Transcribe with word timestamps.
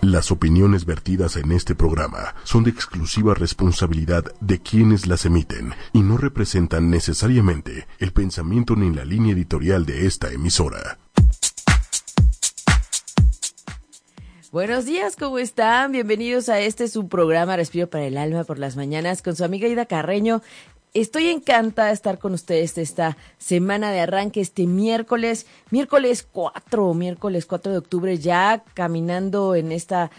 Las 0.00 0.30
opiniones 0.30 0.84
vertidas 0.84 1.36
en 1.36 1.50
este 1.50 1.74
programa 1.74 2.36
son 2.44 2.62
de 2.62 2.70
exclusiva 2.70 3.34
responsabilidad 3.34 4.24
de 4.40 4.60
quienes 4.60 5.08
las 5.08 5.26
emiten 5.26 5.74
y 5.92 6.02
no 6.02 6.16
representan 6.16 6.88
necesariamente 6.88 7.88
el 7.98 8.12
pensamiento 8.12 8.76
ni 8.76 8.94
la 8.94 9.04
línea 9.04 9.32
editorial 9.32 9.84
de 9.86 10.06
esta 10.06 10.30
emisora. 10.30 10.98
Buenos 14.52 14.84
días, 14.84 15.16
¿cómo 15.16 15.40
están? 15.40 15.90
Bienvenidos 15.90 16.48
a 16.48 16.60
este 16.60 16.86
su 16.86 17.08
programa 17.08 17.56
Respiro 17.56 17.90
para 17.90 18.06
el 18.06 18.16
Alma 18.18 18.44
por 18.44 18.60
las 18.60 18.76
mañanas 18.76 19.20
con 19.20 19.34
su 19.34 19.44
amiga 19.44 19.66
Ida 19.66 19.86
Carreño. 19.86 20.42
Estoy 21.00 21.28
encantada 21.28 21.88
de 21.88 21.94
estar 21.94 22.18
con 22.18 22.34
ustedes 22.34 22.76
esta 22.76 23.16
semana 23.38 23.92
de 23.92 24.00
arranque, 24.00 24.40
este 24.40 24.66
miércoles, 24.66 25.46
miércoles 25.70 26.26
4, 26.32 26.92
miércoles 26.92 27.46
4 27.46 27.70
de 27.70 27.78
octubre, 27.78 28.18
ya 28.18 28.64
caminando 28.74 29.54
en 29.54 29.70
esta, 29.70 30.10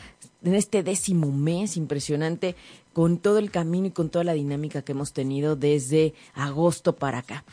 en 0.42 0.55
este 0.55 0.82
décimo 0.82 1.34
mes 1.34 1.75
impresionante, 1.75 2.56
con 2.93 3.18
todo 3.18 3.39
el 3.39 3.51
camino 3.51 3.87
y 3.87 3.92
con 3.92 4.10
toda 4.10 4.23
la 4.23 4.32
dinámica 4.32 4.82
que 4.82 4.93
hemos 4.93 5.11
tenido 5.11 5.57
desde 5.57 6.14
agosto 6.34 6.96
para 6.96 7.18
acá. 7.18 7.43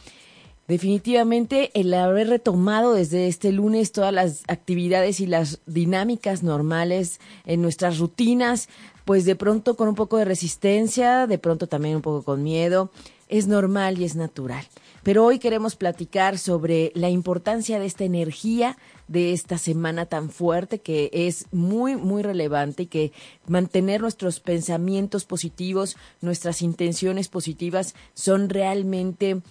Definitivamente 0.69 1.73
el 1.75 1.95
haber 1.95 2.29
retomado 2.29 2.95
desde 2.95 3.27
este 3.27 3.51
lunes 3.51 3.91
todas 3.91 4.13
las 4.13 4.45
actividades 4.47 5.19
y 5.19 5.27
las 5.27 5.61
dinámicas 5.67 6.45
normales 6.45 7.21
en 7.45 7.61
nuestras 7.61 7.99
rutinas, 7.99 8.69
pues 9.05 9.25
de 9.25 9.35
pronto 9.35 9.77
con 9.77 9.89
un 9.89 9.95
poco 9.97 10.17
de 10.17 10.25
resistencia, 10.25 11.27
de 11.27 11.39
pronto 11.39 11.69
también 11.69 11.97
un 11.97 12.03
poco 12.03 12.25
con 12.25 12.43
miedo, 12.43 12.91
es 13.29 13.47
normal 13.47 13.99
y 13.99 14.05
es 14.05 14.17
natural. 14.17 14.65
Pero 15.03 15.25
hoy 15.25 15.39
queremos 15.39 15.77
platicar 15.77 16.37
sobre 16.37 16.91
la 16.95 17.11
importancia 17.11 17.79
de 17.79 17.87
esta 17.87 18.05
energía 18.05 18.77
de 19.09 19.33
esta 19.33 19.57
semana 19.57 20.07
tan 20.07 20.31
fuerte 20.31 20.81
que 20.81 21.11
es 21.13 21.47
muy, 21.53 21.95
muy 21.97 22.23
relevante 22.23 22.85
y 22.85 22.87
que 22.87 23.13
mantener 23.47 24.01
nuestros 24.01 24.41
pensamientos 24.41 25.25
positivos, 25.25 25.97
nuestras 26.21 26.61
intenciones 26.61 27.29
positivas 27.29 27.95
son 28.15 28.49
realmente 28.49 29.43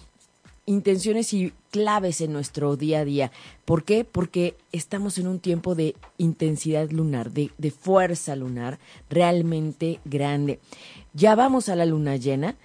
intenciones 0.66 1.32
y 1.32 1.52
claves 1.70 2.20
en 2.20 2.32
nuestro 2.32 2.76
día 2.76 3.00
a 3.00 3.04
día. 3.04 3.32
¿Por 3.64 3.84
qué? 3.84 4.04
Porque 4.04 4.56
estamos 4.72 5.16
en 5.16 5.28
un 5.28 5.38
tiempo 5.38 5.74
de 5.74 5.94
intensidad 6.18 6.90
lunar, 6.90 7.30
de, 7.30 7.50
de, 7.56 7.70
fuerza 7.70 8.36
lunar 8.36 8.78
realmente 9.08 10.00
grande. 10.04 10.58
Ya 11.14 11.34
vamos 11.34 11.68
a 11.68 11.76
la 11.76 11.86
luna 11.86 12.16
llena. 12.16 12.56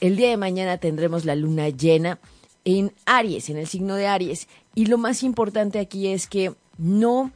El 0.00 0.16
día 0.16 0.28
de 0.30 0.36
mañana 0.36 0.78
tendremos 0.78 1.24
la 1.24 1.34
luna 1.34 1.68
llena 1.68 2.18
en 2.64 2.92
Aries, 3.06 3.48
en 3.50 3.56
el 3.56 3.66
signo 3.66 3.94
de 3.94 4.06
Aries. 4.06 4.48
Y 4.74 4.86
lo 4.86 4.98
más 4.98 5.22
importante 5.22 5.78
aquí 5.78 6.08
es 6.08 6.26
que 6.26 6.54
no 6.78 7.32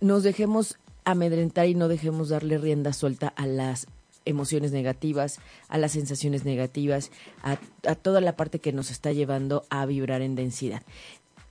nos 0.00 0.22
dejemos 0.22 0.78
amedrentar 1.04 1.66
y 1.66 1.74
no 1.74 1.88
dejemos 1.88 2.28
darle 2.28 2.58
rienda 2.58 2.92
suelta 2.92 3.28
a 3.28 3.46
las 3.46 3.86
emociones 4.24 4.72
negativas, 4.72 5.40
a 5.68 5.78
las 5.78 5.92
sensaciones 5.92 6.44
negativas, 6.44 7.10
a, 7.42 7.58
a, 7.86 7.94
toda 7.94 8.20
la 8.20 8.36
parte 8.36 8.58
que 8.58 8.72
nos 8.72 8.90
está 8.90 9.12
llevando 9.12 9.64
a 9.70 9.86
vibrar 9.86 10.20
en 10.22 10.34
densidad. 10.34 10.82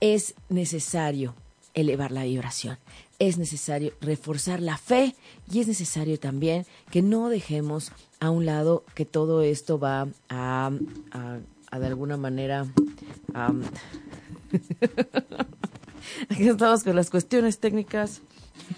Es 0.00 0.34
necesario 0.48 1.34
elevar 1.74 2.12
la 2.12 2.24
vibración, 2.24 2.78
es 3.18 3.38
necesario 3.38 3.92
reforzar 4.00 4.60
la 4.60 4.76
fe 4.76 5.14
y 5.50 5.60
es 5.60 5.68
necesario 5.68 6.18
también 6.18 6.66
que 6.90 7.02
no 7.02 7.28
dejemos 7.28 7.92
a 8.20 8.30
un 8.30 8.46
lado 8.46 8.84
que 8.94 9.04
todo 9.04 9.42
esto 9.42 9.78
va 9.78 10.08
a, 10.28 10.70
a, 11.70 11.78
de 11.78 11.86
alguna 11.86 12.16
manera... 12.16 12.66
Aquí 16.30 16.48
estamos 16.48 16.84
con 16.84 16.96
las 16.96 17.10
cuestiones 17.10 17.58
técnicas. 17.58 18.22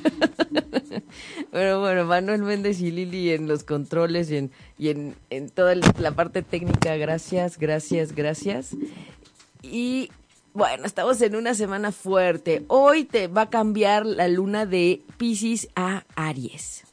Pero 1.53 1.81
bueno, 1.81 2.05
Manuel 2.05 2.43
Méndez 2.43 2.81
y 2.81 2.91
Lili 2.91 3.31
en 3.31 3.47
los 3.47 3.65
controles 3.65 4.31
y 4.31 4.37
en, 4.37 4.51
y 4.79 4.89
en, 4.89 5.15
en 5.31 5.49
toda 5.49 5.75
la 5.75 6.13
parte 6.13 6.43
técnica, 6.43 6.97
gracias, 6.97 7.59
gracias, 7.59 8.15
gracias. 8.15 8.77
Y 9.63 10.11
bueno, 10.53 10.85
estamos 10.85 11.21
en 11.23 11.37
una 11.37 11.55
semana 11.55 11.93
fuerte. 11.93 12.65
Hoy 12.69 13.05
te 13.05 13.29
va 13.29 13.43
a 13.43 13.51
cambiar 13.51 14.05
la 14.05 14.27
luna 14.29 14.67
de 14.67 15.03
Pisces 15.17 15.69
a 15.77 16.05
Aries. 16.17 16.85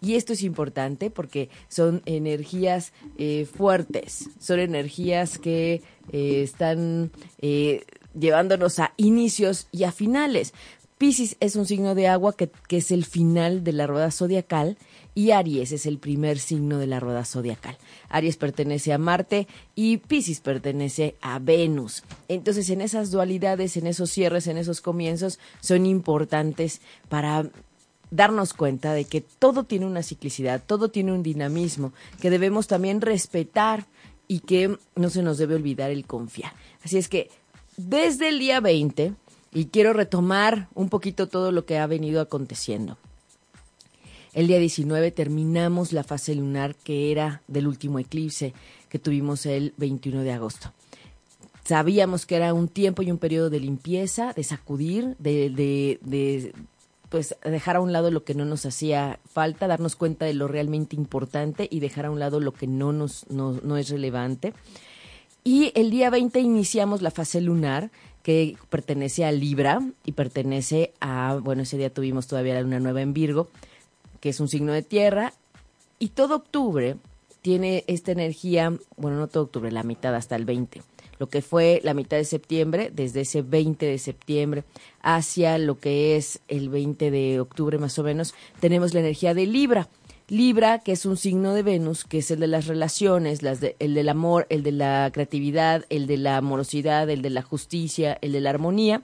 Y 0.00 0.16
esto 0.16 0.34
es 0.34 0.42
importante 0.42 1.10
porque 1.10 1.48
son 1.68 2.02
energías 2.04 2.92
eh, 3.16 3.46
fuertes, 3.46 4.28
son 4.38 4.60
energías 4.60 5.38
que 5.38 5.82
eh, 6.12 6.42
están 6.42 7.10
eh, 7.40 7.84
llevándonos 8.18 8.78
a 8.78 8.92
inicios 8.96 9.66
y 9.72 9.84
a 9.84 9.92
finales. 9.92 10.52
Pisces 10.98 11.36
es 11.40 11.56
un 11.56 11.66
signo 11.66 11.94
de 11.94 12.06
agua 12.06 12.36
que, 12.36 12.50
que, 12.68 12.76
es 12.76 12.90
el 12.90 13.04
final 13.04 13.64
de 13.64 13.72
la 13.72 13.86
rueda 13.86 14.10
zodiacal 14.10 14.76
y 15.14 15.30
Aries 15.30 15.72
es 15.72 15.86
el 15.86 15.98
primer 15.98 16.38
signo 16.38 16.78
de 16.78 16.86
la 16.86 17.00
rueda 17.00 17.24
zodiacal. 17.24 17.76
Aries 18.08 18.36
pertenece 18.36 18.92
a 18.92 18.98
Marte 18.98 19.46
y 19.74 19.98
Pisces 19.98 20.40
pertenece 20.40 21.16
a 21.20 21.38
Venus. 21.38 22.02
Entonces, 22.28 22.68
en 22.70 22.80
esas 22.80 23.10
dualidades, 23.10 23.76
en 23.76 23.86
esos 23.86 24.10
cierres, 24.10 24.46
en 24.46 24.58
esos 24.58 24.80
comienzos, 24.80 25.38
son 25.60 25.86
importantes 25.86 26.80
para 27.08 27.48
darnos 28.10 28.54
cuenta 28.54 28.92
de 28.92 29.04
que 29.04 29.20
todo 29.20 29.64
tiene 29.64 29.86
una 29.86 30.02
ciclicidad, 30.02 30.62
todo 30.64 30.88
tiene 30.88 31.12
un 31.12 31.22
dinamismo, 31.22 31.92
que 32.20 32.30
debemos 32.30 32.66
también 32.66 33.00
respetar 33.00 33.86
y 34.28 34.40
que 34.40 34.78
no 34.94 35.10
se 35.10 35.22
nos 35.22 35.38
debe 35.38 35.54
olvidar 35.54 35.90
el 35.90 36.06
confiar. 36.06 36.52
Así 36.84 36.98
es 36.98 37.08
que 37.08 37.30
desde 37.76 38.28
el 38.28 38.38
día 38.38 38.60
20, 38.60 39.14
y 39.52 39.66
quiero 39.66 39.92
retomar 39.92 40.68
un 40.74 40.88
poquito 40.88 41.28
todo 41.28 41.52
lo 41.52 41.64
que 41.64 41.78
ha 41.78 41.86
venido 41.86 42.20
aconteciendo. 42.20 42.98
El 44.34 44.48
día 44.48 44.58
19 44.58 45.12
terminamos 45.12 45.92
la 45.92 46.02
fase 46.02 46.34
lunar 46.34 46.74
que 46.74 47.12
era 47.12 47.42
del 47.46 47.68
último 47.68 48.00
eclipse 48.00 48.52
que 48.88 48.98
tuvimos 48.98 49.46
el 49.46 49.72
21 49.76 50.22
de 50.22 50.32
agosto. 50.32 50.72
Sabíamos 51.64 52.26
que 52.26 52.36
era 52.36 52.52
un 52.52 52.68
tiempo 52.68 53.02
y 53.02 53.10
un 53.10 53.18
periodo 53.18 53.48
de 53.48 53.60
limpieza, 53.60 54.32
de 54.32 54.42
sacudir, 54.42 55.16
de, 55.18 55.50
de, 55.50 55.98
de 56.02 56.52
pues 57.08 57.36
dejar 57.44 57.76
a 57.76 57.80
un 57.80 57.92
lado 57.92 58.10
lo 58.10 58.24
que 58.24 58.34
no 58.34 58.44
nos 58.44 58.66
hacía 58.66 59.20
falta, 59.32 59.68
darnos 59.68 59.94
cuenta 59.94 60.26
de 60.26 60.34
lo 60.34 60.48
realmente 60.48 60.96
importante 60.96 61.68
y 61.70 61.78
dejar 61.78 62.06
a 62.06 62.10
un 62.10 62.18
lado 62.18 62.40
lo 62.40 62.52
que 62.52 62.66
no 62.66 62.92
nos 62.92 63.30
no, 63.30 63.52
no 63.62 63.76
es 63.76 63.88
relevante. 63.88 64.52
Y 65.44 65.70
el 65.76 65.90
día 65.90 66.10
20 66.10 66.40
iniciamos 66.40 67.02
la 67.02 67.12
fase 67.12 67.40
lunar 67.40 67.90
que 68.24 68.56
pertenece 68.68 69.24
a 69.24 69.30
Libra 69.30 69.80
y 70.04 70.12
pertenece 70.12 70.92
a, 71.00 71.38
bueno, 71.40 71.62
ese 71.62 71.76
día 71.76 71.92
tuvimos 71.92 72.26
todavía 72.26 72.54
la 72.54 72.62
luna 72.62 72.80
nueva 72.80 73.02
en 73.02 73.12
Virgo, 73.12 73.48
que 74.24 74.30
es 74.30 74.40
un 74.40 74.48
signo 74.48 74.72
de 74.72 74.80
tierra, 74.80 75.34
y 75.98 76.08
todo 76.08 76.36
octubre 76.36 76.96
tiene 77.42 77.84
esta 77.88 78.10
energía, 78.10 78.72
bueno, 78.96 79.18
no 79.18 79.28
todo 79.28 79.42
octubre, 79.42 79.70
la 79.70 79.82
mitad 79.82 80.14
hasta 80.14 80.34
el 80.34 80.46
20, 80.46 80.80
lo 81.18 81.28
que 81.28 81.42
fue 81.42 81.82
la 81.84 81.92
mitad 81.92 82.16
de 82.16 82.24
septiembre, 82.24 82.90
desde 82.90 83.20
ese 83.20 83.42
20 83.42 83.84
de 83.84 83.98
septiembre 83.98 84.64
hacia 85.02 85.58
lo 85.58 85.78
que 85.78 86.16
es 86.16 86.40
el 86.48 86.70
20 86.70 87.10
de 87.10 87.38
octubre 87.38 87.76
más 87.76 87.98
o 87.98 88.02
menos, 88.02 88.34
tenemos 88.60 88.94
la 88.94 89.00
energía 89.00 89.34
de 89.34 89.44
Libra. 89.44 89.90
Libra, 90.28 90.78
que 90.78 90.92
es 90.92 91.04
un 91.04 91.18
signo 91.18 91.52
de 91.52 91.62
Venus, 91.62 92.04
que 92.04 92.16
es 92.16 92.30
el 92.30 92.40
de 92.40 92.46
las 92.46 92.66
relaciones, 92.66 93.42
las 93.42 93.60
de, 93.60 93.76
el 93.78 93.92
del 93.92 94.08
amor, 94.08 94.46
el 94.48 94.62
de 94.62 94.72
la 94.72 95.10
creatividad, 95.12 95.84
el 95.90 96.06
de 96.06 96.16
la 96.16 96.38
amorosidad, 96.38 97.10
el 97.10 97.20
de 97.20 97.28
la 97.28 97.42
justicia, 97.42 98.16
el 98.22 98.32
de 98.32 98.40
la 98.40 98.48
armonía. 98.48 99.02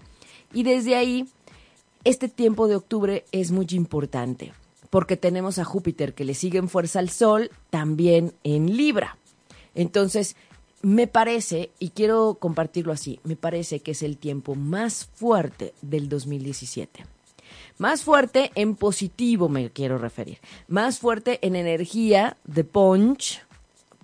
Y 0.54 0.62
desde 0.62 0.97
ahí, 0.97 1.26
este 2.04 2.31
tiempo 2.31 2.69
de 2.69 2.76
octubre 2.76 3.26
es 3.32 3.50
muy 3.50 3.66
importante, 3.72 4.54
porque 4.90 5.16
tenemos 5.16 5.58
a 5.58 5.64
Júpiter 5.64 6.14
que 6.14 6.24
le 6.24 6.34
sigue 6.34 6.58
en 6.58 6.68
fuerza 6.68 6.98
al 6.98 7.10
Sol, 7.10 7.50
también 7.70 8.34
en 8.44 8.76
Libra. 8.76 9.16
Entonces, 9.74 10.36
me 10.82 11.06
parece, 11.06 11.70
y 11.78 11.90
quiero 11.90 12.38
compartirlo 12.40 12.92
así, 12.92 13.20
me 13.22 13.36
parece 13.36 13.80
que 13.80 13.92
es 13.92 14.02
el 14.02 14.16
tiempo 14.16 14.54
más 14.54 15.08
fuerte 15.14 15.74
del 15.82 16.08
2017. 16.08 17.04
Más 17.78 18.02
fuerte 18.02 18.50
en 18.54 18.76
positivo 18.76 19.48
me 19.48 19.70
quiero 19.70 19.98
referir. 19.98 20.38
Más 20.68 20.98
fuerte 20.98 21.38
en 21.43 21.56
energía 21.56 22.36
de 22.44 22.64
punch 22.64 23.43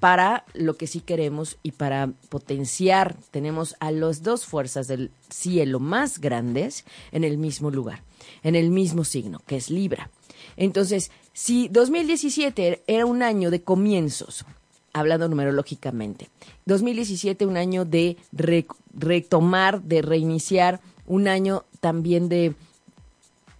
para 0.00 0.44
lo 0.54 0.76
que 0.76 0.86
sí 0.86 1.00
queremos 1.00 1.58
y 1.62 1.72
para 1.72 2.08
potenciar. 2.28 3.16
Tenemos 3.30 3.76
a 3.80 3.90
las 3.90 4.22
dos 4.22 4.46
fuerzas 4.46 4.86
del 4.86 5.10
cielo 5.30 5.80
más 5.80 6.20
grandes 6.20 6.84
en 7.12 7.24
el 7.24 7.38
mismo 7.38 7.70
lugar, 7.70 8.02
en 8.42 8.54
el 8.54 8.70
mismo 8.70 9.04
signo, 9.04 9.40
que 9.46 9.56
es 9.56 9.70
Libra. 9.70 10.10
Entonces, 10.56 11.10
si 11.32 11.68
2017 11.68 12.82
era 12.86 13.06
un 13.06 13.22
año 13.22 13.50
de 13.50 13.62
comienzos, 13.62 14.44
hablando 14.92 15.28
numerológicamente, 15.28 16.28
2017 16.64 17.46
un 17.46 17.56
año 17.56 17.84
de 17.84 18.16
re 18.32 18.66
retomar, 18.94 19.82
de 19.82 20.02
reiniciar, 20.02 20.80
un 21.06 21.28
año 21.28 21.64
también 21.80 22.28
de 22.28 22.54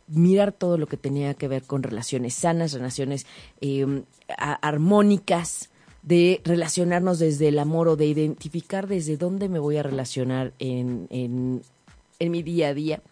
mirar 0.08 0.52
todo 0.52 0.78
lo 0.78 0.86
que 0.86 0.96
tenía 0.96 1.34
que 1.34 1.48
ver 1.48 1.62
con 1.62 1.82
relaciones 1.82 2.34
sanas, 2.34 2.72
relaciones 2.72 3.26
eh, 3.60 4.02
armónicas, 4.38 5.70
de 6.02 6.40
relacionarnos 6.44 7.18
desde 7.18 7.48
el 7.48 7.58
amor 7.58 7.88
o 7.88 7.96
de 7.96 8.06
identificar 8.06 8.86
desde 8.86 9.16
dónde 9.16 9.48
me 9.48 9.58
voy 9.58 9.76
a 9.76 9.82
relacionar 9.82 10.52
en 10.60 11.08
mi 12.20 12.42
día 12.44 12.68
a 12.68 12.74
día. 12.74 13.02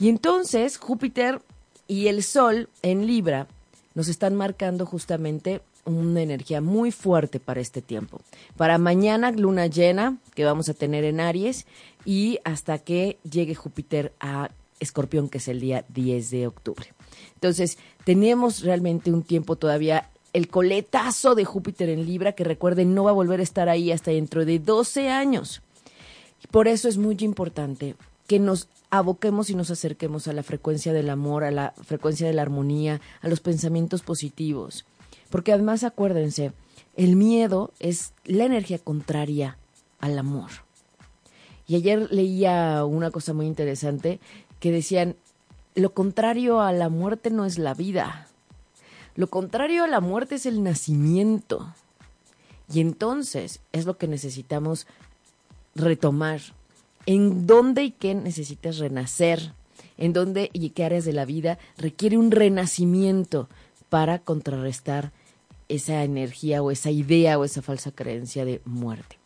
Y 0.00 0.08
entonces 0.08 0.78
Júpiter 0.78 1.40
Y 1.88 2.08
el 2.08 2.22
Sol 2.22 2.68
en 2.82 3.06
Libra 3.06 3.48
nos 3.94 4.08
están 4.08 4.36
marcando 4.36 4.84
justamente 4.84 5.62
una 5.86 6.20
energía 6.20 6.60
muy 6.60 6.92
fuerte 6.92 7.40
para 7.40 7.62
este 7.62 7.80
tiempo. 7.80 8.20
Para 8.58 8.76
mañana, 8.76 9.30
luna 9.32 9.66
llena 9.66 10.18
que 10.34 10.44
vamos 10.44 10.68
a 10.68 10.74
tener 10.74 11.04
en 11.04 11.18
Aries 11.18 11.66
y 12.04 12.40
hasta 12.44 12.78
que 12.78 13.16
llegue 13.28 13.54
Júpiter 13.54 14.12
a 14.20 14.50
Escorpión, 14.80 15.30
que 15.30 15.38
es 15.38 15.48
el 15.48 15.60
día 15.60 15.84
10 15.88 16.30
de 16.30 16.46
octubre. 16.46 16.92
Entonces, 17.34 17.78
tenemos 18.04 18.60
realmente 18.62 19.10
un 19.10 19.22
tiempo 19.22 19.56
todavía 19.56 20.10
el 20.34 20.48
coletazo 20.48 21.34
de 21.34 21.46
Júpiter 21.46 21.88
en 21.88 22.04
Libra, 22.04 22.32
que 22.32 22.44
recuerden 22.44 22.94
no 22.94 23.04
va 23.04 23.10
a 23.10 23.14
volver 23.14 23.40
a 23.40 23.44
estar 23.44 23.70
ahí 23.70 23.90
hasta 23.92 24.10
dentro 24.10 24.44
de 24.44 24.58
12 24.58 25.08
años. 25.08 25.62
Por 26.50 26.68
eso 26.68 26.86
es 26.86 26.98
muy 26.98 27.16
importante 27.20 27.96
que 28.26 28.38
nos 28.38 28.68
aboquemos 28.90 29.50
y 29.50 29.54
nos 29.54 29.70
acerquemos 29.70 30.28
a 30.28 30.32
la 30.32 30.42
frecuencia 30.42 30.92
del 30.92 31.10
amor, 31.10 31.44
a 31.44 31.50
la 31.50 31.74
frecuencia 31.84 32.26
de 32.26 32.32
la 32.32 32.42
armonía, 32.42 33.00
a 33.20 33.28
los 33.28 33.40
pensamientos 33.40 34.02
positivos. 34.02 34.84
Porque 35.30 35.52
además 35.52 35.84
acuérdense, 35.84 36.52
el 36.96 37.16
miedo 37.16 37.72
es 37.80 38.12
la 38.24 38.44
energía 38.44 38.78
contraria 38.78 39.58
al 40.00 40.18
amor. 40.18 40.50
Y 41.66 41.76
ayer 41.76 42.10
leía 42.10 42.84
una 42.84 43.10
cosa 43.10 43.34
muy 43.34 43.46
interesante 43.46 44.20
que 44.58 44.72
decían, 44.72 45.16
lo 45.74 45.92
contrario 45.92 46.60
a 46.60 46.72
la 46.72 46.88
muerte 46.88 47.30
no 47.30 47.44
es 47.44 47.58
la 47.58 47.74
vida, 47.74 48.26
lo 49.14 49.26
contrario 49.26 49.84
a 49.84 49.88
la 49.88 50.00
muerte 50.00 50.36
es 50.36 50.46
el 50.46 50.62
nacimiento. 50.62 51.74
Y 52.72 52.80
entonces 52.80 53.60
es 53.72 53.84
lo 53.84 53.98
que 53.98 54.08
necesitamos 54.08 54.86
retomar. 55.74 56.40
¿En 57.08 57.46
dónde 57.46 57.84
y 57.84 57.90
qué 57.92 58.14
necesitas 58.14 58.76
renacer? 58.76 59.54
¿En 59.96 60.12
dónde 60.12 60.50
y 60.52 60.68
qué 60.68 60.84
áreas 60.84 61.06
de 61.06 61.14
la 61.14 61.24
vida 61.24 61.58
requiere 61.78 62.18
un 62.18 62.30
renacimiento 62.30 63.48
para 63.88 64.18
contrarrestar 64.18 65.10
esa 65.70 66.04
energía 66.04 66.62
o 66.62 66.70
esa 66.70 66.90
idea 66.90 67.38
o 67.38 67.44
esa 67.44 67.62
falsa 67.62 67.92
creencia 67.92 68.44
de 68.44 68.60
muerte? 68.66 69.18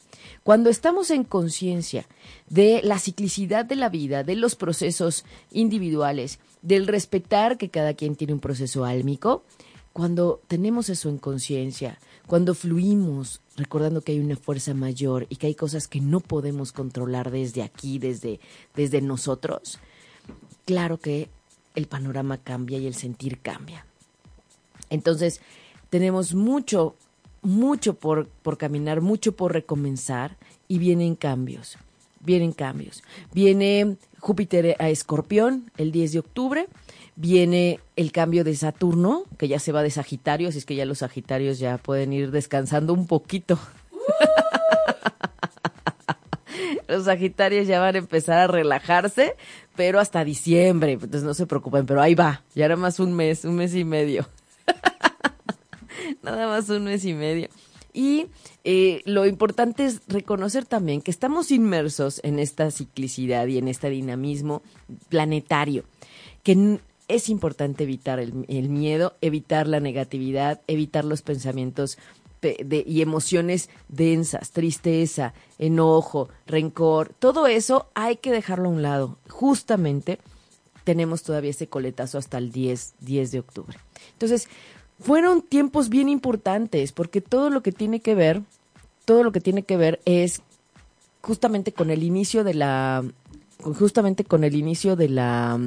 Cuando 0.44 0.70
estamos 0.70 1.10
en 1.10 1.24
conciencia 1.24 2.06
de 2.48 2.82
la 2.84 3.00
ciclicidad 3.00 3.64
de 3.64 3.74
la 3.74 3.88
vida, 3.88 4.22
de 4.22 4.36
los 4.36 4.54
procesos 4.54 5.24
individuales, 5.50 6.38
del 6.62 6.86
respetar 6.86 7.58
que 7.58 7.68
cada 7.68 7.94
quien 7.94 8.14
tiene 8.14 8.32
un 8.32 8.38
proceso 8.38 8.84
álmico, 8.84 9.42
cuando 9.92 10.40
tenemos 10.46 10.88
eso 10.88 11.08
en 11.08 11.18
conciencia, 11.18 11.98
cuando 12.26 12.54
fluimos 12.54 13.40
recordando 13.56 14.00
que 14.00 14.12
hay 14.12 14.20
una 14.20 14.36
fuerza 14.36 14.74
mayor 14.74 15.26
y 15.28 15.36
que 15.36 15.48
hay 15.48 15.54
cosas 15.54 15.88
que 15.88 16.00
no 16.00 16.20
podemos 16.20 16.72
controlar 16.72 17.30
desde 17.30 17.62
aquí, 17.62 17.98
desde, 17.98 18.40
desde 18.74 19.00
nosotros, 19.00 19.78
claro 20.64 20.98
que 20.98 21.28
el 21.74 21.86
panorama 21.86 22.38
cambia 22.38 22.78
y 22.78 22.86
el 22.86 22.94
sentir 22.94 23.38
cambia. 23.40 23.84
Entonces, 24.90 25.40
tenemos 25.90 26.34
mucho, 26.34 26.94
mucho 27.42 27.94
por, 27.94 28.28
por 28.28 28.58
caminar, 28.58 29.00
mucho 29.00 29.32
por 29.32 29.52
recomenzar 29.52 30.36
y 30.68 30.78
vienen 30.78 31.16
cambios, 31.16 31.76
vienen 32.20 32.52
cambios. 32.52 33.02
Viene 33.32 33.96
Júpiter 34.20 34.76
a 34.78 34.90
Escorpión 34.90 35.70
el 35.76 35.92
10 35.92 36.12
de 36.12 36.18
octubre 36.18 36.68
viene 37.16 37.80
el 37.96 38.12
cambio 38.12 38.44
de 38.44 38.54
Saturno, 38.56 39.24
que 39.38 39.48
ya 39.48 39.58
se 39.58 39.72
va 39.72 39.82
de 39.82 39.90
Sagitario, 39.90 40.48
así 40.48 40.58
es 40.58 40.64
que 40.64 40.74
ya 40.74 40.84
los 40.84 40.98
Sagitarios 40.98 41.58
ya 41.58 41.78
pueden 41.78 42.12
ir 42.12 42.30
descansando 42.30 42.92
un 42.92 43.06
poquito. 43.06 43.58
los 46.88 47.04
Sagitarios 47.04 47.66
ya 47.66 47.80
van 47.80 47.94
a 47.94 47.98
empezar 47.98 48.38
a 48.38 48.46
relajarse, 48.46 49.36
pero 49.76 50.00
hasta 50.00 50.24
diciembre, 50.24 50.92
entonces 50.92 51.22
no 51.22 51.34
se 51.34 51.46
preocupen, 51.46 51.86
pero 51.86 52.00
ahí 52.00 52.14
va, 52.14 52.42
ya 52.54 52.64
era 52.64 52.76
más 52.76 53.00
un 53.00 53.12
mes, 53.12 53.44
un 53.44 53.56
mes 53.56 53.74
y 53.74 53.84
medio. 53.84 54.28
Nada 56.22 56.46
más 56.46 56.68
un 56.68 56.84
mes 56.84 57.04
y 57.04 57.14
medio. 57.14 57.48
Y 57.92 58.28
eh, 58.64 59.02
lo 59.04 59.26
importante 59.26 59.84
es 59.84 60.00
reconocer 60.08 60.64
también 60.64 61.02
que 61.02 61.10
estamos 61.10 61.50
inmersos 61.50 62.20
en 62.22 62.38
esta 62.38 62.70
ciclicidad 62.70 63.46
y 63.48 63.58
en 63.58 63.68
este 63.68 63.90
dinamismo 63.90 64.62
planetario, 65.10 65.84
que 66.42 66.78
es 67.12 67.28
importante 67.28 67.84
evitar 67.84 68.18
el, 68.18 68.32
miedo, 68.68 69.14
evitar 69.20 69.68
la 69.68 69.80
negatividad, 69.80 70.62
evitar 70.66 71.04
los 71.04 71.20
pensamientos 71.20 71.98
y 72.42 73.02
emociones 73.02 73.68
densas, 73.88 74.50
tristeza, 74.50 75.34
enojo, 75.58 76.28
rencor, 76.46 77.14
todo 77.18 77.46
eso 77.46 77.86
hay 77.94 78.16
que 78.16 78.32
dejarlo 78.32 78.68
a 78.68 78.72
un 78.72 78.82
lado. 78.82 79.18
Justamente 79.28 80.18
tenemos 80.84 81.22
todavía 81.22 81.50
ese 81.50 81.68
coletazo 81.68 82.18
hasta 82.18 82.38
el 82.38 82.50
10, 82.50 82.94
10 83.00 83.30
de 83.30 83.38
octubre. 83.38 83.78
Entonces, 84.14 84.48
fueron 84.98 85.42
tiempos 85.42 85.90
bien 85.90 86.08
importantes 86.08 86.92
porque 86.92 87.20
todo 87.20 87.50
lo 87.50 87.62
que 87.62 87.72
tiene 87.72 88.00
que 88.00 88.14
ver, 88.14 88.42
todo 89.04 89.22
lo 89.22 89.32
que 89.32 89.40
tiene 89.40 89.64
que 89.64 89.76
ver 89.76 90.00
es 90.06 90.40
justamente 91.20 91.72
con 91.72 91.90
el 91.90 92.02
inicio 92.02 92.42
de 92.42 92.54
la 92.54 93.04
justamente 93.62 94.24
con 94.24 94.44
el 94.44 94.54
inicio 94.54 94.96
de 94.96 95.08
la, 95.08 95.58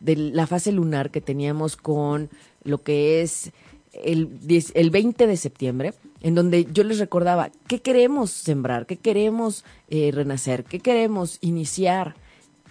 de 0.00 0.16
la 0.16 0.46
fase 0.46 0.72
lunar 0.72 1.10
que 1.10 1.20
teníamos 1.20 1.76
con 1.76 2.30
lo 2.64 2.82
que 2.82 3.22
es 3.22 3.52
el, 3.92 4.30
el 4.74 4.90
20 4.90 5.26
de 5.26 5.36
septiembre, 5.36 5.94
en 6.20 6.34
donde 6.34 6.66
yo 6.72 6.84
les 6.84 6.98
recordaba 6.98 7.50
qué 7.66 7.80
queremos 7.80 8.30
sembrar, 8.30 8.86
qué 8.86 8.96
queremos 8.96 9.64
eh, 9.88 10.10
renacer, 10.12 10.64
qué 10.64 10.80
queremos 10.80 11.38
iniciar. 11.40 12.14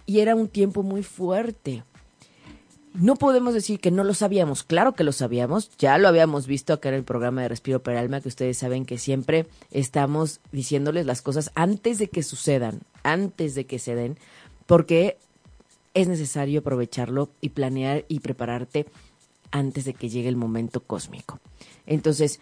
Y 0.05 0.19
era 0.19 0.35
un 0.35 0.47
tiempo 0.47 0.83
muy 0.83 1.03
fuerte. 1.03 1.83
No 2.93 3.15
podemos 3.15 3.53
decir 3.53 3.79
que 3.79 3.89
no 3.89 4.03
lo 4.03 4.13
sabíamos, 4.13 4.63
claro 4.63 4.95
que 4.95 5.05
lo 5.05 5.13
sabíamos, 5.13 5.71
ya 5.77 5.97
lo 5.97 6.09
habíamos 6.09 6.45
visto 6.45 6.73
acá 6.73 6.89
en 6.89 6.95
el 6.95 7.03
programa 7.05 7.41
de 7.41 7.47
Respiro 7.47 7.81
para 7.81 7.97
el 7.97 8.03
Alma, 8.03 8.19
que 8.19 8.27
ustedes 8.27 8.57
saben 8.57 8.85
que 8.85 8.97
siempre 8.97 9.47
estamos 9.71 10.41
diciéndoles 10.51 11.05
las 11.05 11.21
cosas 11.21 11.51
antes 11.55 11.99
de 11.99 12.09
que 12.09 12.21
sucedan, 12.21 12.81
antes 13.03 13.55
de 13.55 13.65
que 13.65 13.79
se 13.79 13.95
den, 13.95 14.17
porque 14.71 15.17
es 15.93 16.07
necesario 16.07 16.61
aprovecharlo 16.61 17.29
y 17.41 17.49
planear 17.49 18.05
y 18.07 18.21
prepararte 18.21 18.85
antes 19.51 19.83
de 19.83 19.93
que 19.93 20.07
llegue 20.07 20.29
el 20.29 20.37
momento 20.37 20.79
cósmico. 20.79 21.41
Entonces, 21.85 22.39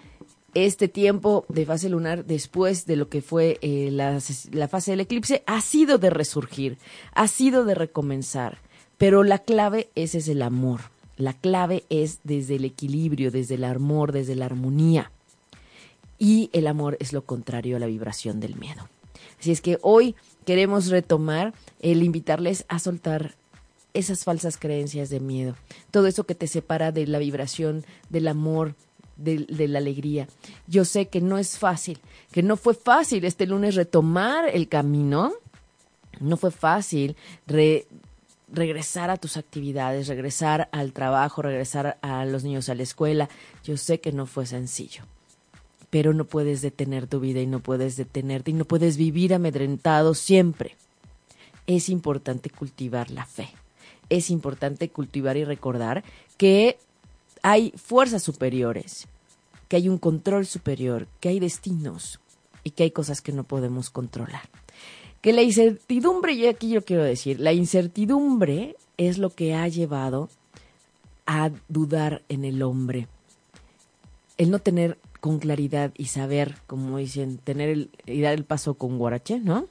este 0.53 0.89
tiempo 0.89 1.47
de 1.49 1.65
fase 1.65 1.89
lunar 1.89 2.25
después 2.25 2.85
de 2.85 2.97
lo 2.97 3.09
que 3.09 3.23
fue 3.23 3.57
eh, 3.63 3.89
la, 3.91 4.19
fase 4.67 4.91
del 4.91 4.99
eclipse 4.99 5.41
ha 5.47 5.59
sido 5.61 5.97
de 5.97 6.11
resurgir, 6.11 6.77
ha 7.15 7.27
sido 7.27 7.65
de 7.65 7.73
recomenzar, 7.73 8.59
pero 8.99 9.23
la 9.23 9.39
clave 9.39 9.89
es 9.95 10.13
el 10.27 10.43
amor. 10.43 10.81
La 11.17 11.33
clave 11.33 11.83
es 11.89 12.19
desde 12.23 12.57
el 12.57 12.65
equilibrio, 12.65 13.31
desde 13.31 13.55
el 13.55 13.63
amor, 13.63 14.11
desde 14.11 14.35
la 14.35 14.45
armonía. 14.45 15.11
Y 16.19 16.51
el 16.53 16.67
amor 16.67 16.95
es 16.99 17.11
lo 17.11 17.23
contrario 17.23 17.77
a 17.77 17.79
la 17.79 17.87
vibración 17.87 18.39
del 18.39 18.55
miedo. 18.55 18.87
Así 19.39 19.51
es 19.51 19.61
que 19.61 19.79
hoy 19.81 20.15
queremos 20.49 20.87
retomar 20.87 21.53
el 21.79 22.01
invitarles 22.01 22.65
a 22.69 22.79
soltar 22.79 23.35
esas 23.93 24.23
falsas 24.23 24.57
creencias 24.57 25.11
de 25.11 25.19
miedo, 25.19 25.55
todo 25.91 26.07
eso 26.07 26.23
que 26.23 26.33
te 26.33 26.47
separa 26.47 26.91
de 26.91 27.05
la 27.05 27.19
vibración, 27.19 27.85
del 28.09 28.27
amor, 28.27 28.73
de, 29.15 29.45
la 29.67 29.77
alegría. 29.77 30.27
Yo 30.65 30.85
sé 30.85 31.07
que 31.07 31.21
no 31.21 31.37
es 31.37 31.59
fácil, 31.59 31.99
que 32.31 32.41
no 32.41 32.57
fue 32.57 32.73
fácil 32.73 33.25
este 33.25 33.45
lunes 33.45 33.75
retomar 33.75 34.49
el 34.51 34.67
camino, 34.67 35.33
no 36.19 36.35
fue 36.35 36.49
fácil 36.49 37.15
regresar 38.51 39.11
a 39.11 39.17
tus 39.17 39.37
actividades, 39.37 40.07
regresar 40.07 40.67
al 40.71 40.93
trabajo, 40.93 41.43
regresar 41.43 41.99
a 42.01 42.25
los 42.25 42.43
niños 42.43 42.69
a 42.69 42.73
la 42.73 42.81
escuela. 42.81 43.29
Yo 43.63 43.77
sé 43.77 43.99
que 43.99 44.13
no 44.13 44.25
fue 44.25 44.47
sencillo 44.47 45.03
pero 45.89 46.13
no 46.13 46.25
puedes 46.25 46.61
detener 46.61 47.07
tu 47.07 47.19
vida 47.19 47.41
y 47.41 47.47
no 47.47 47.59
puedes 47.59 47.95
detenerte 47.95 48.51
y 48.51 48.53
no 48.53 48.65
puedes 48.65 48.97
vivir 48.97 49.33
amedrentado 49.33 50.13
siempre. 50.13 50.75
Es 51.67 51.89
importante 51.89 52.49
cultivar 52.49 53.11
la 53.11 53.25
fe. 53.25 53.49
Es 54.09 54.29
importante 54.29 54.89
cultivar 54.89 55.37
y 55.37 55.43
recordar 55.43 56.03
que 56.37 56.77
hay 57.43 57.73
fuerzas 57.75 58.23
superiores, 58.23 59.07
que 59.67 59.77
hay 59.77 59.89
un 59.89 59.97
control 59.97 60.45
superior, 60.45 61.07
que 61.19 61.29
hay 61.29 61.39
destinos 61.39 62.19
y 62.63 62.71
que 62.71 62.83
hay 62.83 62.91
cosas 62.91 63.21
que 63.21 63.31
no 63.31 63.43
podemos 63.43 63.89
controlar. 63.89 64.49
Que 65.21 65.33
la 65.33 65.41
incertidumbre, 65.41 66.33
y 66.33 66.47
aquí 66.47 66.69
yo 66.69 66.83
quiero 66.83 67.03
decir, 67.03 67.39
la 67.39 67.53
incertidumbre 67.53 68.75
es 68.97 69.17
lo 69.17 69.29
que 69.29 69.53
ha 69.53 69.67
llevado 69.67 70.29
a 71.25 71.51
dudar 71.67 72.23
en 72.29 72.45
el 72.45 72.63
hombre. 72.63 73.07
El 74.37 74.49
no 74.49 74.59
tener 74.59 74.97
con 75.19 75.39
claridad 75.39 75.91
y 75.97 76.05
saber, 76.05 76.57
como 76.67 76.97
dicen, 76.97 77.37
tener 77.37 77.69
el, 77.69 77.89
y 78.05 78.21
dar 78.21 78.33
el 78.33 78.45
paso 78.45 78.75
con 78.75 78.97
guarache, 78.97 79.39
¿no? 79.39 79.67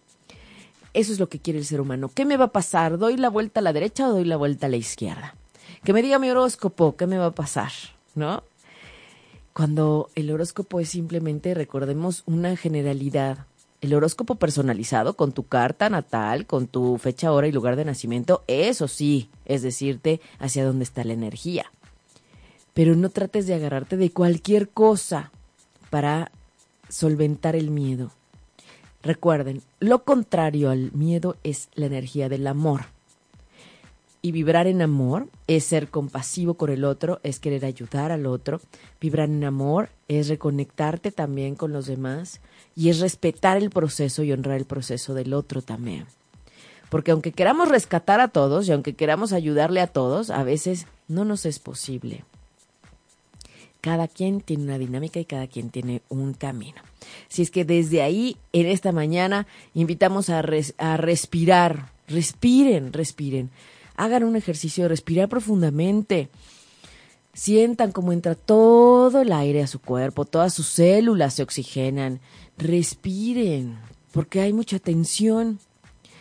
Eso 0.94 1.12
es 1.12 1.20
lo 1.20 1.28
que 1.28 1.38
quiere 1.38 1.58
el 1.58 1.64
ser 1.64 1.80
humano. 1.80 2.10
¿Qué 2.14 2.24
me 2.24 2.36
va 2.36 2.46
a 2.46 2.52
pasar? 2.52 2.98
¿Doy 2.98 3.16
la 3.16 3.28
vuelta 3.28 3.60
a 3.60 3.62
la 3.62 3.72
derecha 3.72 4.08
o 4.08 4.12
doy 4.12 4.24
la 4.24 4.36
vuelta 4.36 4.66
a 4.66 4.70
la 4.70 4.76
izquierda? 4.76 5.34
Que 5.84 5.92
me 5.92 6.02
diga 6.02 6.18
mi 6.18 6.30
horóscopo, 6.30 6.96
¿qué 6.96 7.06
me 7.06 7.18
va 7.18 7.26
a 7.26 7.34
pasar? 7.34 7.70
¿No? 8.14 8.42
Cuando 9.52 10.10
el 10.14 10.30
horóscopo 10.30 10.80
es 10.80 10.88
simplemente, 10.88 11.54
recordemos, 11.54 12.22
una 12.26 12.56
generalidad, 12.56 13.46
el 13.80 13.94
horóscopo 13.94 14.36
personalizado 14.36 15.14
con 15.14 15.32
tu 15.32 15.46
carta 15.46 15.90
natal, 15.90 16.46
con 16.46 16.66
tu 16.66 16.98
fecha, 16.98 17.32
hora 17.32 17.48
y 17.48 17.52
lugar 17.52 17.76
de 17.76 17.84
nacimiento, 17.84 18.42
eso 18.46 18.88
sí, 18.88 19.30
es 19.44 19.62
decirte 19.62 20.20
hacia 20.38 20.64
dónde 20.64 20.84
está 20.84 21.04
la 21.04 21.12
energía. 21.12 21.70
Pero 22.72 22.94
no 22.94 23.10
trates 23.10 23.46
de 23.46 23.54
agarrarte 23.54 23.96
de 23.96 24.10
cualquier 24.10 24.68
cosa 24.68 25.32
para 25.90 26.30
solventar 26.88 27.56
el 27.56 27.70
miedo. 27.70 28.10
Recuerden, 29.02 29.62
lo 29.80 30.04
contrario 30.04 30.70
al 30.70 30.92
miedo 30.92 31.36
es 31.44 31.68
la 31.74 31.86
energía 31.86 32.28
del 32.28 32.46
amor. 32.46 32.86
Y 34.20 34.32
vibrar 34.32 34.66
en 34.66 34.82
amor 34.82 35.28
es 35.46 35.64
ser 35.64 35.88
compasivo 35.88 36.54
con 36.54 36.70
el 36.70 36.84
otro, 36.84 37.20
es 37.22 37.38
querer 37.38 37.64
ayudar 37.64 38.10
al 38.10 38.26
otro. 38.26 38.60
Vibrar 39.00 39.28
en 39.28 39.44
amor 39.44 39.90
es 40.08 40.28
reconectarte 40.28 41.12
también 41.12 41.54
con 41.54 41.72
los 41.72 41.86
demás 41.86 42.40
y 42.74 42.88
es 42.88 42.98
respetar 42.98 43.56
el 43.56 43.70
proceso 43.70 44.24
y 44.24 44.32
honrar 44.32 44.56
el 44.56 44.64
proceso 44.64 45.14
del 45.14 45.32
otro 45.34 45.62
también. 45.62 46.06
Porque 46.90 47.12
aunque 47.12 47.32
queramos 47.32 47.68
rescatar 47.68 48.20
a 48.20 48.28
todos 48.28 48.66
y 48.66 48.72
aunque 48.72 48.94
queramos 48.96 49.32
ayudarle 49.32 49.80
a 49.80 49.86
todos, 49.86 50.30
a 50.30 50.42
veces 50.42 50.86
no 51.06 51.24
nos 51.24 51.46
es 51.46 51.60
posible. 51.60 52.24
Cada 53.88 54.08
quien 54.08 54.40
tiene 54.40 54.64
una 54.64 54.78
dinámica 54.78 55.18
y 55.18 55.24
cada 55.24 55.46
quien 55.46 55.70
tiene 55.70 56.02
un 56.08 56.34
camino. 56.34 56.82
Si 57.28 57.42
es 57.42 57.50
que 57.50 57.64
desde 57.64 58.02
ahí, 58.02 58.36
en 58.52 58.66
esta 58.66 58.92
mañana, 58.92 59.46
invitamos 59.74 60.28
a, 60.28 60.40
a 60.78 60.96
respirar. 60.96 61.92
Respiren, 62.06 62.92
respiren 62.92 63.50
hagan 63.98 64.22
un 64.22 64.36
ejercicio 64.36 64.84
de 64.84 64.88
respirar 64.88 65.28
profundamente. 65.28 66.30
Sientan 67.34 67.92
cómo 67.92 68.12
entra 68.12 68.34
todo 68.34 69.20
el 69.20 69.32
aire 69.32 69.62
a 69.62 69.66
su 69.66 69.80
cuerpo, 69.80 70.24
todas 70.24 70.54
sus 70.54 70.68
células 70.68 71.34
se 71.34 71.42
oxigenan. 71.42 72.20
Respiren, 72.56 73.78
porque 74.12 74.40
hay 74.40 74.52
mucha 74.52 74.78
tensión. 74.78 75.58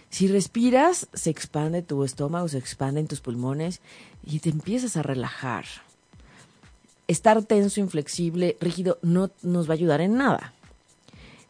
Si 0.09 0.27
respiras, 0.27 1.07
se 1.13 1.29
expande 1.29 1.81
tu 1.81 2.03
estómago, 2.03 2.47
se 2.47 2.57
expanden 2.57 3.07
tus 3.07 3.21
pulmones 3.21 3.79
y 4.23 4.39
te 4.39 4.49
empiezas 4.49 4.97
a 4.97 5.03
relajar. 5.03 5.65
Estar 7.07 7.43
tenso, 7.43 7.79
inflexible, 7.79 8.57
rígido, 8.59 8.99
no 9.01 9.31
nos 9.41 9.67
va 9.67 9.71
a 9.71 9.75
ayudar 9.75 10.01
en 10.01 10.15
nada. 10.15 10.53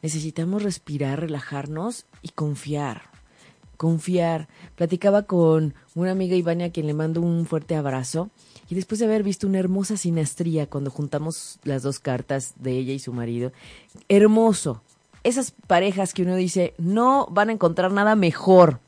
Necesitamos 0.02 0.64
respirar, 0.64 1.20
relajarnos 1.20 2.06
y 2.22 2.30
confiar 2.30 3.18
confiar. 3.78 4.50
Platicaba 4.76 5.24
con 5.24 5.74
una 5.96 6.12
amiga 6.12 6.36
Ivania 6.36 6.68
a 6.68 6.70
quien 6.72 6.88
le 6.88 6.94
mando 6.94 7.22
un 7.22 7.46
fuerte 7.46 7.76
abrazo 7.76 8.30
y 8.70 8.76
después 8.76 9.00
de 9.00 9.06
haber 9.06 9.24
visto 9.24 9.48
una 9.48 9.60
hermosa 9.60 9.96
sinastría 9.96 10.68
cuando 10.68 10.92
juntamos 10.92 11.60
las 11.64 11.84
dos 11.84 12.00
cartas 12.00 12.54
de 12.58 12.72
ella 12.72 12.94
y 12.94 13.00
su 13.00 13.14
marido, 13.14 13.54
hermoso. 14.10 14.82
Esas 15.24 15.52
parejas 15.68 16.14
que 16.14 16.24
uno 16.24 16.36
dice, 16.36 16.74
no 16.78 17.28
van 17.32 17.50
a 17.50 17.54
encontrar 17.54 17.92
nada 17.92 18.16
mejor. 18.16 18.80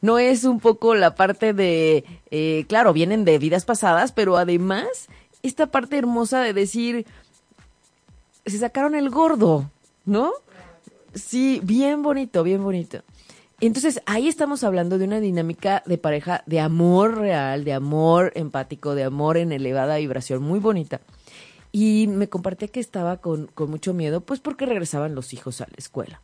No 0.00 0.18
es 0.18 0.44
un 0.44 0.58
poco 0.58 0.94
la 0.94 1.14
parte 1.14 1.52
de, 1.52 2.04
eh, 2.30 2.64
claro, 2.68 2.92
vienen 2.92 3.24
de 3.24 3.38
vidas 3.38 3.64
pasadas, 3.64 4.12
pero 4.12 4.36
además 4.36 5.08
esta 5.42 5.66
parte 5.66 5.98
hermosa 5.98 6.40
de 6.40 6.52
decir, 6.52 7.06
se 8.46 8.58
sacaron 8.58 8.94
el 8.94 9.10
gordo, 9.10 9.70
¿no? 10.04 10.32
Sí, 11.14 11.60
bien 11.62 12.02
bonito, 12.02 12.42
bien 12.42 12.62
bonito. 12.62 13.02
Entonces 13.60 14.02
ahí 14.06 14.26
estamos 14.26 14.64
hablando 14.64 14.98
de 14.98 15.04
una 15.04 15.20
dinámica 15.20 15.84
de 15.86 15.96
pareja 15.96 16.42
de 16.46 16.58
amor 16.58 17.18
real, 17.18 17.62
de 17.62 17.72
amor 17.72 18.32
empático, 18.34 18.96
de 18.96 19.04
amor 19.04 19.36
en 19.36 19.52
elevada 19.52 19.98
vibración, 19.98 20.42
muy 20.42 20.58
bonita. 20.58 21.00
Y 21.70 22.08
me 22.08 22.28
compartía 22.28 22.66
que 22.66 22.80
estaba 22.80 23.18
con, 23.18 23.50
mucho 23.56 23.94
miedo, 23.94 24.20
pues 24.20 24.40
porque 24.40 24.66
regresaban 24.66 25.14
los 25.14 25.32
hijos 25.32 25.60
a 25.60 25.66
la 25.66 25.76
escuela. 25.78 26.20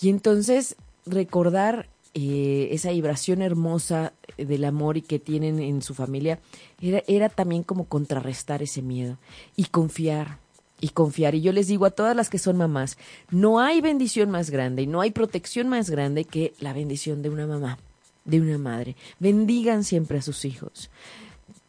Y 0.00 0.08
entonces 0.08 0.76
recordar 1.04 1.88
eh, 2.14 2.68
esa 2.72 2.90
vibración 2.90 3.40
hermosa 3.40 4.12
del 4.36 4.64
amor 4.64 4.98
y 4.98 5.02
que 5.02 5.18
tienen 5.18 5.58
en 5.60 5.80
su 5.80 5.94
familia 5.94 6.40
era, 6.80 7.02
era 7.06 7.28
también 7.30 7.62
como 7.62 7.86
contrarrestar 7.86 8.62
ese 8.62 8.82
miedo 8.82 9.16
y 9.56 9.64
confiar, 9.64 10.38
y 10.80 10.90
confiar. 10.90 11.34
Y 11.34 11.40
yo 11.40 11.52
les 11.52 11.68
digo 11.68 11.86
a 11.86 11.90
todas 11.90 12.14
las 12.14 12.28
que 12.28 12.38
son 12.38 12.58
mamás, 12.58 12.98
no 13.30 13.60
hay 13.60 13.80
bendición 13.80 14.30
más 14.30 14.50
grande 14.50 14.82
y 14.82 14.86
no 14.86 15.00
hay 15.00 15.10
protección 15.10 15.68
más 15.68 15.88
grande 15.88 16.24
que 16.24 16.52
la 16.60 16.74
bendición 16.74 17.22
de 17.22 17.30
una 17.30 17.46
mamá, 17.46 17.78
de 18.26 18.40
una 18.40 18.58
madre. 18.58 18.94
Bendigan 19.18 19.82
siempre 19.84 20.18
a 20.18 20.22
sus 20.22 20.44
hijos. 20.44 20.90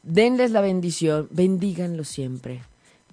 Denles 0.01 0.51
la 0.51 0.59
bendición, 0.59 1.29
bendíganlos 1.31 2.09
siempre. 2.09 2.63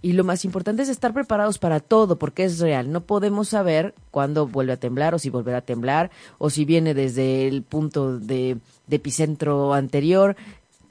Y 0.02 0.12
lo 0.12 0.24
más 0.24 0.44
importante 0.44 0.82
es 0.82 0.88
estar 0.88 1.12
preparados 1.12 1.58
para 1.58 1.80
todo, 1.80 2.18
porque 2.18 2.44
es 2.44 2.58
real. 2.58 2.90
No 2.90 3.02
podemos 3.02 3.48
saber 3.48 3.94
cuándo 4.10 4.46
vuelve 4.46 4.72
a 4.72 4.78
temblar 4.78 5.14
o 5.14 5.18
si 5.18 5.28
volverá 5.28 5.58
a 5.58 5.62
temblar 5.62 6.10
o 6.38 6.48
si 6.48 6.64
viene 6.64 6.94
desde 6.94 7.46
el 7.46 7.62
punto 7.62 8.18
de, 8.18 8.58
epicentro 8.90 9.74
anterior. 9.74 10.36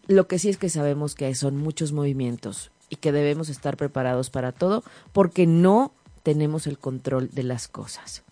Lo 0.07 0.27
que 0.27 0.37
sí 0.37 0.49
es 0.49 0.57
que 0.57 0.69
sabemos 0.69 1.15
que 1.15 1.33
son 1.33 1.57
muchos 1.57 1.91
movimientos 1.91 2.71
y 2.89 2.97
que 2.97 3.11
debemos 3.11 3.49
estar 3.49 3.77
preparados 3.77 4.29
para 4.29 4.51
todo 4.51 4.83
porque 5.11 5.47
no 5.47 5.91
tenemos 6.23 6.67
el 6.67 6.77
control 6.77 7.29
de 7.31 7.43
las 7.43 7.67
cosas. 7.67 8.23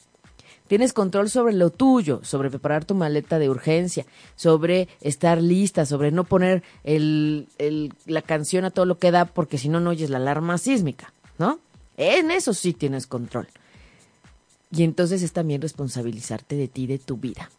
Tienes 0.68 0.94
control 0.94 1.30
sobre 1.30 1.54
lo 1.54 1.70
tuyo, 1.70 2.20
sobre 2.24 2.50
preparar 2.50 2.86
tu 2.86 2.94
maleta 2.94 3.40
de 3.40 3.50
urgencia, 3.50 4.06
sobre 4.36 4.88
estar 5.02 5.42
lista, 5.42 5.86
sobre 5.86 6.12
no 6.12 6.24
poner 6.26 6.64
el, 6.84 7.48
la 8.06 8.22
canción 8.22 8.66
a 8.66 8.72
todo 8.72 8.86
lo 8.86 9.00
que 9.00 9.12
da 9.12 9.26
porque 9.26 9.58
si 9.58 9.70
no, 9.70 9.80
no 9.80 9.92
oyes 9.92 10.10
la 10.10 10.18
alarma 10.18 10.58
sísmica, 10.58 11.14
¿no? 11.38 11.60
En 11.96 12.32
eso 12.32 12.54
sí 12.54 12.74
tienes 12.74 13.08
control. 13.08 13.48
Y 14.72 14.84
entonces 14.84 15.22
es 15.24 15.32
también 15.32 15.62
responsabilizarte 15.62 16.56
de 16.56 16.68
ti, 16.68 16.88
de 16.88 17.00
tu 17.00 17.18
vida. 17.18 17.50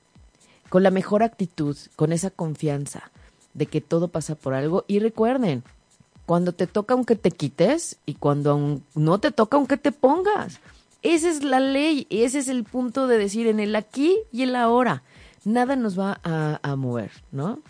Con 0.68 0.82
la 0.82 0.90
mejor 0.90 1.22
actitud, 1.22 1.76
con 1.96 2.12
esa 2.12 2.30
confianza 2.30 3.10
de 3.54 3.66
que 3.66 3.80
todo 3.80 4.08
pasa 4.08 4.34
por 4.34 4.54
algo. 4.54 4.84
Y 4.86 4.98
recuerden, 4.98 5.64
cuando 6.26 6.52
te 6.52 6.66
toca 6.66 6.92
aunque 6.92 7.16
te 7.16 7.30
quites 7.30 7.96
y 8.04 8.14
cuando 8.14 8.80
no 8.94 9.18
te 9.18 9.30
toca 9.30 9.56
aunque 9.56 9.78
te 9.78 9.92
pongas. 9.92 10.60
Esa 11.02 11.28
es 11.30 11.44
la 11.44 11.60
ley, 11.60 12.06
ese 12.10 12.40
es 12.40 12.48
el 12.48 12.64
punto 12.64 13.06
de 13.06 13.18
decir 13.18 13.46
en 13.46 13.60
el 13.60 13.76
aquí 13.76 14.18
y 14.32 14.42
el 14.42 14.56
ahora. 14.56 15.02
Nada 15.44 15.76
nos 15.76 15.98
va 15.98 16.20
a, 16.22 16.76
mover, 16.76 17.10
¿no? 17.30 17.60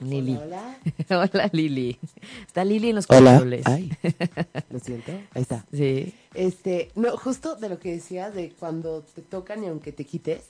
Lili. 0.00 0.36
Hola, 0.36 0.76
hola. 1.32 1.50
Lili. 1.52 1.98
Está 2.46 2.64
Lili 2.64 2.90
en 2.90 2.96
los 2.96 3.06
controles. 3.06 3.64
Ay, 3.66 3.92
lo 4.70 4.78
siento. 4.80 5.12
Ahí 5.34 5.42
está. 5.42 5.64
Sí. 5.72 6.14
Este, 6.34 6.90
no, 6.96 7.16
justo 7.16 7.54
de 7.54 7.68
lo 7.68 7.78
que 7.78 7.92
decías 7.92 8.34
de 8.34 8.52
cuando 8.58 9.02
te 9.02 9.22
tocan 9.22 9.62
y 9.62 9.68
aunque 9.68 9.92
te 9.92 10.04
quites. 10.04 10.42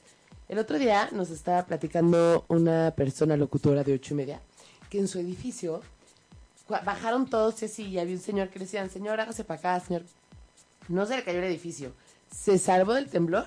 El 0.48 0.58
otro 0.58 0.78
día 0.78 1.08
nos 1.12 1.30
estaba 1.30 1.64
platicando 1.66 2.44
una 2.48 2.92
persona 2.96 3.36
locutora 3.36 3.82
de 3.82 3.94
ocho 3.94 4.14
y 4.14 4.18
media 4.18 4.40
que 4.90 4.98
en 4.98 5.08
su 5.08 5.18
edificio 5.18 5.82
bajaron 6.68 7.28
todos 7.28 7.62
así 7.62 7.84
y 7.84 7.98
había 7.98 8.14
un 8.14 8.20
señor 8.20 8.48
que 8.48 8.58
le 8.58 8.64
decían, 8.64 8.88
señor, 8.90 9.20
hágase 9.20 9.42
para 9.42 9.58
acá, 9.58 9.84
señor. 9.84 10.02
No 10.88 11.04
se 11.06 11.16
le 11.16 11.24
cayó 11.24 11.38
el 11.38 11.44
edificio. 11.44 11.92
Se 12.34 12.58
salvó 12.58 12.94
del 12.94 13.08
temblor 13.08 13.46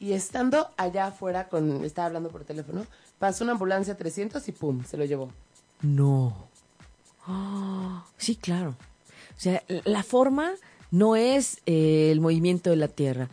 y 0.00 0.12
estando 0.12 0.68
allá 0.76 1.06
afuera, 1.06 1.48
con, 1.48 1.84
estaba 1.84 2.06
hablando 2.06 2.30
por 2.30 2.44
teléfono, 2.44 2.86
pasó 3.18 3.44
una 3.44 3.52
ambulancia 3.52 3.96
300 3.96 4.46
y 4.48 4.52
pum, 4.52 4.84
se 4.84 4.96
lo 4.96 5.04
llevó. 5.04 5.30
No. 5.82 6.48
sí, 8.16 8.36
claro. 8.36 8.70
O 9.36 9.40
sea, 9.40 9.62
la 9.84 10.02
forma 10.02 10.52
no 10.90 11.16
es 11.16 11.60
eh, 11.66 12.10
el 12.10 12.20
movimiento 12.20 12.70
de 12.70 12.76
la 12.76 12.88
Tierra. 12.88 13.28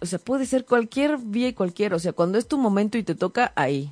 O 0.00 0.06
sea, 0.06 0.18
puede 0.18 0.46
ser 0.46 0.64
cualquier 0.64 1.18
vía 1.18 1.48
y 1.48 1.52
cualquier. 1.52 1.94
O 1.94 1.98
sea, 1.98 2.12
cuando 2.12 2.38
es 2.38 2.46
tu 2.46 2.58
momento 2.58 2.98
y 2.98 3.02
te 3.02 3.14
toca, 3.14 3.52
ahí. 3.56 3.90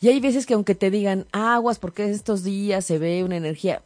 Y 0.00 0.08
hay 0.08 0.20
veces 0.20 0.46
que 0.46 0.54
aunque 0.54 0.74
te 0.74 0.90
digan 0.90 1.26
aguas, 1.32 1.78
porque 1.78 2.08
estos 2.10 2.44
días 2.44 2.84
se 2.84 2.98
ve 2.98 3.24
una 3.24 3.36
energía, 3.36 3.82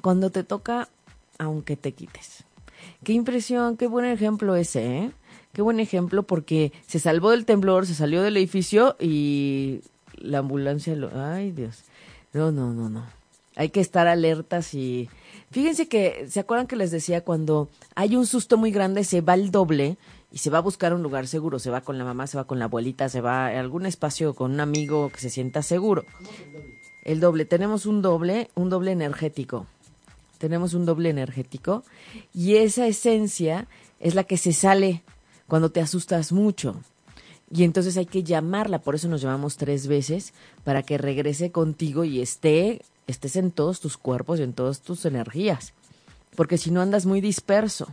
cuando 0.00 0.30
te 0.30 0.44
toca, 0.44 0.88
aunque 1.38 1.76
te 1.76 1.92
quites. 1.92 2.45
Qué 3.06 3.12
impresión, 3.12 3.76
qué 3.76 3.86
buen 3.86 4.04
ejemplo 4.04 4.56
ese, 4.56 4.84
¿eh? 4.84 5.12
Qué 5.52 5.62
buen 5.62 5.78
ejemplo 5.78 6.24
porque 6.24 6.72
se 6.88 6.98
salvó 6.98 7.30
del 7.30 7.44
temblor, 7.44 7.86
se 7.86 7.94
salió 7.94 8.20
del 8.20 8.36
edificio 8.36 8.96
y 8.98 9.82
la 10.16 10.38
ambulancia 10.38 10.96
lo... 10.96 11.12
Ay, 11.14 11.52
Dios. 11.52 11.84
No, 12.32 12.50
no, 12.50 12.72
no, 12.72 12.88
no. 12.88 13.06
Hay 13.54 13.68
que 13.68 13.78
estar 13.78 14.08
alertas 14.08 14.74
y... 14.74 15.08
Fíjense 15.52 15.86
que, 15.86 16.26
¿se 16.28 16.40
acuerdan 16.40 16.66
que 16.66 16.74
les 16.74 16.90
decía 16.90 17.20
cuando 17.20 17.68
hay 17.94 18.16
un 18.16 18.26
susto 18.26 18.56
muy 18.56 18.72
grande, 18.72 19.04
se 19.04 19.20
va 19.20 19.34
el 19.34 19.52
doble? 19.52 19.96
y 20.32 20.38
se 20.38 20.50
va 20.50 20.58
a 20.58 20.62
buscar 20.62 20.92
un 20.92 21.04
lugar 21.04 21.28
seguro, 21.28 21.60
se 21.60 21.70
va 21.70 21.82
con 21.82 21.98
la 21.98 22.04
mamá, 22.04 22.26
se 22.26 22.36
va 22.36 22.44
con 22.44 22.58
la 22.58 22.64
abuelita, 22.64 23.08
se 23.08 23.20
va 23.20 23.46
a 23.46 23.60
algún 23.60 23.86
espacio 23.86 24.34
con 24.34 24.50
un 24.50 24.58
amigo 24.58 25.10
que 25.10 25.20
se 25.20 25.30
sienta 25.30 25.62
seguro. 25.62 26.04
El 27.04 27.20
doble, 27.20 27.44
tenemos 27.44 27.86
un 27.86 28.02
doble, 28.02 28.50
un 28.56 28.68
doble 28.68 28.90
energético. 28.90 29.68
Tenemos 30.38 30.74
un 30.74 30.86
doble 30.86 31.10
energético 31.10 31.84
y 32.34 32.56
esa 32.56 32.86
esencia 32.86 33.66
es 34.00 34.14
la 34.14 34.24
que 34.24 34.36
se 34.36 34.52
sale 34.52 35.02
cuando 35.46 35.70
te 35.70 35.80
asustas 35.80 36.32
mucho. 36.32 36.76
Y 37.50 37.64
entonces 37.64 37.96
hay 37.96 38.06
que 38.06 38.24
llamarla, 38.24 38.80
por 38.80 38.94
eso 38.94 39.08
nos 39.08 39.22
llamamos 39.22 39.56
tres 39.56 39.86
veces, 39.86 40.32
para 40.64 40.82
que 40.82 40.98
regrese 40.98 41.52
contigo 41.52 42.04
y 42.04 42.20
esté, 42.20 42.82
estés 43.06 43.36
en 43.36 43.52
todos 43.52 43.80
tus 43.80 43.96
cuerpos 43.96 44.40
y 44.40 44.42
en 44.42 44.52
todas 44.52 44.80
tus 44.80 45.04
energías. 45.04 45.72
Porque 46.34 46.58
si 46.58 46.70
no 46.70 46.80
andas 46.80 47.06
muy 47.06 47.20
disperso. 47.20 47.86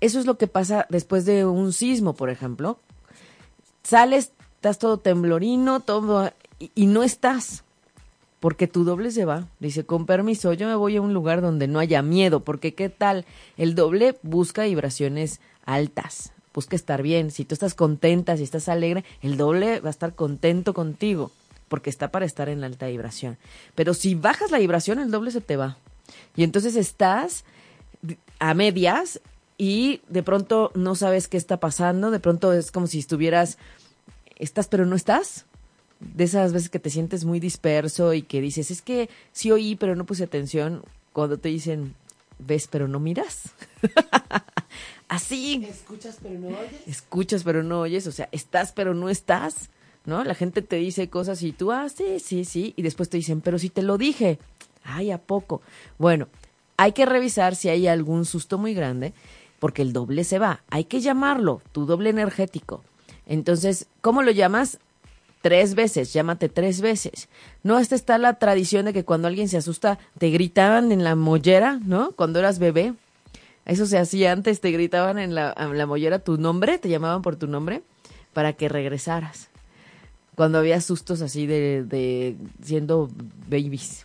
Eso 0.00 0.20
es 0.20 0.26
lo 0.26 0.38
que 0.38 0.46
pasa 0.46 0.86
después 0.90 1.24
de 1.24 1.44
un 1.44 1.72
sismo, 1.72 2.14
por 2.14 2.30
ejemplo. 2.30 2.78
Sales, 3.82 4.32
estás 4.56 4.78
todo 4.78 4.98
temblorino, 4.98 5.80
todo 5.80 6.32
y, 6.58 6.70
y 6.74 6.86
no 6.86 7.02
estás 7.02 7.64
porque 8.40 8.68
tu 8.68 8.84
doble 8.84 9.10
se 9.10 9.24
va. 9.24 9.46
Dice, 9.60 9.84
con 9.84 10.06
permiso, 10.06 10.52
yo 10.52 10.68
me 10.68 10.74
voy 10.74 10.96
a 10.96 11.00
un 11.00 11.14
lugar 11.14 11.40
donde 11.40 11.68
no 11.68 11.78
haya 11.78 12.02
miedo, 12.02 12.40
porque 12.40 12.74
qué 12.74 12.88
tal, 12.88 13.24
el 13.56 13.74
doble 13.74 14.16
busca 14.22 14.64
vibraciones 14.64 15.40
altas, 15.64 16.32
busca 16.54 16.76
estar 16.76 17.02
bien. 17.02 17.30
Si 17.30 17.44
tú 17.44 17.54
estás 17.54 17.74
contenta, 17.74 18.36
si 18.36 18.44
estás 18.44 18.68
alegre, 18.68 19.04
el 19.22 19.36
doble 19.36 19.80
va 19.80 19.88
a 19.88 19.90
estar 19.90 20.14
contento 20.14 20.74
contigo, 20.74 21.32
porque 21.68 21.90
está 21.90 22.10
para 22.10 22.26
estar 22.26 22.48
en 22.48 22.64
alta 22.64 22.86
vibración. 22.86 23.36
Pero 23.74 23.94
si 23.94 24.14
bajas 24.14 24.50
la 24.50 24.58
vibración, 24.58 24.98
el 24.98 25.10
doble 25.10 25.30
se 25.30 25.40
te 25.40 25.56
va. 25.56 25.76
Y 26.36 26.44
entonces 26.44 26.76
estás 26.76 27.44
a 28.38 28.54
medias 28.54 29.20
y 29.58 30.00
de 30.08 30.22
pronto 30.22 30.70
no 30.74 30.94
sabes 30.94 31.26
qué 31.26 31.36
está 31.36 31.58
pasando, 31.58 32.12
de 32.12 32.20
pronto 32.20 32.52
es 32.52 32.70
como 32.70 32.86
si 32.86 33.00
estuvieras, 33.00 33.58
estás 34.36 34.68
pero 34.68 34.86
no 34.86 34.94
estás 34.94 35.46
de 36.00 36.24
esas 36.24 36.52
veces 36.52 36.68
que 36.68 36.78
te 36.78 36.90
sientes 36.90 37.24
muy 37.24 37.40
disperso 37.40 38.14
y 38.14 38.22
que 38.22 38.40
dices, 38.40 38.70
es 38.70 38.82
que 38.82 39.08
sí 39.32 39.50
oí, 39.50 39.76
pero 39.76 39.96
no 39.96 40.06
puse 40.06 40.24
atención, 40.24 40.82
cuando 41.12 41.38
te 41.38 41.48
dicen, 41.48 41.94
ves, 42.38 42.68
pero 42.70 42.88
no 42.88 43.00
miras. 43.00 43.50
Así. 45.08 45.66
Escuchas, 45.68 46.18
pero 46.22 46.38
no 46.38 46.48
oyes. 46.48 46.86
Escuchas, 46.86 47.42
pero 47.42 47.62
no 47.62 47.80
oyes, 47.80 48.06
o 48.06 48.12
sea, 48.12 48.28
estás, 48.32 48.72
pero 48.72 48.94
no 48.94 49.08
estás, 49.08 49.70
¿no? 50.04 50.22
La 50.24 50.34
gente 50.34 50.62
te 50.62 50.76
dice 50.76 51.08
cosas 51.08 51.42
y 51.42 51.52
tú, 51.52 51.72
ah, 51.72 51.88
sí, 51.88 52.20
sí, 52.20 52.44
sí, 52.44 52.74
y 52.76 52.82
después 52.82 53.08
te 53.08 53.16
dicen, 53.16 53.40
pero 53.40 53.58
si 53.58 53.70
te 53.70 53.82
lo 53.82 53.98
dije, 53.98 54.38
ay, 54.84 55.10
¿a 55.10 55.18
poco? 55.18 55.62
Bueno, 55.98 56.28
hay 56.76 56.92
que 56.92 57.06
revisar 57.06 57.56
si 57.56 57.68
hay 57.68 57.86
algún 57.88 58.24
susto 58.24 58.58
muy 58.58 58.74
grande, 58.74 59.12
porque 59.58 59.82
el 59.82 59.92
doble 59.92 60.24
se 60.24 60.38
va. 60.38 60.62
Hay 60.70 60.84
que 60.84 61.00
llamarlo, 61.00 61.60
tu 61.72 61.86
doble 61.86 62.10
energético. 62.10 62.84
Entonces, 63.26 63.86
¿cómo 64.00 64.22
lo 64.22 64.30
llamas? 64.30 64.78
Tres 65.48 65.74
veces, 65.74 66.12
llámate 66.12 66.50
tres 66.50 66.82
veces. 66.82 67.30
No, 67.62 67.78
esta 67.78 67.94
está 67.94 68.18
la 68.18 68.34
tradición 68.34 68.84
de 68.84 68.92
que 68.92 69.02
cuando 69.02 69.28
alguien 69.28 69.48
se 69.48 69.56
asusta, 69.56 69.98
te 70.18 70.28
gritaban 70.28 70.92
en 70.92 71.04
la 71.04 71.14
mollera, 71.14 71.80
¿no? 71.86 72.12
Cuando 72.12 72.38
eras 72.38 72.58
bebé. 72.58 72.92
Eso 73.64 73.86
se 73.86 73.96
hacía 73.96 74.32
antes, 74.32 74.60
te 74.60 74.70
gritaban 74.70 75.18
en 75.18 75.34
la, 75.34 75.54
en 75.56 75.78
la 75.78 75.86
mollera 75.86 76.18
tu 76.18 76.36
nombre, 76.36 76.76
te 76.76 76.90
llamaban 76.90 77.22
por 77.22 77.36
tu 77.36 77.46
nombre, 77.46 77.80
para 78.34 78.52
que 78.52 78.68
regresaras. 78.68 79.48
Cuando 80.34 80.58
había 80.58 80.82
sustos 80.82 81.22
así 81.22 81.46
de, 81.46 81.82
de 81.82 82.36
siendo 82.62 83.08
babies. 83.48 84.04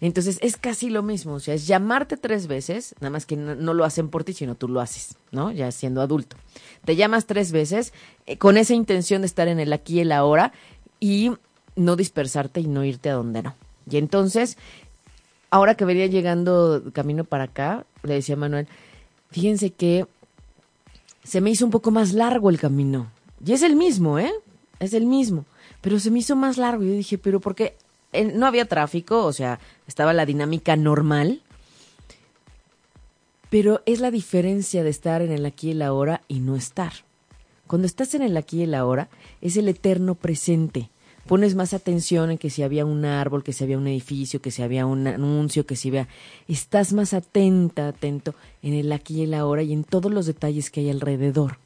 Entonces 0.00 0.38
es 0.42 0.56
casi 0.56 0.90
lo 0.90 1.02
mismo, 1.02 1.34
o 1.34 1.40
sea, 1.40 1.54
es 1.54 1.66
llamarte 1.66 2.16
tres 2.16 2.46
veces, 2.46 2.94
nada 3.00 3.10
más 3.10 3.26
que 3.26 3.36
no, 3.36 3.74
lo 3.74 3.84
hacen 3.84 4.08
por 4.08 4.22
ti, 4.22 4.32
sino 4.32 4.54
tú 4.54 4.68
lo 4.68 4.80
haces, 4.80 5.16
¿no? 5.32 5.50
Ya 5.50 5.70
siendo 5.72 6.00
adulto. 6.00 6.36
Te 6.84 6.94
llamas 6.94 7.26
tres 7.26 7.52
veces 7.52 7.92
eh, 8.26 8.38
con 8.38 8.56
esa 8.56 8.74
intención 8.74 9.22
de 9.22 9.26
estar 9.26 9.48
en 9.48 9.58
el 9.58 9.72
aquí 9.72 9.96
y 9.96 10.00
el 10.00 10.12
ahora 10.12 10.52
y 11.00 11.32
no 11.74 11.96
dispersarte 11.96 12.60
y 12.60 12.66
no 12.68 12.84
irte 12.84 13.10
a 13.10 13.14
donde 13.14 13.42
no. 13.42 13.54
Y 13.90 13.96
entonces, 13.96 14.56
ahora 15.50 15.74
que 15.74 15.84
venía 15.84 16.06
llegando 16.06 16.82
camino 16.92 17.24
para 17.24 17.44
acá, 17.44 17.84
le 18.02 18.14
decía 18.14 18.34
a 18.34 18.38
Manuel, 18.38 18.68
fíjense 19.30 19.70
que 19.70 20.06
se 21.24 21.40
me 21.40 21.50
hizo 21.50 21.64
un 21.64 21.70
poco 21.70 21.90
más 21.90 22.12
largo 22.12 22.50
el 22.50 22.58
camino. 22.58 23.10
Y 23.44 23.52
es 23.52 23.62
el 23.62 23.76
mismo, 23.76 24.18
¿eh? 24.18 24.32
Es 24.80 24.94
el 24.94 25.06
mismo. 25.06 25.44
Pero 25.80 25.98
se 25.98 26.10
me 26.10 26.20
hizo 26.20 26.36
más 26.36 26.56
largo. 26.56 26.84
Yo 26.84 26.92
dije, 26.92 27.18
pero 27.18 27.40
¿por 27.40 27.54
qué? 27.54 27.76
No 28.12 28.46
había 28.46 28.66
tráfico, 28.66 29.24
o 29.24 29.32
sea, 29.32 29.60
estaba 29.86 30.12
la 30.12 30.26
dinámica 30.26 30.76
normal. 30.76 31.42
Pero 33.50 33.82
es 33.86 34.00
la 34.00 34.10
diferencia 34.10 34.82
de 34.82 34.90
estar 34.90 35.22
en 35.22 35.32
el 35.32 35.46
aquí 35.46 35.68
y 35.68 35.70
el 35.72 35.82
ahora 35.82 36.22
y 36.28 36.40
no 36.40 36.56
estar. 36.56 36.92
Cuando 37.66 37.86
estás 37.86 38.14
en 38.14 38.22
el 38.22 38.36
aquí 38.36 38.58
y 38.58 38.62
el 38.64 38.74
ahora, 38.74 39.08
es 39.40 39.56
el 39.56 39.68
eterno 39.68 40.14
presente. 40.14 40.90
Pones 41.26 41.54
más 41.54 41.74
atención 41.74 42.30
en 42.30 42.38
que 42.38 42.48
si 42.48 42.62
había 42.62 42.86
un 42.86 43.04
árbol, 43.04 43.44
que 43.44 43.52
si 43.52 43.64
había 43.64 43.76
un 43.76 43.86
edificio, 43.86 44.40
que 44.40 44.50
si 44.50 44.62
había 44.62 44.86
un 44.86 45.06
anuncio, 45.06 45.66
que 45.66 45.76
si 45.76 45.88
había... 45.88 46.08
Estás 46.46 46.94
más 46.94 47.12
atenta, 47.12 47.88
atento 47.88 48.34
en 48.62 48.72
el 48.72 48.90
aquí 48.92 49.20
y 49.20 49.24
el 49.24 49.34
ahora 49.34 49.62
y 49.62 49.74
en 49.74 49.84
todos 49.84 50.10
los 50.10 50.24
detalles 50.24 50.70
que 50.70 50.80
hay 50.80 50.90
alrededor. 50.90 51.58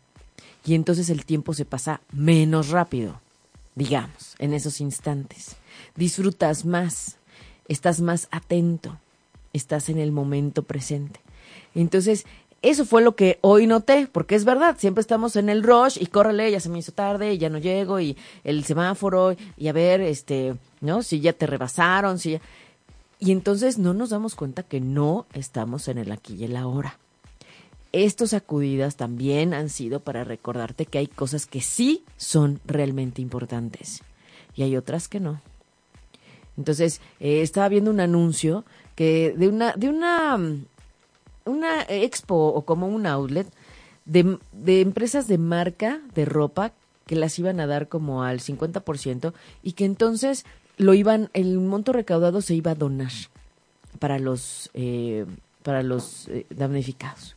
Y 0.64 0.74
entonces 0.74 1.10
el 1.10 1.24
tiempo 1.24 1.54
se 1.54 1.64
pasa 1.64 2.00
menos 2.12 2.70
rápido, 2.70 3.20
digamos, 3.74 4.34
en 4.38 4.52
esos 4.52 4.80
instantes 4.80 5.56
disfrutas 5.96 6.64
más, 6.64 7.16
estás 7.68 8.00
más 8.00 8.28
atento, 8.30 8.98
estás 9.52 9.88
en 9.88 9.98
el 9.98 10.12
momento 10.12 10.62
presente. 10.62 11.20
Entonces, 11.74 12.26
eso 12.62 12.84
fue 12.84 13.02
lo 13.02 13.16
que 13.16 13.38
hoy 13.40 13.66
noté, 13.66 14.08
porque 14.10 14.36
es 14.36 14.44
verdad, 14.44 14.76
siempre 14.78 15.00
estamos 15.00 15.34
en 15.34 15.48
el 15.48 15.64
rush 15.64 15.98
y 16.00 16.06
córrele, 16.06 16.50
ya 16.50 16.60
se 16.60 16.68
me 16.68 16.78
hizo 16.78 16.92
tarde 16.92 17.36
ya 17.36 17.50
no 17.50 17.58
llego 17.58 17.98
y 17.98 18.16
el 18.44 18.64
semáforo 18.64 19.36
y 19.56 19.66
a 19.66 19.72
ver, 19.72 20.00
este, 20.00 20.54
¿no? 20.80 21.02
Si 21.02 21.20
ya 21.20 21.32
te 21.32 21.46
rebasaron, 21.46 22.18
si 22.20 22.32
ya... 22.32 22.40
Y 23.18 23.32
entonces 23.32 23.78
no 23.78 23.94
nos 23.94 24.10
damos 24.10 24.34
cuenta 24.34 24.62
que 24.62 24.80
no 24.80 25.26
estamos 25.32 25.88
en 25.88 25.98
el 25.98 26.12
aquí 26.12 26.34
y 26.34 26.44
el 26.44 26.56
ahora. 26.56 26.98
Estos 27.92 28.30
sacudidas 28.30 28.96
también 28.96 29.54
han 29.54 29.68
sido 29.68 30.00
para 30.00 30.24
recordarte 30.24 30.86
que 30.86 30.98
hay 30.98 31.06
cosas 31.06 31.46
que 31.46 31.60
sí 31.60 32.04
son 32.16 32.60
realmente 32.64 33.22
importantes 33.22 34.02
y 34.54 34.62
hay 34.62 34.76
otras 34.76 35.08
que 35.08 35.20
no. 35.20 35.40
Entonces, 36.56 37.00
eh, 37.20 37.42
estaba 37.42 37.68
viendo 37.68 37.90
un 37.90 38.00
anuncio 38.00 38.64
que 38.94 39.34
de 39.36 39.48
una, 39.48 39.72
de 39.72 39.88
una, 39.88 40.38
una 41.44 41.82
expo 41.88 42.34
o 42.34 42.62
como 42.62 42.88
un 42.88 43.06
outlet 43.06 43.46
de, 44.04 44.38
de 44.52 44.80
empresas 44.80 45.28
de 45.28 45.38
marca 45.38 46.00
de 46.14 46.24
ropa 46.24 46.72
que 47.06 47.16
las 47.16 47.38
iban 47.38 47.60
a 47.60 47.66
dar 47.66 47.88
como 47.88 48.22
al 48.22 48.40
50% 48.40 49.32
y 49.62 49.72
que 49.72 49.84
entonces 49.84 50.44
lo 50.76 50.94
iban, 50.94 51.30
el 51.32 51.58
monto 51.58 51.92
recaudado 51.92 52.40
se 52.42 52.54
iba 52.54 52.72
a 52.72 52.74
donar 52.74 53.12
para 53.98 54.18
los, 54.18 54.70
eh, 54.74 55.26
para 55.62 55.82
los 55.82 56.28
eh, 56.28 56.46
damnificados. 56.50 57.36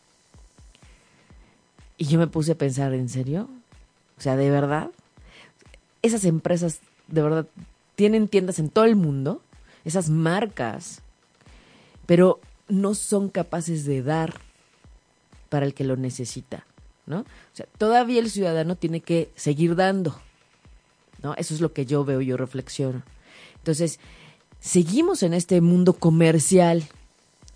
Y 1.97 2.05
yo 2.05 2.19
me 2.19 2.27
puse 2.27 2.53
a 2.53 2.57
pensar, 2.57 2.93
¿en 2.93 3.09
serio? 3.09 3.47
O 4.17 4.21
sea, 4.21 4.35
¿de 4.35 4.49
verdad? 4.49 4.89
Esas 6.01 6.25
empresas, 6.25 6.79
de 7.07 7.21
verdad, 7.21 7.47
tienen 7.95 8.27
tiendas 8.27 8.59
en 8.59 8.69
todo 8.69 8.85
el 8.85 8.95
mundo, 8.95 9.41
esas 9.83 10.09
marcas, 10.09 11.01
pero 12.05 12.39
no 12.67 12.93
son 12.95 13.29
capaces 13.29 13.85
de 13.85 14.03
dar 14.03 14.39
para 15.49 15.65
el 15.65 15.73
que 15.73 15.83
lo 15.83 15.95
necesita, 15.95 16.65
¿no? 17.05 17.19
O 17.19 17.25
sea, 17.53 17.67
todavía 17.77 18.19
el 18.19 18.29
ciudadano 18.29 18.75
tiene 18.75 19.01
que 19.01 19.29
seguir 19.35 19.75
dando, 19.75 20.19
¿no? 21.21 21.35
Eso 21.35 21.53
es 21.53 21.61
lo 21.61 21.73
que 21.73 21.85
yo 21.85 22.03
veo, 22.03 22.21
yo 22.21 22.37
reflexiono. 22.37 23.03
Entonces, 23.57 23.99
seguimos 24.59 25.23
en 25.23 25.33
este 25.33 25.61
mundo 25.61 25.93
comercial, 25.93 26.83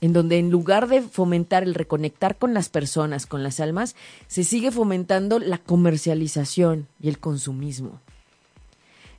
en 0.02 0.14
donde 0.14 0.38
en 0.38 0.50
lugar 0.50 0.88
de 0.88 1.02
fomentar 1.02 1.64
el 1.64 1.76
reconectar 1.76 2.38
con 2.38 2.54
las 2.54 2.70
personas, 2.70 3.26
con 3.26 3.44
las 3.44 3.60
almas, 3.60 3.96
se 4.28 4.44
sigue 4.44 4.72
fomentando 4.72 5.40
la 5.40 5.58
comercialización 5.58 6.88
y 7.02 7.10
el 7.10 7.20
consumismo. 7.20 8.00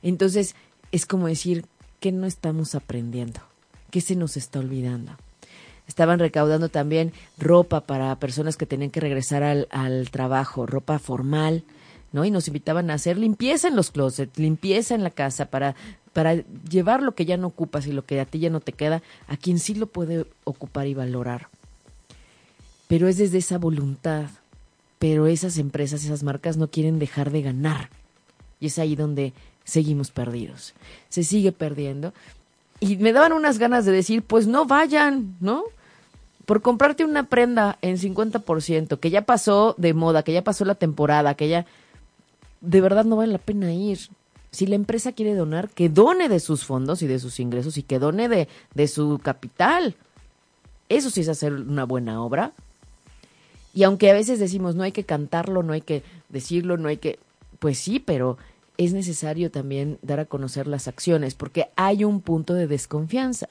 Entonces, 0.01 0.55
es 0.91 1.05
como 1.05 1.27
decir 1.27 1.65
que 1.99 2.11
no 2.11 2.25
estamos 2.25 2.75
aprendiendo, 2.75 3.39
que 3.89 4.01
se 4.01 4.15
nos 4.15 4.37
está 4.37 4.59
olvidando. 4.59 5.13
Estaban 5.87 6.19
recaudando 6.19 6.69
también 6.69 7.11
ropa 7.37 7.81
para 7.81 8.15
personas 8.17 8.57
que 8.57 8.65
tenían 8.65 8.91
que 8.91 8.99
regresar 8.99 9.43
al, 9.43 9.67
al 9.71 10.09
trabajo, 10.09 10.65
ropa 10.65 10.99
formal, 10.99 11.63
¿no? 12.11 12.25
Y 12.25 12.31
nos 12.31 12.47
invitaban 12.47 12.89
a 12.89 12.95
hacer 12.95 13.17
limpieza 13.17 13.67
en 13.67 13.75
los 13.75 13.91
closets, 13.91 14.37
limpieza 14.37 14.95
en 14.95 15.03
la 15.03 15.09
casa 15.09 15.45
para, 15.45 15.75
para 16.13 16.35
llevar 16.69 17.03
lo 17.03 17.13
que 17.13 17.25
ya 17.25 17.37
no 17.37 17.47
ocupas 17.47 17.87
y 17.87 17.91
lo 17.91 18.05
que 18.05 18.19
a 18.19 18.25
ti 18.25 18.39
ya 18.39 18.49
no 18.49 18.59
te 18.59 18.73
queda 18.73 19.01
a 19.27 19.37
quien 19.37 19.59
sí 19.59 19.75
lo 19.75 19.87
puede 19.87 20.25
ocupar 20.43 20.87
y 20.87 20.93
valorar. 20.93 21.49
Pero 22.87 23.07
es 23.07 23.17
desde 23.17 23.37
esa 23.37 23.57
voluntad. 23.57 24.25
Pero 24.99 25.25
esas 25.25 25.57
empresas, 25.57 26.03
esas 26.03 26.21
marcas 26.21 26.57
no 26.57 26.67
quieren 26.67 26.99
dejar 26.99 27.31
de 27.31 27.41
ganar. 27.41 27.89
Y 28.59 28.67
es 28.67 28.77
ahí 28.77 28.95
donde 28.95 29.33
seguimos 29.63 30.11
perdidos. 30.11 30.73
Se 31.09 31.23
sigue 31.23 31.51
perdiendo. 31.51 32.13
Y 32.79 32.97
me 32.97 33.13
daban 33.13 33.33
unas 33.33 33.59
ganas 33.59 33.85
de 33.85 33.91
decir, 33.91 34.23
pues 34.23 34.47
no 34.47 34.65
vayan, 34.65 35.35
¿no? 35.39 35.63
Por 36.45 36.61
comprarte 36.61 37.05
una 37.05 37.27
prenda 37.27 37.77
en 37.81 37.97
50%, 37.97 38.99
que 38.99 39.09
ya 39.09 39.21
pasó 39.21 39.75
de 39.77 39.93
moda, 39.93 40.23
que 40.23 40.33
ya 40.33 40.43
pasó 40.43 40.65
la 40.65 40.75
temporada, 40.75 41.35
que 41.35 41.47
ya 41.47 41.65
de 42.61 42.81
verdad 42.81 43.05
no 43.05 43.17
vale 43.17 43.33
la 43.33 43.37
pena 43.37 43.73
ir. 43.73 43.99
Si 44.51 44.65
la 44.65 44.75
empresa 44.75 45.11
quiere 45.11 45.35
donar, 45.35 45.69
que 45.69 45.89
done 45.89 46.27
de 46.27 46.39
sus 46.39 46.65
fondos 46.65 47.01
y 47.01 47.07
de 47.07 47.19
sus 47.19 47.39
ingresos 47.39 47.77
y 47.77 47.83
que 47.83 47.99
done 47.99 48.27
de, 48.27 48.47
de 48.73 48.87
su 48.87 49.19
capital. 49.23 49.95
Eso 50.89 51.09
sí 51.09 51.21
es 51.21 51.29
hacer 51.29 51.53
una 51.53 51.85
buena 51.85 52.21
obra. 52.21 52.51
Y 53.73 53.83
aunque 53.83 54.09
a 54.09 54.13
veces 54.13 54.39
decimos, 54.39 54.75
no 54.75 54.83
hay 54.83 54.91
que 54.91 55.05
cantarlo, 55.05 55.63
no 55.63 55.73
hay 55.73 55.81
que 55.81 56.03
decirlo, 56.29 56.77
no 56.77 56.89
hay 56.89 56.97
que... 56.97 57.19
Pues 57.59 57.77
sí, 57.77 57.99
pero 57.99 58.37
es 58.85 58.93
necesario 58.93 59.51
también 59.51 59.97
dar 60.01 60.19
a 60.19 60.25
conocer 60.25 60.67
las 60.67 60.87
acciones, 60.87 61.35
porque 61.35 61.69
hay 61.75 62.03
un 62.03 62.21
punto 62.21 62.53
de 62.53 62.67
desconfianza. 62.67 63.47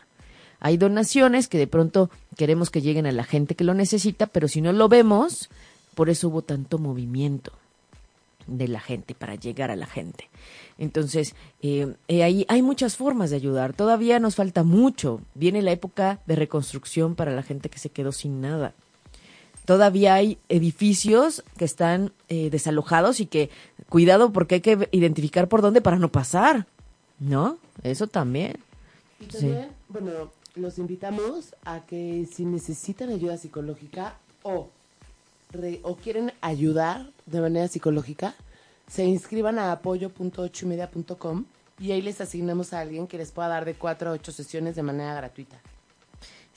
Hay 0.60 0.76
donaciones 0.76 1.48
que 1.48 1.58
de 1.58 1.66
pronto 1.66 2.10
queremos 2.36 2.70
que 2.70 2.82
lleguen 2.82 3.06
a 3.06 3.12
la 3.12 3.24
gente 3.24 3.54
que 3.54 3.64
lo 3.64 3.74
necesita, 3.74 4.26
pero 4.26 4.48
si 4.48 4.60
no 4.60 4.72
lo 4.72 4.88
vemos, 4.88 5.48
por 5.94 6.10
eso 6.10 6.28
hubo 6.28 6.42
tanto 6.42 6.78
movimiento 6.78 7.52
de 8.46 8.68
la 8.68 8.80
gente 8.80 9.14
para 9.14 9.36
llegar 9.36 9.70
a 9.70 9.76
la 9.76 9.86
gente. 9.86 10.28
Entonces, 10.78 11.34
eh, 11.62 11.94
eh, 12.08 12.22
ahí 12.22 12.44
hay 12.48 12.62
muchas 12.62 12.96
formas 12.96 13.30
de 13.30 13.36
ayudar. 13.36 13.72
Todavía 13.72 14.18
nos 14.18 14.34
falta 14.34 14.64
mucho. 14.64 15.20
Viene 15.34 15.62
la 15.62 15.72
época 15.72 16.20
de 16.26 16.36
reconstrucción 16.36 17.14
para 17.14 17.32
la 17.32 17.42
gente 17.42 17.68
que 17.68 17.78
se 17.78 17.90
quedó 17.90 18.12
sin 18.12 18.40
nada. 18.40 18.74
Todavía 19.64 20.14
hay 20.14 20.38
edificios 20.48 21.44
que 21.56 21.64
están 21.64 22.12
eh, 22.28 22.50
desalojados 22.50 23.20
y 23.20 23.26
que, 23.26 23.50
cuidado, 23.88 24.32
porque 24.32 24.56
hay 24.56 24.60
que 24.60 24.88
identificar 24.92 25.48
por 25.48 25.62
dónde 25.62 25.80
para 25.80 25.98
no 25.98 26.10
pasar. 26.10 26.66
¿No? 27.18 27.58
Eso 27.82 28.06
también. 28.06 28.58
Y 29.20 29.26
también, 29.26 29.68
bueno, 29.88 30.30
los 30.54 30.78
invitamos 30.78 31.54
a 31.64 31.80
que 31.80 32.26
si 32.32 32.44
necesitan 32.44 33.10
ayuda 33.10 33.36
psicológica 33.36 34.14
o, 34.42 34.68
o 35.82 35.96
quieren 35.96 36.32
ayudar 36.40 37.10
de 37.26 37.40
manera 37.40 37.68
psicológica, 37.68 38.34
se 38.90 39.04
inscriban 39.04 39.58
a 39.58 39.72
apoyo.ochoymedia.com 39.72 41.44
y 41.78 41.92
ahí 41.92 42.02
les 42.02 42.20
asignamos 42.20 42.72
a 42.72 42.80
alguien 42.80 43.06
que 43.06 43.18
les 43.18 43.30
pueda 43.30 43.48
dar 43.48 43.64
de 43.64 43.74
cuatro 43.74 44.10
a 44.10 44.12
ocho 44.12 44.32
sesiones 44.32 44.76
de 44.76 44.82
manera 44.82 45.14
gratuita. 45.14 45.56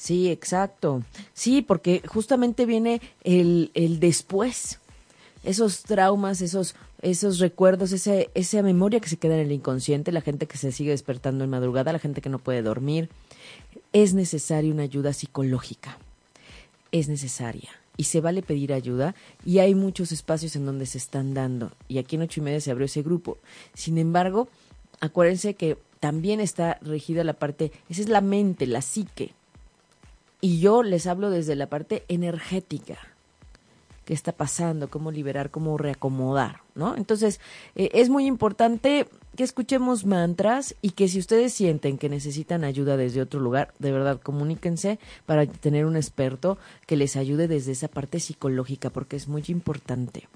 Sí, 0.04 0.30
exacto. 0.30 1.02
Sí, 1.34 1.62
porque 1.62 2.04
justamente 2.06 2.66
viene 2.66 3.00
el, 3.24 3.72
el 3.74 4.02
después. 4.02 4.80
Esos 5.46 5.84
traumas, 5.84 6.42
esos, 6.42 6.76
esos 7.02 7.40
recuerdos, 7.40 7.94
ese, 7.94 8.30
esa 8.34 8.62
memoria 8.64 9.00
que 9.00 9.08
se 9.08 9.16
queda 9.16 9.36
en 9.36 9.46
el 9.46 9.54
inconsciente, 9.54 10.12
la 10.12 10.20
gente 10.20 10.46
que 10.46 10.58
se 10.58 10.74
sigue 10.74 10.92
despertando 10.92 11.46
en 11.46 11.50
madrugada, 11.52 11.94
la 11.94 12.00
gente 12.00 12.20
que 12.20 12.28
no 12.28 12.40
puede 12.40 12.62
dormir. 12.62 13.08
Es 13.94 14.14
necesaria 14.14 14.74
una 14.74 14.84
ayuda 14.84 15.14
psicológica. 15.14 15.98
Es 16.92 17.08
necesaria 17.08 17.70
y 17.96 18.04
se 18.04 18.20
vale 18.20 18.42
pedir 18.42 18.74
ayuda 18.74 19.16
y 19.46 19.60
hay 19.60 19.74
muchos 19.74 20.12
espacios 20.12 20.58
en 20.58 20.66
donde 20.66 20.86
se 20.86 20.98
están 20.98 21.34
dando 21.34 21.72
y 21.88 22.00
aquí 22.00 22.18
en 22.18 22.24
ocho 22.24 22.42
y 22.42 22.44
media 22.44 22.60
se 22.60 22.72
abrió 22.72 22.88
ese 22.88 23.04
grupo. 23.04 23.38
Sin 23.74 23.98
embargo, 23.98 24.50
acuérdense 25.00 25.54
que 25.54 25.78
también 26.02 26.42
está 26.42 26.78
regida 26.82 27.24
la 27.24 27.34
parte, 27.40 27.72
esa 27.88 28.02
es 28.02 28.10
la 28.10 28.20
mente, 28.20 28.68
la 28.68 28.82
psique. 28.82 29.34
Y 30.44 30.60
yo 30.60 30.84
les 30.84 31.08
hablo 31.08 31.30
desde 31.30 31.56
la 31.56 31.68
parte 31.68 32.04
energética. 32.10 32.98
Qué 34.04 34.14
está 34.14 34.34
pasando, 34.34 34.90
cómo 34.90 35.10
liberar, 35.10 35.52
cómo 35.52 35.78
reacomodar, 35.78 36.58
¿no? 36.76 36.98
Entonces, 36.98 37.40
eh, 37.76 37.92
es 37.94 38.10
muy 38.10 38.26
importante 38.26 39.08
que 39.38 39.46
escuchemos 39.46 40.04
mantras 40.06 40.76
y 40.82 40.90
que 40.90 41.08
si 41.08 41.20
ustedes 41.20 41.54
sienten 41.54 41.98
que 41.98 42.10
necesitan 42.10 42.66
ayuda 42.66 42.98
desde 42.98 43.22
otro 43.22 43.40
lugar, 43.40 43.74
de 43.80 43.94
verdad, 43.94 44.20
comuníquense 44.20 45.00
para 45.26 45.46
tener 45.46 45.86
un 45.86 45.96
experto 45.96 46.58
que 46.88 46.98
les 46.98 47.16
ayude 47.16 47.48
desde 47.48 47.72
esa 47.72 47.88
parte 47.88 48.20
psicológica, 48.20 48.90
porque 48.90 49.16
es 49.16 49.30
muy 49.30 49.46
importante. 49.48 50.28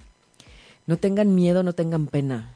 No 0.85 0.95
tengan 0.95 1.35
miedo, 1.35 1.63
no 1.63 1.73
tengan 1.73 2.07
pena, 2.07 2.55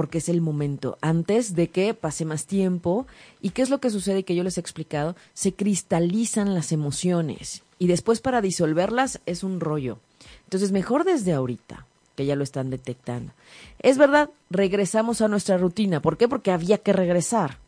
porque 0.00 0.16
es 0.16 0.30
el 0.30 0.40
momento. 0.40 0.96
Antes 1.02 1.54
de 1.54 1.68
que 1.68 1.92
pase 1.92 2.24
más 2.24 2.46
tiempo, 2.46 3.06
¿y 3.42 3.50
qué 3.50 3.60
es 3.60 3.68
lo 3.68 3.80
que 3.80 3.90
sucede 3.90 4.22
que 4.22 4.34
yo 4.34 4.42
les 4.42 4.56
he 4.56 4.60
explicado? 4.62 5.14
Se 5.34 5.52
cristalizan 5.52 6.54
las 6.54 6.72
emociones 6.72 7.64
y 7.78 7.86
después 7.86 8.22
para 8.22 8.40
disolverlas 8.40 9.20
es 9.26 9.44
un 9.44 9.60
rollo. 9.60 9.98
Entonces, 10.44 10.72
mejor 10.72 11.04
desde 11.04 11.34
ahorita, 11.34 11.84
que 12.16 12.24
ya 12.24 12.34
lo 12.34 12.44
están 12.44 12.70
detectando. 12.70 13.34
Es 13.80 13.98
verdad, 13.98 14.30
regresamos 14.48 15.20
a 15.20 15.28
nuestra 15.28 15.58
rutina. 15.58 16.00
¿Por 16.00 16.16
qué? 16.16 16.28
Porque 16.28 16.50
había 16.50 16.78
que 16.78 16.94
regresar. 16.94 17.58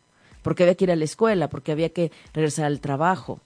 Porque 0.40 0.62
había 0.62 0.76
que 0.76 0.84
ir 0.84 0.92
a 0.92 0.96
la 0.96 1.04
escuela, 1.04 1.50
porque 1.50 1.72
había 1.72 1.90
que 1.90 2.12
regresar 2.32 2.64
al 2.64 2.80
trabajo, 2.80 3.40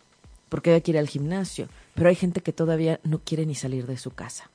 porque 0.48 0.70
había 0.70 0.82
que 0.82 0.92
ir 0.92 0.98
al 0.98 1.08
gimnasio. 1.08 1.66
Pero 1.96 2.08
hay 2.08 2.14
gente 2.14 2.40
que 2.40 2.52
todavía 2.52 3.00
no 3.02 3.18
quiere 3.18 3.46
ni 3.46 3.56
salir 3.56 3.84
de 3.84 3.96
su 3.96 4.12
casa. 4.12 4.48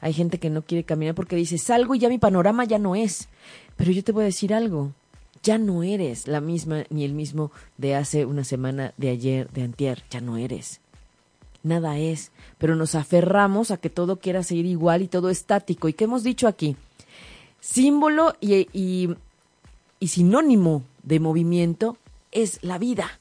Hay 0.00 0.12
gente 0.12 0.38
que 0.38 0.50
no 0.50 0.62
quiere 0.62 0.84
caminar 0.84 1.14
porque 1.14 1.36
dice, 1.36 1.58
salgo 1.58 1.94
y 1.94 1.98
ya 1.98 2.08
mi 2.08 2.18
panorama 2.18 2.64
ya 2.64 2.78
no 2.78 2.96
es. 2.96 3.28
Pero 3.76 3.92
yo 3.92 4.02
te 4.02 4.12
voy 4.12 4.22
a 4.22 4.26
decir 4.26 4.54
algo, 4.54 4.92
ya 5.42 5.58
no 5.58 5.82
eres 5.82 6.26
la 6.26 6.40
misma 6.40 6.84
ni 6.90 7.04
el 7.04 7.12
mismo 7.12 7.50
de 7.78 7.94
hace 7.94 8.24
una 8.24 8.44
semana, 8.44 8.94
de 8.96 9.10
ayer, 9.10 9.50
de 9.50 9.62
antier, 9.62 10.02
ya 10.10 10.20
no 10.20 10.36
eres 10.36 10.80
nada 11.62 11.98
es, 11.98 12.32
pero 12.58 12.76
nos 12.76 12.94
aferramos 12.94 13.70
a 13.70 13.76
que 13.76 13.90
todo 13.90 14.16
quiera 14.16 14.42
seguir 14.42 14.66
igual 14.66 15.02
y 15.02 15.08
todo 15.08 15.30
estático. 15.30 15.88
¿Y 15.88 15.92
qué 15.92 16.04
hemos 16.04 16.22
dicho 16.22 16.48
aquí? 16.48 16.76
Símbolo 17.60 18.34
y, 18.40 18.68
y, 18.72 20.06
sinónimo 20.06 20.82
de 21.02 21.20
movimiento 21.20 21.96
es 22.32 22.62
la 22.62 22.78
vida 22.78 23.18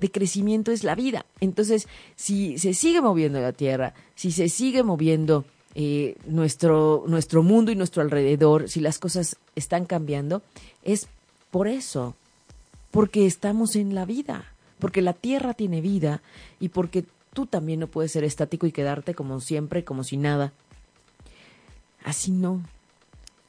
de 0.00 0.10
crecimiento 0.10 0.72
es 0.72 0.82
la 0.82 0.96
vida. 0.96 1.26
Entonces, 1.38 1.86
si 2.16 2.58
se 2.58 2.74
sigue 2.74 3.00
moviendo 3.00 3.40
la 3.40 3.52
Tierra, 3.52 3.94
si 4.16 4.32
se 4.32 4.48
sigue 4.48 4.82
moviendo 4.82 5.44
eh, 5.74 6.16
nuestro, 6.26 7.04
nuestro 7.06 7.42
mundo 7.42 7.72
y 7.72 7.76
nuestro 7.76 8.02
alrededor, 8.02 8.68
si 8.68 8.80
las 8.80 8.98
cosas 8.98 9.36
están 9.56 9.86
cambiando, 9.86 10.42
es 10.82 11.08
por 11.50 11.66
eso, 11.66 12.14
porque 12.90 13.26
estamos 13.26 13.74
en 13.76 13.94
la 13.94 14.04
vida, 14.04 14.52
porque 14.78 15.00
la 15.00 15.14
Tierra 15.14 15.54
tiene 15.54 15.80
vida 15.80 16.20
y 16.60 16.68
porque 16.68 17.04
tú 17.32 17.46
también 17.46 17.80
no 17.80 17.86
puedes 17.86 18.12
ser 18.12 18.24
estático 18.24 18.66
y 18.66 18.72
quedarte 18.72 19.14
como 19.14 19.40
siempre, 19.40 19.84
como 19.84 20.04
si 20.04 20.16
nada. 20.18 20.52
Así 22.04 22.32
no. 22.32 22.60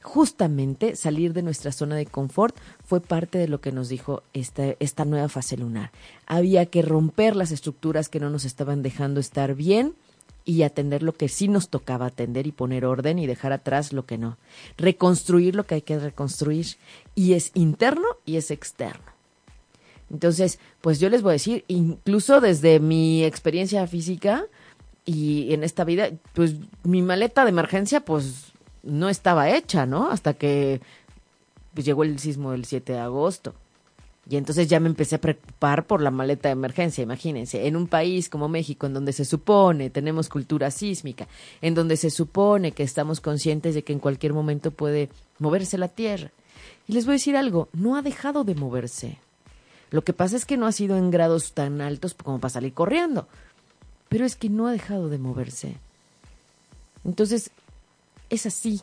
Justamente 0.02 0.96
salir 0.96 1.32
de 1.32 1.42
nuestra 1.42 1.72
zona 1.72 1.96
de 1.96 2.06
confort 2.06 2.56
fue 2.84 3.00
parte 3.00 3.38
de 3.38 3.48
lo 3.48 3.60
que 3.60 3.72
nos 3.72 3.88
dijo 3.88 4.22
esta, 4.32 4.74
esta 4.78 5.04
nueva 5.04 5.28
fase 5.28 5.56
lunar. 5.56 5.92
Había 6.26 6.66
que 6.66 6.82
romper 6.82 7.36
las 7.36 7.50
estructuras 7.50 8.08
que 8.08 8.20
no 8.20 8.30
nos 8.30 8.44
estaban 8.44 8.82
dejando 8.82 9.20
estar 9.20 9.54
bien 9.54 9.94
y 10.44 10.62
atender 10.62 11.02
lo 11.02 11.14
que 11.14 11.28
sí 11.28 11.48
nos 11.48 11.68
tocaba 11.68 12.06
atender 12.06 12.46
y 12.46 12.52
poner 12.52 12.84
orden 12.84 13.18
y 13.18 13.26
dejar 13.26 13.52
atrás 13.52 13.92
lo 13.92 14.04
que 14.04 14.18
no. 14.18 14.36
Reconstruir 14.76 15.54
lo 15.54 15.64
que 15.64 15.76
hay 15.76 15.82
que 15.82 15.98
reconstruir. 15.98 16.66
Y 17.14 17.32
es 17.32 17.50
interno 17.54 18.06
y 18.26 18.36
es 18.36 18.50
externo. 18.50 19.14
Entonces, 20.10 20.58
pues 20.80 21.00
yo 21.00 21.08
les 21.08 21.22
voy 21.22 21.30
a 21.30 21.32
decir, 21.32 21.64
incluso 21.68 22.40
desde 22.40 22.78
mi 22.78 23.24
experiencia 23.24 23.86
física 23.86 24.44
y 25.06 25.52
en 25.54 25.64
esta 25.64 25.84
vida, 25.84 26.10
pues 26.34 26.56
mi 26.82 27.02
maleta 27.02 27.44
de 27.44 27.50
emergencia, 27.50 28.00
pues 28.00 28.52
no 28.82 29.08
estaba 29.08 29.50
hecha, 29.50 29.86
¿no? 29.86 30.10
Hasta 30.10 30.34
que 30.34 30.80
pues, 31.72 31.86
llegó 31.86 32.04
el 32.04 32.18
sismo 32.18 32.52
del 32.52 32.66
7 32.66 32.92
de 32.92 32.98
agosto. 32.98 33.54
Y 34.28 34.36
entonces 34.36 34.68
ya 34.68 34.80
me 34.80 34.88
empecé 34.88 35.16
a 35.16 35.20
preocupar 35.20 35.86
por 35.86 36.00
la 36.00 36.10
maleta 36.10 36.48
de 36.48 36.54
emergencia, 36.54 37.02
imagínense, 37.02 37.66
en 37.66 37.76
un 37.76 37.86
país 37.86 38.30
como 38.30 38.48
México, 38.48 38.86
en 38.86 38.94
donde 38.94 39.12
se 39.12 39.24
supone 39.24 39.90
tenemos 39.90 40.28
cultura 40.28 40.70
sísmica, 40.70 41.28
en 41.60 41.74
donde 41.74 41.96
se 41.96 42.10
supone 42.10 42.72
que 42.72 42.82
estamos 42.82 43.20
conscientes 43.20 43.74
de 43.74 43.84
que 43.84 43.92
en 43.92 43.98
cualquier 43.98 44.32
momento 44.32 44.70
puede 44.70 45.10
moverse 45.38 45.76
la 45.76 45.88
tierra. 45.88 46.30
Y 46.88 46.94
les 46.94 47.04
voy 47.04 47.12
a 47.12 47.16
decir 47.16 47.36
algo, 47.36 47.68
no 47.72 47.96
ha 47.96 48.02
dejado 48.02 48.44
de 48.44 48.54
moverse. 48.54 49.18
Lo 49.90 50.02
que 50.02 50.12
pasa 50.12 50.36
es 50.36 50.46
que 50.46 50.56
no 50.56 50.66
ha 50.66 50.72
sido 50.72 50.96
en 50.96 51.10
grados 51.10 51.52
tan 51.52 51.80
altos 51.80 52.14
como 52.14 52.40
para 52.40 52.50
salir 52.50 52.72
corriendo, 52.72 53.28
pero 54.08 54.24
es 54.24 54.36
que 54.36 54.48
no 54.48 54.66
ha 54.66 54.72
dejado 54.72 55.08
de 55.08 55.18
moverse. 55.18 55.76
Entonces, 57.04 57.50
es 58.30 58.46
así. 58.46 58.80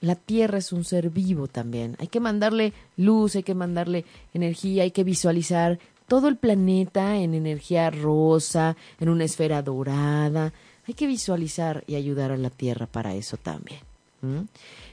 La 0.00 0.14
Tierra 0.14 0.58
es 0.58 0.72
un 0.72 0.84
ser 0.84 1.10
vivo 1.10 1.46
también. 1.46 1.96
Hay 1.98 2.08
que 2.08 2.20
mandarle 2.20 2.72
luz, 2.96 3.36
hay 3.36 3.42
que 3.42 3.54
mandarle 3.54 4.04
energía, 4.32 4.84
hay 4.84 4.90
que 4.90 5.04
visualizar 5.04 5.78
todo 6.08 6.28
el 6.28 6.36
planeta 6.36 7.16
en 7.16 7.34
energía 7.34 7.90
rosa, 7.90 8.76
en 8.98 9.08
una 9.08 9.24
esfera 9.24 9.62
dorada. 9.62 10.52
Hay 10.88 10.94
que 10.94 11.06
visualizar 11.06 11.84
y 11.86 11.94
ayudar 11.94 12.32
a 12.32 12.36
la 12.36 12.50
Tierra 12.50 12.86
para 12.86 13.14
eso 13.14 13.36
también. 13.36 13.80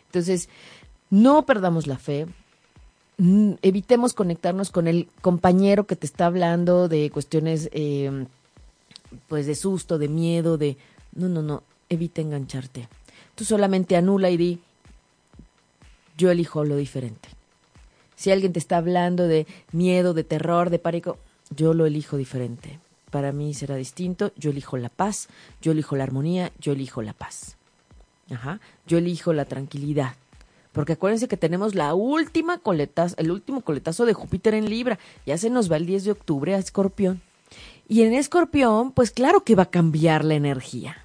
Entonces, 0.05 0.49
no 1.09 1.45
perdamos 1.45 1.87
la 1.87 1.97
fe, 1.97 2.27
Mm, 3.19 3.53
evitemos 3.63 4.13
conectarnos 4.13 4.69
con 4.69 4.87
el 4.87 5.07
compañero 5.21 5.87
que 5.87 5.95
te 5.95 6.05
está 6.05 6.27
hablando 6.27 6.87
de 6.87 7.09
cuestiones 7.09 7.67
eh, 7.73 8.27
pues 9.27 9.47
de 9.47 9.55
susto, 9.55 9.97
de 9.97 10.07
miedo, 10.07 10.59
de 10.59 10.77
no, 11.13 11.27
no, 11.27 11.41
no, 11.41 11.63
evita 11.89 12.21
engancharte. 12.21 12.87
Tú 13.33 13.43
solamente 13.43 13.95
anula 13.95 14.29
y 14.29 14.37
di 14.37 14.59
yo 16.17 16.32
elijo 16.32 16.65
lo 16.65 16.75
diferente. 16.75 17.30
Si 18.15 18.32
alguien 18.32 18.51
te 18.51 18.60
está 18.60 18.77
hablando 18.77 19.27
de 19.27 19.45
miedo, 19.71 20.13
de 20.13 20.23
terror, 20.23 20.69
de 20.69 20.80
pánico, 20.80 21.17
yo 21.56 21.73
lo 21.73 21.86
elijo 21.86 22.17
diferente. 22.17 22.80
Para 23.12 23.32
mí 23.32 23.53
será 23.53 23.75
distinto, 23.75 24.32
yo 24.36 24.49
elijo 24.49 24.75
la 24.77 24.89
paz, 24.89 25.30
yo 25.62 25.71
elijo 25.71 25.95
la 25.95 26.03
armonía, 26.03 26.51
yo 26.60 26.73
elijo 26.73 27.01
la 27.01 27.13
paz. 27.13 27.56
Ajá, 28.30 28.60
yo 28.86 28.97
elijo 28.97 29.32
la 29.34 29.45
tranquilidad. 29.45 30.15
Porque 30.73 30.93
acuérdense 30.93 31.27
que 31.27 31.38
tenemos 31.38 31.73
la 31.73 31.93
última 31.93 32.58
coletazo, 32.58 33.15
el 33.17 33.32
último 33.32 33.62
coletazo 33.62 34.06
de 34.06 34.13
Júpiter 34.13 34.53
en 34.53 34.69
Libra. 34.69 34.99
Ya 35.25 35.38
se 35.38 35.49
nos 35.49 35.71
va 35.71 35.77
el 35.77 35.86
10 35.86 36.03
de 36.03 36.12
octubre 36.12 36.53
a 36.53 36.58
Escorpión. 36.58 37.21
Y 37.88 38.01
en 38.01 38.13
Escorpión, 38.13 38.91
pues 38.91 39.12
claro 39.12 39.43
que 39.43 39.56
va 39.56 39.63
a 39.63 39.71
cambiar 39.71 40.25
la 40.25 40.36
energía. 40.36 40.97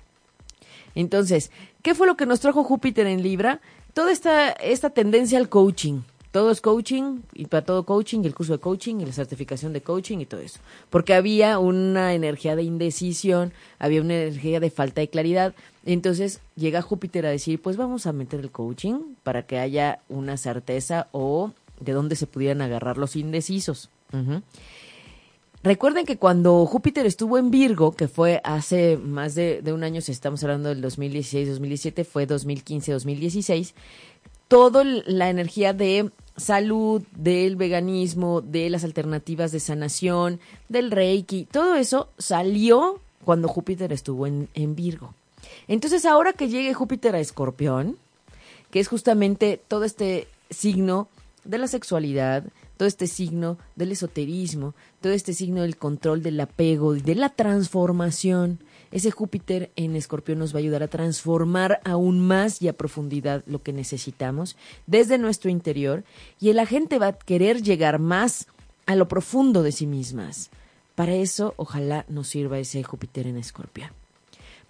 Entonces, 0.95 1.51
¿qué 1.83 1.95
fue 1.95 2.07
lo 2.07 2.17
que 2.17 2.27
nos 2.27 2.41
trajo 2.41 2.65
Júpiter 2.65 3.07
en 3.07 3.23
Libra? 3.23 3.61
Toda 3.95 4.11
esta, 4.11 4.53
esta 4.53 4.91
tendencia 4.91 5.39
al 5.39 5.49
coaching, 5.49 6.01
todo 6.31 6.51
es 6.51 6.63
coaching 6.63 7.21
y 7.35 7.45
para 7.45 7.63
todo 7.63 7.85
coaching 7.85 8.25
el 8.25 8.35
curso 8.35 8.55
de 8.55 8.59
coaching 8.59 9.01
y 9.01 9.05
la 9.05 9.13
certificación 9.13 9.75
de 9.75 9.83
coaching 9.83 10.19
y 10.19 10.25
todo 10.25 10.41
eso. 10.41 10.61
Porque 10.89 11.13
había 11.13 11.59
una 11.59 12.15
energía 12.15 12.57
de 12.57 12.63
indecisión, 12.63 13.53
había 13.79 14.01
una 14.01 14.15
energía 14.15 14.59
de 14.59 14.71
falta 14.71 15.03
de 15.03 15.09
claridad. 15.09 15.55
Entonces 15.85 16.41
llega 16.57 16.81
Júpiter 16.81 17.27
a 17.27 17.31
decir, 17.31 17.61
pues 17.61 17.77
vamos 17.77 18.07
a 18.07 18.15
meter 18.15 18.41
el 18.41 18.51
coaching 18.51 19.15
para 19.23 19.43
que 19.43 19.59
haya 19.59 20.01
una 20.09 20.39
certeza 20.39 21.09
o 21.13 21.53
de 21.79 21.93
dónde 21.93 22.17
se 22.17 22.27
pudieran 22.27 22.63
agarrar 22.63 22.97
los 22.97 23.15
indecisos. 23.15 23.91
Recuerden 25.65 26.07
que 26.07 26.19
cuando 26.19 26.67
Júpiter 26.67 27.07
estuvo 27.07 27.39
en 27.39 27.53
Virgo, 27.53 27.93
que 27.93 28.09
fue 28.09 28.41
hace 28.43 28.97
más 28.97 29.37
de, 29.37 29.63
un 29.73 29.85
año, 29.85 30.01
si 30.01 30.11
estamos 30.11 30.43
hablando 30.43 30.71
del 30.71 30.83
2016-2017, 30.83 32.05
fue 32.05 32.27
2015-2016, 32.27 33.73
toda 34.49 34.83
la 34.85 35.31
energía 35.31 35.73
de 35.73 36.11
salud, 36.37 37.03
del 37.15 37.55
veganismo, 37.55 38.41
de 38.41 38.71
las 38.71 38.83
alternativas 38.83 39.53
de 39.53 39.61
sanación, 39.61 40.41
del 40.69 40.91
reiki, 40.91 41.45
todo 41.45 41.77
eso 41.77 42.09
salió 42.19 42.99
cuando 43.25 43.47
Júpiter 43.47 43.93
estuvo 43.93 44.27
en, 44.27 44.49
en 44.55 44.75
Virgo. 44.75 45.15
Entonces 45.69 46.05
ahora 46.07 46.33
que 46.33 46.49
llegue 46.49 46.75
Júpiter 46.75 47.15
a 47.15 47.21
Escorpión, 47.21 47.99
que 48.73 48.81
es 48.81 48.89
justamente 48.89 49.61
todo 49.69 49.85
este 49.85 50.27
signo 50.51 51.07
de 51.45 51.59
la 51.59 51.69
sexualidad, 51.69 52.45
todo 52.83 52.89
este 52.89 53.07
signo 53.07 53.59
del 53.77 53.93
esoterismo, 53.93 54.75
todo 55.01 55.13
este 55.13 55.35
signo 55.35 55.63
del 55.63 55.77
control 55.77 56.21
del 56.21 56.41
apego 56.41 56.97
y 56.97 57.01
de 57.01 57.15
la 57.15 57.29
transformación, 57.29 58.59
ese 58.91 59.13
Júpiter 59.13 59.71
en 59.77 59.95
Escorpión 59.95 60.41
nos 60.41 60.53
va 60.53 60.57
a 60.57 60.63
ayudar 60.63 60.83
a 60.83 60.89
transformar 60.89 61.81
aún 61.85 62.19
más 62.19 62.61
y 62.61 62.67
a 62.67 62.73
profundidad 62.73 63.45
lo 63.47 63.63
que 63.63 63.73
necesitamos 63.73 64.57
desde 64.89 65.17
nuestro 65.17 65.49
interior 65.49 66.03
y 66.41 66.53
la 66.55 66.67
gente 66.67 66.99
va 66.99 67.07
a 67.07 67.13
querer 67.13 67.63
llegar 67.63 68.01
más 68.01 68.49
a 68.87 68.97
lo 68.97 69.07
profundo 69.07 69.63
de 69.63 69.71
sí 69.71 69.87
mismas. 69.87 70.51
Para 70.97 71.15
eso, 71.15 71.55
ojalá 71.59 72.05
nos 72.09 72.27
sirva 72.27 72.59
ese 72.59 72.83
Júpiter 72.83 73.29
en 73.29 73.37
Escorpión 73.37 73.91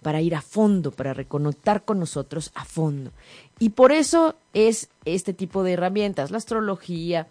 para 0.03 0.21
ir 0.21 0.35
a 0.35 0.41
fondo, 0.41 0.91
para 0.91 1.15
reconectar 1.15 1.83
con 1.83 1.97
nosotros 1.97 2.51
a 2.53 2.63
fondo. 2.63 3.11
Y 3.57 3.69
por 3.69 3.91
eso 3.91 4.35
es 4.53 4.89
este 5.05 5.33
tipo 5.33 5.63
de 5.63 5.73
herramientas, 5.73 6.29
la 6.29 6.37
astrología, 6.37 7.27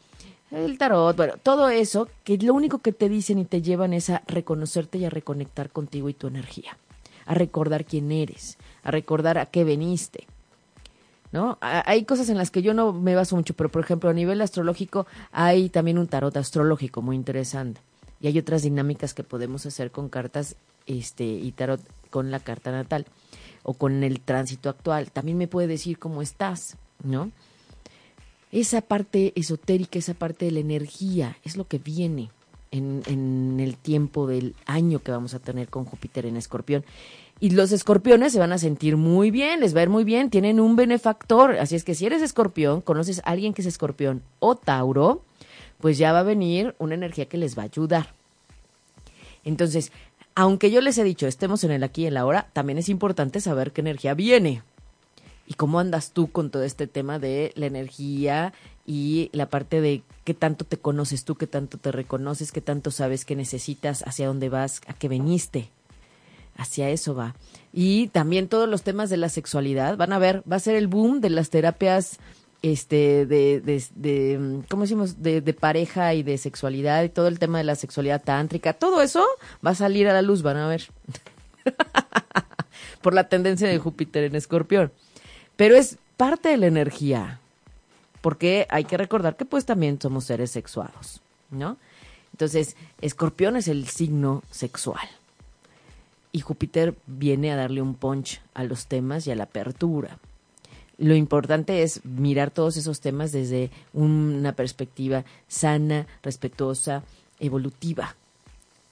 el 0.52 0.78
tarot, 0.78 1.16
bueno, 1.16 1.34
todo 1.42 1.68
eso, 1.70 2.08
que 2.24 2.36
lo 2.38 2.54
único 2.54 2.78
que 2.78 2.92
te 2.92 3.08
dicen 3.08 3.38
y 3.38 3.44
te 3.44 3.62
llevan 3.62 3.92
es 3.92 4.10
a 4.10 4.22
reconocerte 4.26 4.98
y 4.98 5.04
a 5.04 5.10
reconectar 5.10 5.70
contigo 5.70 6.08
y 6.08 6.14
tu 6.14 6.26
energía, 6.26 6.76
a 7.26 7.34
recordar 7.34 7.84
quién 7.84 8.12
eres, 8.12 8.58
a 8.82 8.90
recordar 8.90 9.38
a 9.38 9.46
qué 9.46 9.64
veniste. 9.64 10.26
¿No? 11.32 11.56
Hay 11.62 12.04
cosas 12.04 12.28
en 12.28 12.36
las 12.36 12.50
que 12.50 12.60
yo 12.60 12.74
no 12.74 12.92
me 12.92 13.14
baso 13.14 13.36
mucho, 13.36 13.54
pero 13.54 13.70
por 13.70 13.82
ejemplo, 13.82 14.10
a 14.10 14.12
nivel 14.12 14.42
astrológico 14.42 15.06
hay 15.30 15.70
también 15.70 15.96
un 15.96 16.06
tarot 16.06 16.36
astrológico 16.36 17.00
muy 17.00 17.16
interesante. 17.16 17.80
Y 18.20 18.26
hay 18.26 18.38
otras 18.38 18.62
dinámicas 18.62 19.14
que 19.14 19.24
podemos 19.24 19.64
hacer 19.64 19.90
con 19.90 20.10
cartas 20.10 20.56
este 20.86 21.24
y 21.24 21.50
tarot 21.52 21.80
con 22.10 22.30
la 22.30 22.38
carta 22.38 22.70
natal 22.70 23.06
o 23.62 23.72
con 23.72 24.04
el 24.04 24.20
tránsito 24.20 24.68
actual. 24.68 25.10
También 25.10 25.38
me 25.38 25.48
puede 25.48 25.68
decir 25.68 25.98
cómo 25.98 26.20
estás, 26.20 26.76
¿no? 27.02 27.30
Esa 28.52 28.82
parte 28.82 29.32
esotérica, 29.34 29.98
esa 29.98 30.14
parte 30.14 30.44
de 30.44 30.50
la 30.52 30.60
energía, 30.60 31.36
es 31.42 31.56
lo 31.56 31.66
que 31.66 31.78
viene 31.78 32.30
en, 32.70 33.02
en 33.06 33.58
el 33.60 33.76
tiempo 33.76 34.26
del 34.26 34.54
año 34.66 35.00
que 35.00 35.10
vamos 35.10 35.34
a 35.34 35.38
tener 35.38 35.68
con 35.68 35.84
Júpiter 35.84 36.26
en 36.26 36.36
Escorpión. 36.36 36.84
Y 37.40 37.50
los 37.50 37.72
escorpiones 37.72 38.32
se 38.32 38.38
van 38.38 38.52
a 38.52 38.58
sentir 38.58 38.96
muy 38.96 39.32
bien, 39.32 39.58
les 39.58 39.74
va 39.74 39.80
a 39.80 39.82
ir 39.82 39.88
muy 39.88 40.04
bien, 40.04 40.30
tienen 40.30 40.60
un 40.60 40.76
benefactor. 40.76 41.58
Así 41.58 41.74
es 41.74 41.82
que 41.82 41.96
si 41.96 42.06
eres 42.06 42.22
escorpión, 42.22 42.82
conoces 42.82 43.18
a 43.20 43.30
alguien 43.30 43.52
que 43.52 43.62
es 43.62 43.66
escorpión 43.66 44.22
o 44.38 44.54
Tauro, 44.54 45.24
pues 45.80 45.98
ya 45.98 46.12
va 46.12 46.20
a 46.20 46.22
venir 46.22 46.76
una 46.78 46.94
energía 46.94 47.26
que 47.26 47.38
les 47.38 47.58
va 47.58 47.62
a 47.62 47.66
ayudar. 47.66 48.14
Entonces, 49.44 49.90
aunque 50.34 50.70
yo 50.70 50.80
les 50.80 50.96
he 50.98 51.04
dicho, 51.04 51.26
estemos 51.26 51.64
en 51.64 51.72
el 51.72 51.82
aquí 51.82 52.02
y 52.02 52.06
en 52.06 52.14
la 52.14 52.26
hora, 52.26 52.48
también 52.52 52.78
es 52.78 52.88
importante 52.88 53.40
saber 53.40 53.72
qué 53.72 53.80
energía 53.80 54.14
viene. 54.14 54.62
¿Y 55.46 55.54
cómo 55.54 55.80
andas 55.80 56.12
tú 56.12 56.30
con 56.30 56.50
todo 56.50 56.62
este 56.62 56.86
tema 56.86 57.18
de 57.18 57.52
la 57.56 57.66
energía 57.66 58.52
y 58.86 59.28
la 59.32 59.46
parte 59.46 59.80
de 59.80 60.02
qué 60.24 60.34
tanto 60.34 60.64
te 60.64 60.76
conoces 60.76 61.24
tú, 61.24 61.34
qué 61.34 61.46
tanto 61.46 61.78
te 61.78 61.92
reconoces, 61.92 62.52
qué 62.52 62.60
tanto 62.60 62.90
sabes 62.90 63.24
que 63.24 63.36
necesitas, 63.36 64.02
hacia 64.06 64.28
dónde 64.28 64.48
vas, 64.48 64.80
a 64.86 64.94
qué 64.94 65.08
veniste? 65.08 65.70
Hacia 66.56 66.90
eso 66.90 67.14
va. 67.14 67.34
Y 67.72 68.08
también 68.08 68.48
todos 68.48 68.68
los 68.68 68.82
temas 68.82 69.10
de 69.10 69.16
la 69.16 69.28
sexualidad, 69.28 69.96
van 69.96 70.12
a 70.12 70.18
ver, 70.18 70.42
va 70.50 70.56
a 70.56 70.60
ser 70.60 70.76
el 70.76 70.86
boom 70.86 71.20
de 71.20 71.30
las 71.30 71.50
terapias 71.50 72.18
este 72.62 73.26
de, 73.26 73.60
de, 73.60 73.84
de 73.96 74.62
¿cómo 74.68 74.82
decimos? 74.82 75.20
De, 75.20 75.40
de, 75.40 75.52
pareja 75.52 76.14
y 76.14 76.22
de 76.22 76.38
sexualidad 76.38 77.02
y 77.02 77.08
todo 77.08 77.26
el 77.26 77.40
tema 77.40 77.58
de 77.58 77.64
la 77.64 77.74
sexualidad 77.74 78.22
tántrica, 78.22 78.72
todo 78.72 79.02
eso 79.02 79.26
va 79.66 79.70
a 79.70 79.74
salir 79.74 80.08
a 80.08 80.12
la 80.12 80.22
luz, 80.22 80.42
van 80.42 80.56
a 80.56 80.68
ver. 80.68 80.88
Por 83.02 83.14
la 83.14 83.28
tendencia 83.28 83.68
de 83.68 83.78
Júpiter 83.78 84.24
en 84.24 84.36
Escorpión. 84.36 84.92
Pero 85.62 85.76
es 85.76 85.96
parte 86.16 86.48
de 86.48 86.56
la 86.56 86.66
energía, 86.66 87.38
porque 88.20 88.66
hay 88.68 88.82
que 88.82 88.96
recordar 88.96 89.36
que 89.36 89.44
pues 89.44 89.64
también 89.64 90.00
somos 90.00 90.24
seres 90.24 90.50
sexuados, 90.50 91.20
¿no? 91.52 91.76
Entonces, 92.32 92.74
Escorpión 93.00 93.54
es 93.54 93.68
el 93.68 93.86
signo 93.86 94.42
sexual. 94.50 95.08
Y 96.32 96.40
Júpiter 96.40 96.96
viene 97.06 97.52
a 97.52 97.56
darle 97.56 97.80
un 97.80 97.94
punch 97.94 98.40
a 98.54 98.64
los 98.64 98.86
temas 98.86 99.24
y 99.28 99.30
a 99.30 99.36
la 99.36 99.44
apertura. 99.44 100.18
Lo 100.98 101.14
importante 101.14 101.84
es 101.84 102.04
mirar 102.04 102.50
todos 102.50 102.76
esos 102.76 102.98
temas 102.98 103.30
desde 103.30 103.70
una 103.92 104.54
perspectiva 104.54 105.24
sana, 105.46 106.08
respetuosa, 106.24 107.04
evolutiva, 107.38 108.16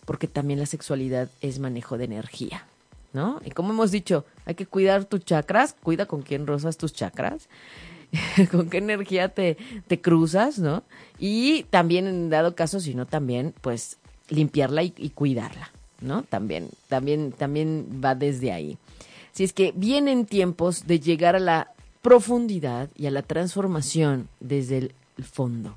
porque 0.05 0.29
también 0.29 0.61
la 0.61 0.67
sexualidad 0.67 1.31
es 1.41 1.59
manejo 1.59 1.99
de 1.99 2.05
energía. 2.05 2.65
¿No? 3.13 3.41
Y 3.45 3.51
como 3.51 3.71
hemos 3.71 3.91
dicho, 3.91 4.25
hay 4.45 4.55
que 4.55 4.67
cuidar 4.67 5.05
tus 5.05 5.25
chakras, 5.25 5.75
cuida 5.83 6.07
con 6.07 6.23
quién 6.23 6.47
rozas 6.47 6.77
tus 6.77 6.93
chakras, 6.93 7.49
con 8.51 8.69
qué 8.69 8.79
energía 8.79 9.29
te, 9.29 9.57
te 9.87 10.01
cruzas, 10.01 10.59
¿no? 10.59 10.85
Y 11.19 11.65
también, 11.65 12.07
en 12.07 12.31
dado 12.31 12.55
caso, 12.55 12.81
si 12.81 12.95
no, 12.95 13.07
también, 13.07 13.55
pues, 13.61 13.99
limpiarla 14.29 14.83
y, 14.83 14.95
y, 14.97 15.11
cuidarla, 15.11 15.71
¿no? 16.01 16.23
También, 16.23 16.69
también, 16.89 17.33
también 17.33 18.01
va 18.05 18.15
desde 18.15 18.53
ahí. 18.53 18.79
Si 19.33 19.45
es 19.45 19.53
que 19.53 19.73
vienen 19.77 20.27
tiempos 20.27 20.87
de 20.87 21.01
llegar 21.01 21.37
a 21.37 21.41
la 21.41 21.73
profundidad 22.03 22.89
y 22.97 23.07
a 23.07 23.11
la 23.11 23.23
transformación 23.23 24.29
desde 24.41 24.79
el 24.79 24.95
fondo. 25.23 25.77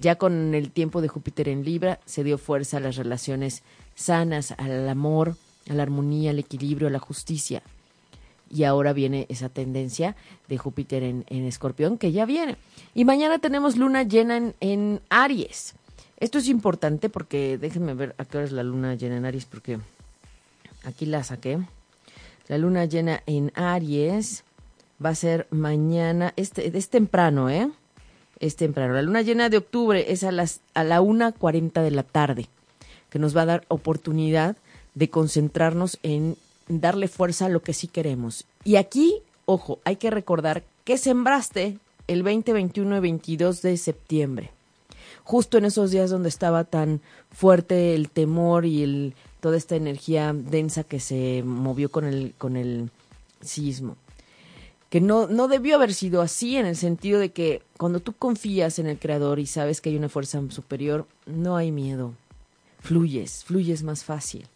Ya 0.00 0.16
con 0.16 0.54
el 0.54 0.70
tiempo 0.70 1.02
de 1.02 1.08
Júpiter 1.08 1.48
en 1.48 1.64
Libra 1.64 2.00
se 2.06 2.24
dio 2.24 2.38
fuerza 2.38 2.78
a 2.78 2.80
las 2.80 2.96
relaciones 2.96 3.62
sanas, 3.94 4.52
al 4.52 4.88
amor, 4.88 5.36
a 5.70 5.74
la 5.74 5.84
armonía, 5.84 6.32
al 6.32 6.40
equilibrio, 6.40 6.88
a 6.88 6.90
la 6.90 6.98
justicia. 6.98 7.62
Y 8.50 8.64
ahora 8.64 8.92
viene 8.92 9.26
esa 9.28 9.48
tendencia 9.48 10.16
de 10.48 10.58
Júpiter 10.58 11.04
en, 11.04 11.24
Escorpión, 11.28 11.96
que 11.96 12.10
ya 12.10 12.26
viene. 12.26 12.56
Y 12.92 13.04
mañana 13.04 13.38
tenemos 13.38 13.76
luna 13.76 14.02
llena 14.02 14.36
en, 14.36 14.54
en, 14.58 15.00
Aries. 15.08 15.74
Esto 16.18 16.38
es 16.38 16.48
importante 16.48 17.08
porque 17.08 17.56
déjenme 17.56 17.94
ver 17.94 18.16
a 18.18 18.24
qué 18.24 18.38
hora 18.38 18.46
es 18.46 18.52
la 18.52 18.64
luna 18.64 18.96
llena 18.96 19.16
en 19.16 19.24
Aries, 19.24 19.44
porque 19.44 19.78
aquí 20.84 21.06
la 21.06 21.22
saqué. 21.22 21.60
La 22.48 22.58
luna 22.58 22.84
llena 22.86 23.22
en 23.26 23.52
Aries 23.54 24.42
va 25.02 25.10
a 25.10 25.14
ser 25.14 25.46
mañana, 25.50 26.32
este, 26.34 26.76
es 26.76 26.88
temprano, 26.88 27.48
¿eh? 27.48 27.70
Es 28.40 28.56
temprano. 28.56 28.94
La 28.94 29.02
luna 29.02 29.22
llena 29.22 29.48
de 29.48 29.58
octubre 29.58 30.12
es 30.12 30.24
a 30.24 30.32
las 30.32 30.60
a 30.74 30.82
la 30.82 31.00
1.40 31.00 31.82
de 31.82 31.90
la 31.92 32.02
tarde, 32.02 32.48
que 33.08 33.20
nos 33.20 33.36
va 33.36 33.42
a 33.42 33.46
dar 33.46 33.64
oportunidad 33.68 34.56
de 34.94 35.10
concentrarnos 35.10 35.98
en 36.02 36.36
darle 36.68 37.08
fuerza 37.08 37.46
a 37.46 37.48
lo 37.50 37.62
que 37.62 37.72
sí 37.72 37.88
queremos. 37.88 38.44
Y 38.64 38.76
aquí, 38.76 39.22
ojo, 39.44 39.78
hay 39.84 39.96
que 39.96 40.10
recordar 40.10 40.62
que 40.84 40.98
sembraste 40.98 41.78
el 42.06 42.22
20, 42.22 42.52
21 42.52 42.96
y 42.96 43.00
22 43.00 43.62
de 43.62 43.76
septiembre. 43.76 44.50
Justo 45.24 45.58
en 45.58 45.64
esos 45.64 45.90
días 45.90 46.10
donde 46.10 46.28
estaba 46.28 46.64
tan 46.64 47.00
fuerte 47.30 47.94
el 47.94 48.10
temor 48.10 48.66
y 48.66 48.82
el, 48.82 49.14
toda 49.40 49.56
esta 49.56 49.76
energía 49.76 50.32
densa 50.34 50.84
que 50.84 51.00
se 51.00 51.42
movió 51.44 51.90
con 51.90 52.04
el, 52.04 52.34
con 52.38 52.56
el 52.56 52.90
sismo. 53.40 53.96
Que 54.88 55.00
no, 55.00 55.28
no 55.28 55.46
debió 55.46 55.76
haber 55.76 55.94
sido 55.94 56.20
así 56.20 56.56
en 56.56 56.66
el 56.66 56.76
sentido 56.76 57.20
de 57.20 57.30
que 57.30 57.62
cuando 57.78 58.00
tú 58.00 58.12
confías 58.12 58.80
en 58.80 58.88
el 58.88 58.98
Creador 58.98 59.38
y 59.38 59.46
sabes 59.46 59.80
que 59.80 59.90
hay 59.90 59.96
una 59.96 60.08
fuerza 60.08 60.42
superior, 60.50 61.06
no 61.26 61.56
hay 61.56 61.70
miedo. 61.70 62.14
Fluyes, 62.80 63.44
fluyes 63.44 63.84
más 63.84 64.02
fácil. 64.02 64.46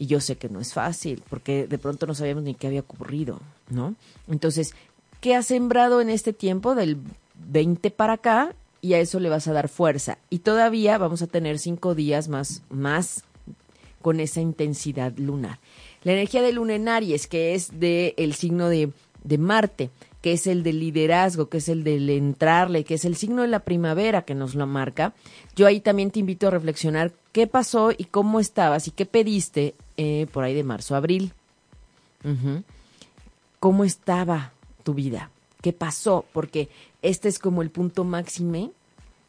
Y 0.00 0.06
yo 0.06 0.18
sé 0.18 0.36
que 0.36 0.48
no 0.48 0.60
es 0.60 0.72
fácil, 0.72 1.22
porque 1.28 1.66
de 1.66 1.76
pronto 1.76 2.06
no 2.06 2.14
sabíamos 2.14 2.42
ni 2.42 2.54
qué 2.54 2.68
había 2.68 2.80
ocurrido, 2.80 3.38
¿no? 3.68 3.96
Entonces, 4.28 4.74
¿qué 5.20 5.34
has 5.34 5.48
sembrado 5.48 6.00
en 6.00 6.08
este 6.08 6.32
tiempo 6.32 6.74
del 6.74 6.96
20 7.34 7.90
para 7.90 8.14
acá? 8.14 8.54
Y 8.80 8.94
a 8.94 8.98
eso 8.98 9.20
le 9.20 9.28
vas 9.28 9.46
a 9.46 9.52
dar 9.52 9.68
fuerza. 9.68 10.16
Y 10.30 10.38
todavía 10.38 10.96
vamos 10.96 11.20
a 11.20 11.26
tener 11.26 11.58
cinco 11.58 11.94
días 11.94 12.28
más, 12.28 12.62
más 12.70 13.24
con 14.00 14.20
esa 14.20 14.40
intensidad 14.40 15.12
lunar. 15.18 15.58
La 16.02 16.12
energía 16.12 16.40
de 16.40 16.52
luna 16.52 16.76
en 16.76 16.88
Aries, 16.88 17.26
que 17.26 17.54
es 17.54 17.78
del 17.78 18.14
el 18.16 18.32
signo 18.32 18.70
de, 18.70 18.92
de 19.22 19.36
Marte, 19.36 19.90
que 20.22 20.32
es 20.32 20.46
el 20.46 20.62
del 20.62 20.80
liderazgo, 20.80 21.48
que 21.48 21.58
es 21.58 21.68
el 21.68 21.84
del 21.84 22.08
entrarle, 22.10 22.84
que 22.84 22.94
es 22.94 23.04
el 23.04 23.16
signo 23.16 23.42
de 23.42 23.48
la 23.48 23.60
primavera 23.60 24.22
que 24.22 24.34
nos 24.34 24.54
lo 24.54 24.66
marca, 24.66 25.14
yo 25.56 25.66
ahí 25.66 25.80
también 25.80 26.10
te 26.10 26.20
invito 26.20 26.48
a 26.48 26.50
reflexionar 26.50 27.12
qué 27.32 27.46
pasó 27.46 27.90
y 27.96 28.04
cómo 28.04 28.40
estabas 28.40 28.86
y 28.88 28.90
qué 28.90 29.06
pediste 29.06 29.74
eh, 30.02 30.26
por 30.32 30.44
ahí 30.44 30.54
de 30.54 30.64
marzo 30.64 30.96
abril. 30.96 31.34
¿Cómo 33.58 33.84
estaba 33.84 34.54
tu 34.82 34.94
vida? 34.94 35.30
¿Qué 35.60 35.74
pasó? 35.74 36.24
Porque 36.32 36.70
este 37.02 37.28
es 37.28 37.38
como 37.38 37.60
el 37.60 37.68
punto 37.70 38.04
máxime 38.04 38.70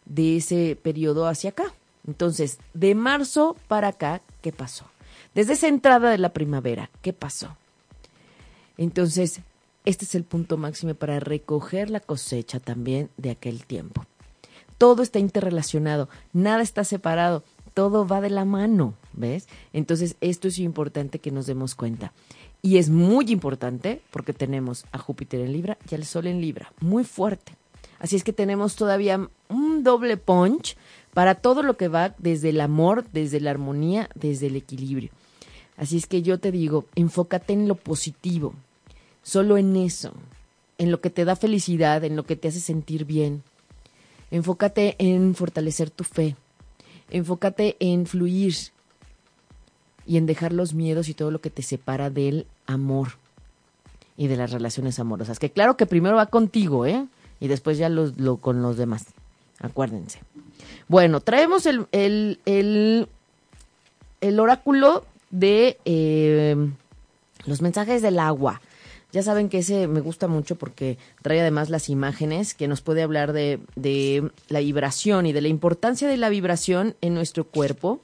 de 0.06 0.38
ese 0.38 0.78
periodo 0.82 1.28
hacia 1.28 1.50
acá. 1.50 1.74
Entonces, 2.08 2.58
de 2.74 2.96
marzo 2.96 3.58
para 3.68 3.90
acá, 3.90 4.22
¿qué 4.42 4.54
pasó? 4.54 4.86
Desde 5.36 5.54
esa 5.54 5.68
entrada 5.68 6.10
de 6.10 6.18
la 6.18 6.32
primavera, 6.32 6.90
¿qué 7.02 7.12
pasó? 7.12 7.58
Entonces, 8.78 9.42
este 9.84 10.06
es 10.06 10.16
el 10.16 10.24
punto 10.24 10.56
máximo 10.56 10.94
para 10.94 11.20
recoger 11.20 11.90
la 11.90 12.00
cosecha 12.00 12.62
también 12.62 13.10
de 13.18 13.32
aquel 13.32 13.66
tiempo. 13.66 14.06
Todo 14.78 15.04
está 15.04 15.20
interrelacionado, 15.20 16.08
nada 16.32 16.62
está 16.62 16.86
separado, 16.86 17.44
todo 17.74 18.08
va 18.08 18.22
de 18.22 18.30
la 18.30 18.46
mano, 18.46 18.94
¿ves? 19.14 19.48
Entonces, 19.74 20.16
esto 20.22 20.48
es 20.48 20.60
importante 20.60 21.20
que 21.20 21.32
nos 21.32 21.46
demos 21.46 21.76
cuenta. 21.76 22.14
Y 22.62 22.78
es 22.78 22.90
muy 22.90 23.26
importante 23.32 24.02
porque 24.12 24.34
tenemos 24.34 24.86
a 24.92 24.98
Júpiter 24.98 25.42
en 25.42 25.54
Libra 25.54 25.78
y 25.90 25.96
al 25.96 26.06
Sol 26.06 26.28
en 26.28 26.42
Libra, 26.42 26.72
muy 26.80 27.04
fuerte. 27.04 27.54
Así 28.00 28.16
es 28.16 28.24
que 28.24 28.34
tenemos 28.34 28.76
todavía 28.76 29.30
un 29.50 29.84
doble 29.84 30.18
punch 30.18 30.76
para 31.14 31.36
todo 31.36 31.64
lo 31.64 31.78
que 31.78 31.88
va 31.88 32.16
desde 32.18 32.50
el 32.50 32.62
amor, 32.62 33.06
desde 33.14 33.40
la 33.40 33.52
armonía, 33.52 34.10
desde 34.16 34.48
el 34.48 34.56
equilibrio. 34.56 35.12
Así 35.78 35.98
es 35.98 36.06
que 36.06 36.22
yo 36.22 36.40
te 36.40 36.52
digo, 36.52 36.86
enfócate 36.96 37.54
en 37.54 37.68
lo 37.68 37.76
positivo, 37.76 38.54
solo 39.24 39.58
en 39.58 39.76
eso, 39.76 40.14
en 40.78 40.92
lo 40.92 41.02
que 41.02 41.10
te 41.10 41.26
da 41.26 41.36
felicidad, 41.36 42.04
en 42.04 42.16
lo 42.16 42.24
que 42.24 42.36
te 42.36 42.48
hace 42.48 42.60
sentir 42.60 43.06
bien. 43.06 43.44
Enfócate 44.30 44.96
en 45.00 45.36
fortalecer 45.36 45.90
tu 45.90 46.04
fe, 46.04 46.36
enfócate 47.12 47.78
en 47.80 48.06
fluir 48.06 48.56
y 50.06 50.18
en 50.18 50.26
dejar 50.26 50.54
los 50.54 50.74
miedos 50.74 51.10
y 51.10 51.14
todo 51.14 51.32
lo 51.32 51.42
que 51.42 51.50
te 51.50 51.62
separa 51.62 52.10
del 52.10 52.48
amor 52.66 53.10
y 54.18 54.28
de 54.28 54.36
las 54.36 54.52
relaciones 54.52 55.00
amorosas. 55.00 55.40
Que 55.40 55.52
claro 55.52 55.78
que 55.78 55.86
primero 55.86 56.16
va 56.16 56.26
contigo, 56.26 56.86
¿eh? 56.86 57.06
Y 57.40 57.48
después 57.48 57.78
ya 57.78 57.90
lo, 57.90 58.12
lo 58.18 58.38
con 58.38 58.62
los 58.62 58.78
demás. 58.78 59.06
Acuérdense. 59.60 60.20
Bueno, 60.88 61.22
traemos 61.22 61.66
el, 61.66 61.88
el, 61.92 62.40
el, 62.46 63.08
el 64.20 64.40
oráculo 64.40 65.06
de 65.30 65.78
eh, 65.86 66.56
los 67.46 67.62
mensajes 67.62 68.02
del 68.02 68.20
agua. 68.20 68.62
Ya 69.12 69.24
saben 69.24 69.50
que 69.50 69.60
ese 69.60 69.88
me 69.88 70.00
gusta 70.00 70.28
mucho 70.28 70.56
porque 70.56 70.98
trae 71.22 71.42
además 71.42 71.70
las 71.70 71.90
imágenes 71.90 72.54
que 72.54 72.68
nos 72.68 72.82
puede 72.82 73.02
hablar 73.02 73.34
de, 73.34 73.60
de 73.76 74.32
la 74.48 74.60
vibración 74.60 75.26
y 75.26 75.34
de 75.34 75.42
la 75.42 75.50
importancia 75.50 76.08
de 76.08 76.18
la 76.18 76.30
vibración 76.30 76.96
en 77.02 77.14
nuestro 77.14 77.44
cuerpo, 77.44 78.00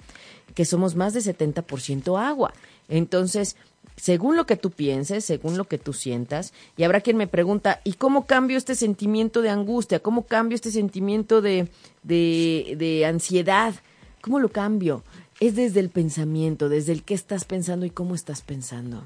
que 0.54 0.66
somos 0.66 0.96
más 0.96 1.14
de 1.14 1.22
70% 1.22 2.20
agua. 2.20 2.54
Entonces, 2.90 3.56
según 3.96 4.36
lo 4.36 4.46
que 4.46 4.56
tú 4.56 4.72
pienses, 4.72 5.26
según 5.26 5.58
lo 5.58 5.66
que 5.66 5.78
tú 5.78 5.94
sientas, 5.94 6.54
y 6.78 6.84
habrá 6.84 7.02
quien 7.02 7.18
me 7.18 7.28
pregunta, 7.28 7.82
¿y 7.84 7.94
cómo 7.94 8.26
cambio 8.26 8.58
este 8.58 8.76
sentimiento 8.76 9.42
de 9.42 9.50
angustia? 9.50 10.00
¿Cómo 10.00 10.26
cambio 10.26 10.56
este 10.56 10.72
sentimiento 10.72 11.42
de, 11.42 11.68
de, 12.04 12.76
de 12.78 13.06
ansiedad? 13.06 13.74
¿Cómo 14.22 14.40
lo 14.40 14.50
cambio? 14.50 15.04
Es 15.40 15.56
desde 15.56 15.80
el 15.80 15.90
pensamiento, 15.90 16.70
desde 16.70 16.92
el 16.92 17.04
qué 17.04 17.14
estás 17.14 17.46
pensando 17.46 17.86
y 17.86 17.90
cómo 17.90 18.14
estás 18.14 18.42
pensando. 18.42 19.04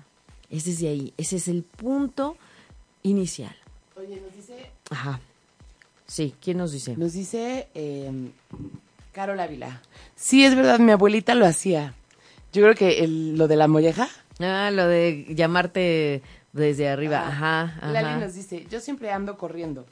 Es 0.52 0.66
desde 0.66 0.90
ahí, 0.90 1.14
ese 1.18 1.38
es 1.38 1.48
el 1.48 1.64
punto 1.64 2.38
inicial. 3.04 3.56
Oye, 3.98 4.22
nos 4.22 4.36
dice, 4.36 4.70
Ajá. 4.92 5.20
Sí, 6.06 6.36
¿quién 6.42 6.58
nos 6.58 6.72
dice? 6.74 6.98
nos 6.98 7.14
dice 7.14 7.70
eh, 7.74 8.12
Carol 9.14 9.40
Ávila. 9.40 9.82
Sí, 10.16 10.44
es 10.44 10.56
verdad, 10.56 10.80
mi 10.80 10.92
abuelita 10.92 11.34
lo 11.36 11.46
hacía. 11.46 11.94
Yo 12.52 12.62
creo 12.64 12.76
que 12.76 13.04
el- 13.04 13.38
lo 13.38 13.48
de 13.48 13.56
la 13.56 13.68
molleja. 13.70 14.10
Ah, 14.42 14.70
lo 14.72 14.88
de 14.88 15.26
llamarte 15.30 16.22
desde 16.52 16.90
arriba. 16.90 17.26
Ajá, 17.28 17.62
ajá. 17.78 17.92
Lali 17.94 18.20
nos 18.20 18.34
dice, 18.34 18.68
yo 18.70 18.82
siempre 18.82 19.10
ando 19.12 19.38
corriendo. 19.38 19.86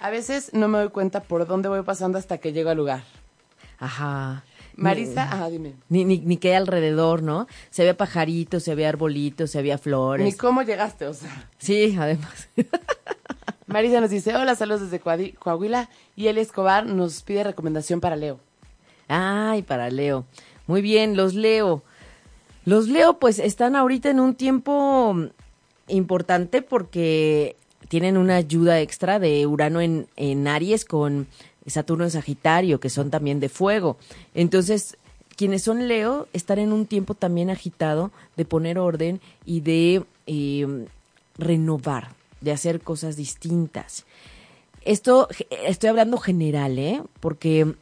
A 0.00 0.08
veces 0.10 0.50
no 0.54 0.66
me 0.68 0.78
doy 0.78 0.88
cuenta 0.88 1.22
por 1.22 1.46
dónde 1.46 1.68
voy 1.68 1.82
pasando 1.82 2.16
hasta 2.16 2.38
que 2.38 2.52
llego 2.54 2.70
al 2.70 2.76
lugar. 2.78 3.04
Ajá. 3.78 4.44
Marisa, 4.76 5.22
ajá, 5.24 5.48
dime. 5.48 5.74
Ni, 5.88 6.04
ni, 6.04 6.18
ni 6.18 6.36
qué 6.36 6.54
alrededor, 6.54 7.22
¿no? 7.22 7.46
Se 7.70 7.82
había 7.82 7.96
pajaritos, 7.96 8.62
se 8.62 8.72
había 8.72 8.88
arbolitos, 8.88 9.50
se 9.50 9.58
había 9.58 9.76
Ni 9.76 9.80
flores. 9.80 10.36
cómo 10.36 10.62
llegaste, 10.62 11.06
o 11.06 11.14
sea. 11.14 11.48
Sí, 11.58 11.96
además. 11.98 12.48
Marisa 13.66 14.00
nos 14.00 14.10
dice, 14.10 14.34
hola, 14.36 14.54
saludos 14.54 14.82
desde 14.90 15.00
Coahuila. 15.00 15.88
Y 16.14 16.28
Eli 16.28 16.40
Escobar 16.40 16.86
nos 16.86 17.22
pide 17.22 17.42
recomendación 17.42 18.00
para 18.00 18.16
Leo. 18.16 18.38
Ay, 19.08 19.62
para 19.62 19.90
Leo. 19.90 20.24
Muy 20.66 20.82
bien, 20.82 21.16
los 21.16 21.34
Leo. 21.34 21.82
Los 22.64 22.88
Leo, 22.88 23.18
pues, 23.18 23.38
están 23.38 23.76
ahorita 23.76 24.10
en 24.10 24.20
un 24.20 24.34
tiempo 24.34 25.16
importante 25.88 26.62
porque 26.62 27.56
tienen 27.88 28.16
una 28.16 28.36
ayuda 28.36 28.80
extra 28.80 29.18
de 29.18 29.46
Urano 29.46 29.80
en, 29.80 30.08
en 30.16 30.48
Aries 30.48 30.84
con 30.84 31.28
Saturno 31.66 32.04
en 32.04 32.10
Sagitario, 32.10 32.80
que 32.80 32.90
son 32.90 33.10
también 33.10 33.40
de 33.40 33.48
fuego. 33.48 33.96
Entonces, 34.34 34.96
quienes 35.36 35.62
son 35.62 35.88
Leo 35.88 36.28
están 36.32 36.58
en 36.58 36.72
un 36.72 36.86
tiempo 36.86 37.14
también 37.14 37.50
agitado 37.50 38.10
de 38.36 38.44
poner 38.44 38.78
orden 38.78 39.20
y 39.44 39.60
de 39.60 40.04
eh, 40.26 40.86
renovar, 41.38 42.08
de 42.40 42.52
hacer 42.52 42.80
cosas 42.80 43.16
distintas. 43.16 44.04
Esto 44.82 45.28
estoy 45.50 45.90
hablando 45.90 46.16
general, 46.18 46.78
¿eh? 46.78 47.02
Porque 47.20 47.74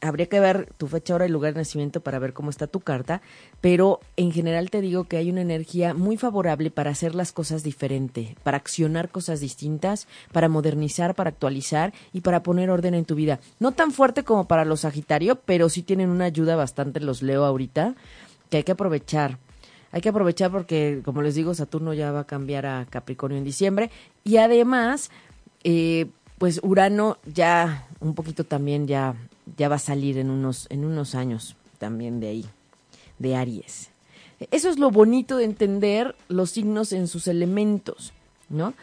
habría 0.00 0.26
que 0.26 0.40
ver 0.40 0.72
tu 0.76 0.86
fecha, 0.86 1.14
hora 1.14 1.26
y 1.26 1.28
lugar 1.28 1.54
de 1.54 1.60
nacimiento 1.60 2.00
para 2.00 2.18
ver 2.18 2.32
cómo 2.32 2.50
está 2.50 2.66
tu 2.66 2.80
carta, 2.80 3.20
pero 3.60 4.00
en 4.16 4.32
general 4.32 4.70
te 4.70 4.80
digo 4.80 5.04
que 5.04 5.16
hay 5.16 5.30
una 5.30 5.42
energía 5.42 5.94
muy 5.94 6.16
favorable 6.16 6.70
para 6.70 6.90
hacer 6.90 7.14
las 7.14 7.32
cosas 7.32 7.62
diferente, 7.62 8.36
para 8.42 8.56
accionar 8.56 9.10
cosas 9.10 9.40
distintas, 9.40 10.08
para 10.32 10.48
modernizar, 10.48 11.14
para 11.14 11.30
actualizar 11.30 11.92
y 12.12 12.22
para 12.22 12.42
poner 12.42 12.70
orden 12.70 12.94
en 12.94 13.04
tu 13.04 13.14
vida. 13.14 13.40
No 13.58 13.72
tan 13.72 13.92
fuerte 13.92 14.24
como 14.24 14.46
para 14.46 14.64
los 14.64 14.80
Sagitario, 14.80 15.36
pero 15.36 15.68
sí 15.68 15.82
tienen 15.82 16.10
una 16.10 16.24
ayuda 16.24 16.56
bastante, 16.56 17.00
los 17.00 17.22
leo 17.22 17.44
ahorita, 17.44 17.94
que 18.48 18.58
hay 18.58 18.62
que 18.64 18.72
aprovechar. 18.72 19.38
Hay 19.92 20.00
que 20.00 20.08
aprovechar 20.08 20.50
porque, 20.50 21.00
como 21.04 21.20
les 21.20 21.34
digo, 21.34 21.52
Saturno 21.52 21.92
ya 21.94 22.12
va 22.12 22.20
a 22.20 22.26
cambiar 22.26 22.64
a 22.64 22.86
Capricornio 22.88 23.38
en 23.38 23.44
diciembre 23.44 23.90
y 24.22 24.36
además, 24.36 25.10
eh, 25.64 26.06
pues 26.38 26.60
Urano 26.62 27.18
ya 27.26 27.88
un 27.98 28.14
poquito 28.14 28.44
también 28.44 28.86
ya 28.86 29.14
ya 29.56 29.68
va 29.68 29.76
a 29.76 29.80
salir 29.80 30.18
en 30.18 30.30
unos 30.30 30.66
en 30.70 30.84
unos 30.84 31.14
años 31.14 31.56
también 31.78 32.20
de 32.20 32.28
ahí, 32.28 32.46
de 33.18 33.36
Aries. 33.36 33.90
Eso 34.50 34.70
es 34.70 34.78
lo 34.78 34.90
bonito 34.90 35.36
de 35.36 35.44
entender 35.44 36.14
los 36.28 36.50
signos 36.50 36.92
en 36.92 37.08
sus 37.08 37.26
elementos, 37.26 38.12
¿no? 38.48 38.74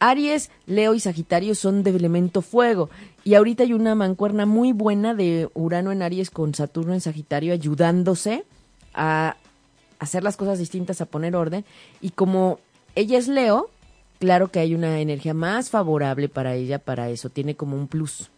Aries, 0.00 0.50
Leo 0.66 0.94
y 0.94 1.00
Sagitario 1.00 1.54
son 1.54 1.82
de 1.82 1.90
elemento 1.90 2.42
fuego. 2.42 2.90
Y 3.22 3.34
ahorita 3.34 3.62
hay 3.62 3.72
una 3.72 3.94
mancuerna 3.94 4.44
muy 4.44 4.72
buena 4.72 5.14
de 5.14 5.48
Urano 5.54 5.92
en 5.92 6.02
Aries 6.02 6.30
con 6.30 6.54
Saturno 6.54 6.92
en 6.94 7.00
Sagitario 7.00 7.52
ayudándose 7.52 8.44
a 8.92 9.36
hacer 9.98 10.22
las 10.22 10.36
cosas 10.36 10.58
distintas, 10.58 11.00
a 11.00 11.06
poner 11.06 11.36
orden. 11.36 11.64
Y 12.00 12.10
como 12.10 12.58
ella 12.94 13.18
es 13.18 13.28
Leo, 13.28 13.70
claro 14.18 14.50
que 14.50 14.58
hay 14.58 14.74
una 14.74 15.00
energía 15.00 15.32
más 15.32 15.70
favorable 15.70 16.28
para 16.28 16.54
ella, 16.54 16.78
para 16.78 17.08
eso. 17.08 17.30
Tiene 17.30 17.54
como 17.54 17.76
un 17.76 17.88
plus. 17.88 18.30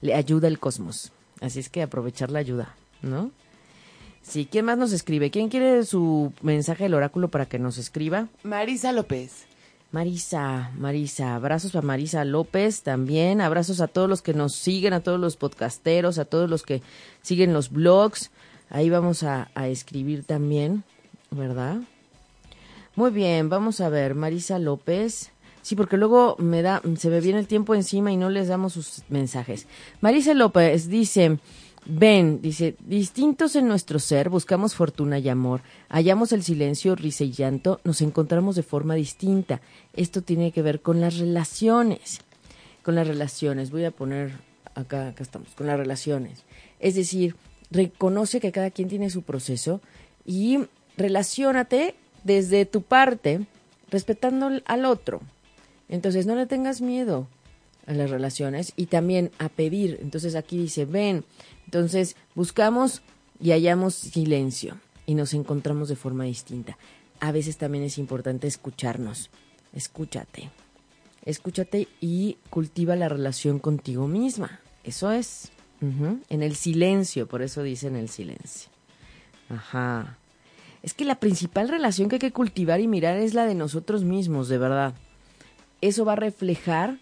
Le 0.00 0.14
ayuda 0.14 0.48
el 0.48 0.58
cosmos. 0.58 1.12
Así 1.40 1.60
es 1.60 1.68
que 1.68 1.82
aprovechar 1.82 2.30
la 2.30 2.38
ayuda, 2.38 2.74
¿no? 3.02 3.30
Sí, 4.22 4.48
¿quién 4.50 4.64
más 4.64 4.78
nos 4.78 4.92
escribe? 4.92 5.30
¿Quién 5.30 5.50
quiere 5.50 5.84
su 5.84 6.32
mensaje 6.40 6.84
del 6.84 6.94
oráculo 6.94 7.28
para 7.28 7.46
que 7.46 7.58
nos 7.58 7.76
escriba? 7.76 8.28
Marisa 8.42 8.92
López. 8.92 9.44
Marisa, 9.92 10.72
Marisa, 10.76 11.36
abrazos 11.36 11.70
para 11.70 11.86
Marisa 11.86 12.24
López 12.24 12.82
también, 12.82 13.40
abrazos 13.40 13.80
a 13.80 13.86
todos 13.86 14.08
los 14.08 14.22
que 14.22 14.34
nos 14.34 14.54
siguen, 14.54 14.92
a 14.92 15.00
todos 15.00 15.20
los 15.20 15.36
podcasteros, 15.36 16.18
a 16.18 16.24
todos 16.24 16.50
los 16.50 16.64
que 16.64 16.82
siguen 17.22 17.52
los 17.52 17.70
blogs. 17.70 18.32
Ahí 18.70 18.90
vamos 18.90 19.22
a, 19.22 19.50
a 19.54 19.68
escribir 19.68 20.24
también, 20.24 20.82
¿verdad? 21.30 21.76
Muy 22.96 23.12
bien, 23.12 23.48
vamos 23.48 23.80
a 23.80 23.88
ver, 23.88 24.16
Marisa 24.16 24.58
López. 24.58 25.30
Sí, 25.64 25.76
porque 25.76 25.96
luego 25.96 26.36
me 26.38 26.60
da, 26.60 26.82
se 26.98 27.08
me 27.08 27.22
viene 27.22 27.38
el 27.38 27.46
tiempo 27.46 27.74
encima 27.74 28.12
y 28.12 28.18
no 28.18 28.28
les 28.28 28.48
damos 28.48 28.74
sus 28.74 29.02
mensajes. 29.08 29.66
Marisa 30.02 30.34
López 30.34 30.88
dice, 30.88 31.38
ven, 31.86 32.42
dice, 32.42 32.76
distintos 32.80 33.56
en 33.56 33.66
nuestro 33.66 33.98
ser, 33.98 34.28
buscamos 34.28 34.74
fortuna 34.74 35.18
y 35.18 35.30
amor, 35.30 35.62
hallamos 35.88 36.32
el 36.32 36.42
silencio, 36.42 36.96
risa 36.96 37.24
y 37.24 37.32
llanto, 37.32 37.80
nos 37.82 38.02
encontramos 38.02 38.56
de 38.56 38.62
forma 38.62 38.94
distinta. 38.94 39.62
Esto 39.94 40.20
tiene 40.20 40.52
que 40.52 40.60
ver 40.60 40.82
con 40.82 41.00
las 41.00 41.16
relaciones, 41.16 42.20
con 42.82 42.94
las 42.94 43.08
relaciones. 43.08 43.70
Voy 43.70 43.86
a 43.86 43.90
poner 43.90 44.32
acá, 44.74 45.08
acá 45.08 45.22
estamos, 45.22 45.48
con 45.54 45.66
las 45.66 45.78
relaciones. 45.78 46.42
Es 46.78 46.94
decir, 46.94 47.36
reconoce 47.70 48.38
que 48.38 48.52
cada 48.52 48.70
quien 48.70 48.88
tiene 48.88 49.08
su 49.08 49.22
proceso 49.22 49.80
y 50.26 50.58
relaciónate 50.98 51.94
desde 52.22 52.66
tu 52.66 52.82
parte, 52.82 53.46
respetando 53.88 54.50
al 54.66 54.84
otro. 54.84 55.22
Entonces 55.88 56.26
no 56.26 56.34
le 56.34 56.46
tengas 56.46 56.80
miedo 56.80 57.28
a 57.86 57.92
las 57.92 58.10
relaciones 58.10 58.72
y 58.76 58.86
también 58.86 59.30
a 59.38 59.48
pedir. 59.48 59.98
Entonces 60.00 60.34
aquí 60.34 60.58
dice, 60.58 60.84
ven. 60.84 61.24
Entonces 61.66 62.16
buscamos 62.34 63.02
y 63.40 63.50
hallamos 63.50 63.94
silencio 63.94 64.78
y 65.06 65.14
nos 65.14 65.34
encontramos 65.34 65.88
de 65.88 65.96
forma 65.96 66.24
distinta. 66.24 66.78
A 67.20 67.32
veces 67.32 67.56
también 67.56 67.84
es 67.84 67.98
importante 67.98 68.46
escucharnos. 68.46 69.30
Escúchate. 69.72 70.50
Escúchate 71.24 71.88
y 72.00 72.38
cultiva 72.50 72.96
la 72.96 73.08
relación 73.08 73.58
contigo 73.58 74.06
misma. 74.06 74.60
Eso 74.84 75.10
es. 75.10 75.50
En 76.30 76.42
el 76.42 76.56
silencio, 76.56 77.26
por 77.26 77.42
eso 77.42 77.62
dice 77.62 77.88
en 77.88 77.96
el 77.96 78.08
silencio. 78.08 78.70
Ajá. 79.50 80.16
Es 80.82 80.94
que 80.94 81.04
la 81.04 81.20
principal 81.20 81.68
relación 81.68 82.08
que 82.08 82.16
hay 82.16 82.20
que 82.20 82.32
cultivar 82.32 82.80
y 82.80 82.88
mirar 82.88 83.18
es 83.18 83.34
la 83.34 83.44
de 83.44 83.54
nosotros 83.54 84.02
mismos, 84.02 84.48
de 84.48 84.56
verdad. 84.56 84.94
Eso 85.84 86.06
va 86.06 86.14
a 86.14 86.16
reflejar 86.16 86.96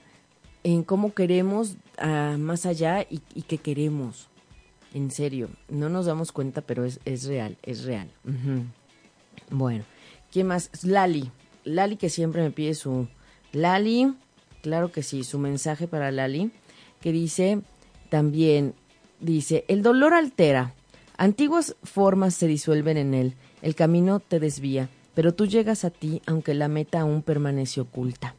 en 0.65 0.83
cómo 0.83 1.15
queremos 1.15 1.77
ah, 1.99 2.35
más 2.37 2.67
allá 2.67 3.07
y, 3.09 3.21
qué 3.43 3.59
queremos. 3.59 4.27
En 4.93 5.13
serio, 5.13 5.51
no 5.69 5.89
nos 5.89 6.07
damos 6.07 6.33
cuenta, 6.33 6.63
pero 6.63 6.85
es, 6.85 6.99
es 7.05 7.23
real, 7.27 7.57
es 7.63 7.85
real. 7.85 8.11
Bueno, 9.51 9.85
¿quién 10.33 10.49
más? 10.49 10.69
Lali. 10.83 11.31
Lali 11.63 11.97
que 11.97 12.11
siempre 12.11 12.43
me 12.43 12.51
pide 12.51 12.75
su... 12.75 13.07
Lali, 13.53 14.15
claro 14.63 14.91
que 14.91 15.05
sí, 15.05 15.23
su 15.23 15.39
mensaje 15.39 15.87
para 15.87 16.11
Lali, 16.11 16.51
que 17.01 17.13
dice 17.13 17.61
también, 18.09 18.75
dice, 19.21 19.65
el 19.69 19.83
dolor 19.83 20.13
altera, 20.13 20.75
antiguas 21.19 21.77
formas 21.85 22.35
se 22.35 22.49
disuelven 22.49 22.97
en 22.97 23.15
él, 23.15 23.35
el 23.63 23.77
camino 23.77 24.19
te 24.19 24.41
desvía, 24.41 24.89
pero 25.15 25.35
tú 25.35 25.47
llegas 25.47 25.85
a 25.85 25.91
ti 25.91 26.21
aunque 26.27 26.53
la 26.55 26.67
meta 26.67 27.03
aún 27.03 27.23
permanece 27.23 27.81
oculta. 27.81 28.35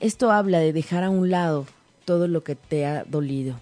Esto 0.00 0.32
habla 0.32 0.58
de 0.58 0.72
dejar 0.72 1.04
a 1.04 1.10
un 1.10 1.30
lado 1.30 1.66
todo 2.04 2.26
lo 2.26 2.42
que 2.42 2.56
te 2.56 2.84
ha 2.84 3.04
dolido, 3.04 3.60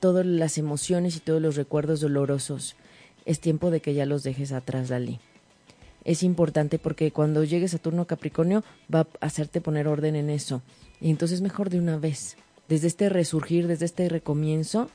todas 0.00 0.26
las 0.26 0.58
emociones 0.58 1.16
y 1.16 1.20
todos 1.20 1.40
los 1.40 1.56
recuerdos 1.56 2.00
dolorosos. 2.00 2.74
Es 3.26 3.38
tiempo 3.38 3.70
de 3.70 3.80
que 3.80 3.94
ya 3.94 4.04
los 4.04 4.24
dejes 4.24 4.52
atrás, 4.52 4.90
Lali. 4.90 5.20
Es 6.04 6.24
importante 6.24 6.80
porque 6.80 7.12
cuando 7.12 7.44
llegues 7.44 7.74
a 7.74 7.78
turno 7.78 8.06
Capricornio 8.06 8.64
va 8.92 9.00
a 9.20 9.26
hacerte 9.26 9.60
poner 9.60 9.86
orden 9.86 10.16
en 10.16 10.30
eso. 10.30 10.62
Y 11.00 11.10
entonces 11.10 11.40
mejor 11.42 11.70
de 11.70 11.78
una 11.78 11.96
vez, 11.96 12.36
desde 12.68 12.88
este 12.88 13.08
resurgir, 13.08 13.68
desde 13.68 13.84
este 13.84 14.08
recomienzo, 14.08 14.90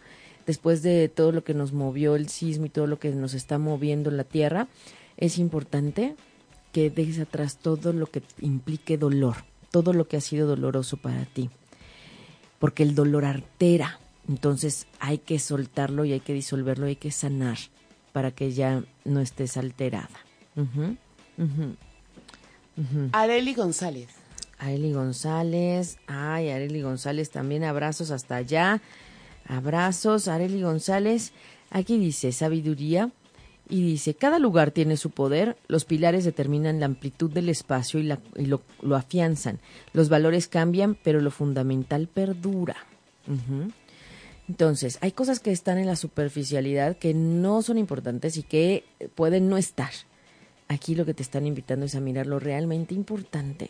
después 0.45 0.81
de 0.81 1.07
todo 1.07 1.31
lo 1.31 1.45
que 1.45 1.53
nos 1.53 1.71
movió 1.71 2.15
el 2.17 2.27
sismo 2.27 2.65
y 2.65 2.69
todo 2.69 2.87
lo 2.87 2.99
que 2.99 3.11
nos 3.11 3.33
está 3.33 3.57
moviendo 3.57 4.11
la 4.11 4.25
Tierra, 4.25 4.67
es 5.15 5.37
importante 5.37 6.15
que 6.73 6.89
dejes 6.89 7.19
atrás 7.19 7.57
todo 7.57 7.93
lo 7.93 8.07
que 8.07 8.21
implique 8.41 8.97
dolor, 8.97 9.37
todo 9.71 9.93
lo 9.93 10.07
que 10.07 10.17
ha 10.17 10.21
sido 10.21 10.47
doloroso 10.47 10.97
para 10.97 11.25
ti. 11.25 11.49
Porque 12.59 12.83
el 12.83 12.95
dolor 12.95 13.25
altera, 13.25 13.99
entonces 14.27 14.87
hay 14.99 15.19
que 15.19 15.39
soltarlo 15.39 16.05
y 16.05 16.13
hay 16.13 16.19
que 16.19 16.33
disolverlo, 16.33 16.87
y 16.87 16.89
hay 16.89 16.95
que 16.95 17.11
sanar 17.11 17.57
para 18.13 18.31
que 18.31 18.51
ya 18.51 18.83
no 19.05 19.19
estés 19.19 19.57
alterada. 19.57 20.09
Ujú. 20.55 20.97
Areli 23.11 23.53
González. 23.53 24.09
Areli 24.57 24.91
González, 24.91 25.97
ay, 26.07 26.49
Areli 26.49 26.81
González 26.81 27.29
también, 27.29 27.63
abrazos 27.63 28.09
hasta 28.09 28.37
allá, 28.37 28.81
abrazos, 29.47 30.27
Areli 30.27 30.63
González, 30.63 31.31
aquí 31.69 31.99
dice 31.99 32.31
sabiduría 32.31 33.11
y 33.69 33.81
dice, 33.81 34.13
cada 34.13 34.39
lugar 34.39 34.71
tiene 34.71 34.95
su 34.97 35.09
poder, 35.09 35.57
los 35.67 35.83
pilares 35.85 36.23
determinan 36.25 36.79
la 36.79 36.85
amplitud 36.85 37.31
del 37.31 37.49
espacio 37.49 37.99
y, 37.99 38.03
la- 38.03 38.19
y 38.37 38.45
lo, 38.45 38.61
afianzan, 38.95 39.59
los 39.93 40.09
valores 40.09 40.47
cambian, 40.47 40.95
pero 41.03 41.19
lo 41.21 41.31
fundamental 41.31 42.07
perdura. 42.07 42.77
Entonces, 44.47 44.97
hay 45.01 45.11
cosas 45.11 45.39
que 45.41 45.51
están 45.51 45.77
en 45.77 45.87
la 45.87 45.95
superficialidad 45.97 46.95
que 46.97 47.13
no 47.13 47.61
son 47.61 47.77
importantes 47.77 48.37
y 48.37 48.43
que 48.43 48.85
pueden 49.15 49.49
no 49.49 49.57
estar. 49.57 49.91
Aquí 50.69 50.95
lo 50.95 51.05
que 51.05 51.13
te 51.13 51.23
están 51.23 51.45
invitando 51.45 51.85
es 51.85 51.95
a 51.95 51.99
mirar 51.99 52.27
lo 52.27 52.39
realmente 52.39 52.93
importante. 52.93 53.69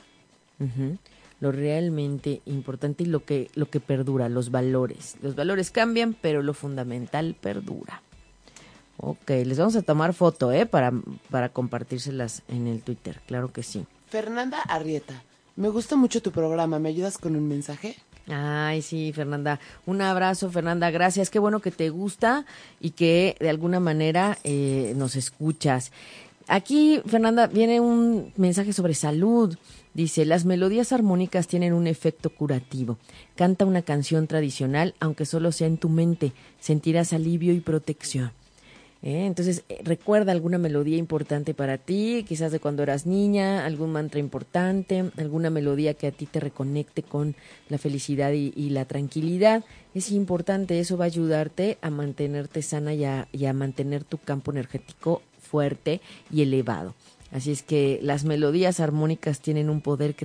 Lo 1.40 1.52
realmente 1.52 2.42
importante 2.46 3.04
y 3.04 3.08
lo 3.08 3.24
que, 3.26 3.50
lo 3.56 3.70
que 3.70 3.80
perdura, 3.80 4.30
los 4.30 4.50
valores. 4.52 5.16
Los 5.22 5.36
valores 5.36 5.70
cambian, 5.72 6.16
pero 6.20 6.42
lo 6.42 6.54
fundamental 6.54 7.36
perdura. 7.40 8.02
Ok, 8.98 9.30
les 9.30 9.58
vamos 9.58 9.76
a 9.76 9.84
tomar 9.84 10.14
foto, 10.14 10.52
¿eh? 10.52 10.66
Para, 10.66 10.92
para 11.30 11.50
compartírselas 11.50 12.42
en 12.48 12.68
el 12.68 12.82
Twitter, 12.82 13.22
claro 13.28 13.52
que 13.52 13.64
sí. 13.64 13.86
Fernanda 14.08 14.60
Arrieta. 14.62 15.24
Me 15.56 15.70
gusta 15.70 15.96
mucho 15.96 16.22
tu 16.22 16.32
programa. 16.32 16.80
¿Me 16.80 16.90
ayudas 16.90 17.18
con 17.18 17.36
un 17.36 17.48
mensaje? 17.48 17.96
Ay, 18.28 18.82
sí, 18.82 19.12
Fernanda. 19.14 19.60
Un 19.86 20.02
abrazo, 20.02 20.52
Fernanda. 20.52 20.92
Gracias. 20.92 21.30
Qué 21.30 21.40
bueno 21.40 21.62
que 21.62 21.72
te 21.72 21.90
gusta 21.90 22.46
y 22.80 22.92
que 22.92 23.36
de 23.40 23.50
alguna 23.50 23.80
manera 23.80 24.38
eh, 24.44 24.94
nos 24.96 25.16
escuchas. 25.16 25.92
Aquí, 26.48 27.02
Fernanda, 27.06 27.48
viene 27.48 27.80
un 27.80 28.34
mensaje 28.38 28.72
sobre 28.72 28.94
salud. 28.94 29.58
Dice, 29.94 30.26
las 30.26 30.46
melodías 30.46 30.94
armónicas 30.94 31.48
tienen 31.48 31.74
un 31.74 31.88
efecto 31.88 32.30
curativo. 32.30 32.98
Canta 33.36 33.66
una 33.66 33.82
canción 33.82 34.28
tradicional, 34.28 34.94
aunque 35.00 35.26
solo 35.26 35.52
sea 35.52 35.68
en 35.68 35.78
tu 35.78 35.90
mente. 35.90 36.34
Sentirás 36.60 37.14
alivio 37.14 37.54
y 37.54 37.62
protección. 37.62 38.32
¿Eh? 39.04 39.26
Entonces, 39.28 39.64
eh, 39.70 39.80
recuerda 39.84 40.32
alguna 40.32 40.58
melodía 40.58 40.98
importante 40.98 41.54
para 41.54 41.78
ti, 41.78 42.26
quizás 42.28 42.52
de 42.52 42.60
cuando 42.60 42.84
eras 42.84 43.06
niña, 43.06 43.66
algún 43.66 43.92
mantra 43.92 44.20
importante, 44.20 45.12
alguna 45.18 45.50
melodía 45.50 45.94
que 45.94 46.08
a 46.08 46.12
ti 46.12 46.26
te 46.26 46.40
reconecte 46.40 47.04
con 47.04 47.36
la 47.70 47.78
felicidad 47.78 48.32
y, 48.32 48.52
la 48.70 48.86
tranquilidad. 48.86 49.64
Es 49.94 50.12
importante, 50.12 50.80
eso 50.80 50.98
va 50.98 51.06
a 51.06 51.08
ayudarte 51.08 51.78
a 51.82 51.90
mantenerte 51.90 52.62
sana 52.62 52.94
y 52.94 53.06
a, 53.06 53.54
mantener 53.54 54.04
tu 54.04 54.18
campo 54.18 54.52
energético 54.52 55.22
fuerte 55.40 56.02
y 56.32 56.42
elevado. 56.42 56.96
Así 57.32 57.52
es 57.52 57.62
que 57.62 58.00
las 58.02 58.24
melodías 58.26 58.80
armónicas 58.80 59.42
tienen 59.42 59.70
un 59.70 59.82
poder 59.82 60.16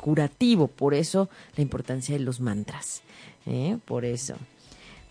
curativo, 0.00 0.68
por 0.68 0.94
eso 0.94 1.28
la 1.56 1.62
importancia 1.62 2.16
de 2.16 2.24
los 2.24 2.40
mantras. 2.40 3.02
¿eh? 3.46 3.78
Por 3.84 4.04
eso. 4.04 4.36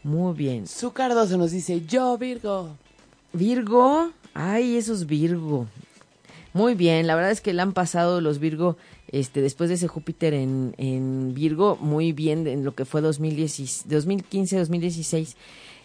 Muy 0.03 0.33
bien. 0.33 0.67
Su 0.67 0.93
Cardoso 0.93 1.37
nos 1.37 1.51
dice, 1.51 1.81
yo 1.85 2.17
Virgo. 2.17 2.77
Virgo, 3.33 4.11
ay, 4.33 4.75
esos 4.77 5.05
Virgo. 5.05 5.67
Muy 6.53 6.73
bien, 6.73 7.05
la 7.05 7.15
verdad 7.15 7.31
es 7.31 7.41
que 7.41 7.53
le 7.53 7.61
han 7.61 7.73
pasado 7.73 8.21
los 8.21 8.39
Virgo, 8.39 8.75
este, 9.11 9.41
después 9.41 9.69
de 9.69 9.75
ese 9.75 9.87
Júpiter 9.87 10.33
en, 10.33 10.73
en 10.77 11.33
Virgo, 11.35 11.77
muy 11.79 12.11
bien 12.11 12.47
en 12.47 12.65
lo 12.65 12.73
que 12.73 12.85
fue 12.85 13.01
2010 13.01 13.87
2015-2016. 13.87 15.35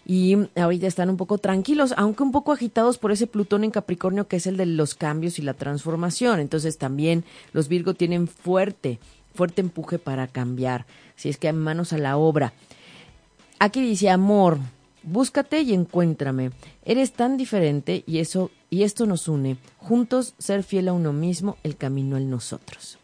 Y 0.06 0.36
ahorita 0.56 0.86
están 0.86 1.08
un 1.08 1.16
poco 1.16 1.38
tranquilos, 1.38 1.94
aunque 1.96 2.22
un 2.22 2.32
poco 2.32 2.52
agitados 2.52 2.98
por 2.98 3.10
ese 3.10 3.26
Plutón 3.26 3.64
en 3.64 3.70
Capricornio, 3.70 4.28
que 4.28 4.36
es 4.36 4.46
el 4.46 4.56
de 4.56 4.66
los 4.66 4.94
cambios 4.94 5.38
y 5.38 5.42
la 5.42 5.54
transformación. 5.54 6.40
Entonces 6.40 6.76
también 6.76 7.24
los 7.52 7.68
Virgo 7.68 7.94
tienen 7.94 8.28
fuerte, 8.28 8.98
fuerte 9.34 9.62
empuje 9.62 9.98
para 9.98 10.26
cambiar. 10.26 10.84
Si 11.16 11.30
es 11.30 11.38
que 11.38 11.50
manos 11.52 11.94
a 11.94 11.98
la 11.98 12.18
obra. 12.18 12.52
Aquí 13.58 13.80
dice 13.80 14.10
amor, 14.10 14.58
búscate 15.04 15.60
y 15.60 15.72
encuéntrame. 15.74 16.50
Eres 16.84 17.12
tan 17.12 17.36
diferente 17.36 18.04
y 18.06 18.18
eso 18.18 18.50
y 18.70 18.82
esto 18.82 19.06
nos 19.06 19.28
une. 19.28 19.56
Juntos 19.78 20.34
ser 20.38 20.62
fiel 20.62 20.88
a 20.88 20.92
uno 20.92 21.12
mismo, 21.12 21.56
el 21.62 21.76
camino 21.76 22.16
al 22.16 22.28
nosotros. 22.28 22.98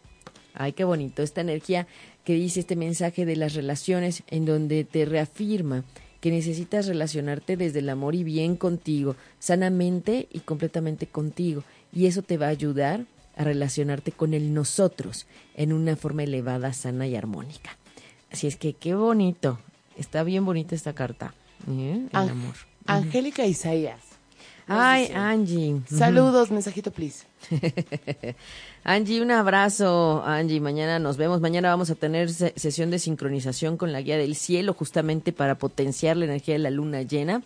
Ay, 0.55 0.73
qué 0.73 0.85
bonito 0.85 1.23
esta 1.23 1.41
energía 1.41 1.87
que 2.25 2.35
dice 2.35 2.61
este 2.61 2.77
mensaje 2.77 3.25
de 3.25 3.37
las 3.37 3.55
relaciones 3.55 4.23
en 4.27 4.45
donde 4.45 4.85
te 4.85 5.05
reafirma 5.05 5.85
que 6.21 6.31
necesitas 6.31 6.87
relacionarte 6.87 7.57
desde 7.57 7.79
el 7.79 7.89
amor 7.89 8.15
y 8.15 8.25
bien 8.25 8.57
contigo, 8.57 9.17
sanamente 9.39 10.29
y 10.31 10.41
completamente 10.41 11.07
contigo, 11.07 11.65
y 11.93 12.07
eso 12.07 12.23
te 12.23 12.37
va 12.37 12.47
a 12.47 12.51
ayudar 12.51 13.07
a 13.37 13.45
relacionarte 13.45 14.13
con 14.13 14.35
el 14.35 14.53
nosotros 14.53 15.27
en 15.55 15.73
una 15.73 15.97
forma 15.97 16.25
elevada, 16.25 16.75
sana 16.75 17.07
y 17.07 17.17
armónica. 17.17 17.79
Así 18.31 18.47
es 18.47 18.57
que 18.57 18.75
qué 18.75 18.95
bonito. 18.95 19.59
Está 19.97 20.23
bien 20.23 20.45
bonita 20.45 20.75
esta 20.75 20.95
carta. 20.95 21.35
¿Eh? 21.69 22.07
El 22.11 22.11
Ang- 22.13 22.31
amor. 22.31 22.55
Angélica 22.87 23.45
Isaías. 23.47 24.01
Ay, 24.73 25.03
dice, 25.03 25.15
Angie. 25.15 25.81
Saludos, 25.89 26.51
mensajito, 26.53 26.93
please. 26.93 27.25
Angie, 28.85 29.21
un 29.21 29.31
abrazo, 29.31 30.23
Angie. 30.25 30.61
Mañana 30.61 30.99
nos 30.99 31.17
vemos. 31.17 31.41
Mañana 31.41 31.69
vamos 31.71 31.91
a 31.91 31.95
tener 31.97 32.31
se- 32.31 32.53
sesión 32.57 32.91
de 32.91 32.99
sincronización 32.99 33.77
con 33.77 33.93
la 33.93 34.01
guía 34.01 34.17
del 34.17 34.37
cielo, 34.37 34.73
justamente 34.75 35.33
para 35.33 35.57
potenciar 35.57 36.17
la 36.17 36.27
energía 36.27 36.55
de 36.55 36.61
la 36.61 36.71
luna 36.71 37.03
llena. 37.03 37.43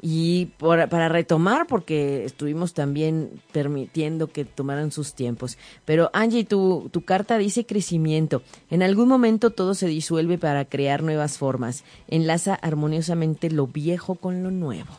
Y 0.00 0.46
para 0.58 1.08
retomar, 1.08 1.66
porque 1.66 2.24
estuvimos 2.24 2.72
también 2.72 3.30
permitiendo 3.52 4.28
que 4.28 4.44
tomaran 4.44 4.92
sus 4.92 5.14
tiempos. 5.14 5.58
Pero 5.84 6.10
Angie, 6.12 6.44
tu, 6.44 6.88
tu 6.92 7.02
carta 7.02 7.36
dice 7.36 7.66
crecimiento. 7.66 8.42
En 8.70 8.82
algún 8.82 9.08
momento 9.08 9.50
todo 9.50 9.74
se 9.74 9.88
disuelve 9.88 10.38
para 10.38 10.64
crear 10.66 11.02
nuevas 11.02 11.36
formas. 11.38 11.82
Enlaza 12.06 12.54
armoniosamente 12.54 13.50
lo 13.50 13.66
viejo 13.66 14.14
con 14.14 14.44
lo 14.44 14.52
nuevo. 14.52 14.90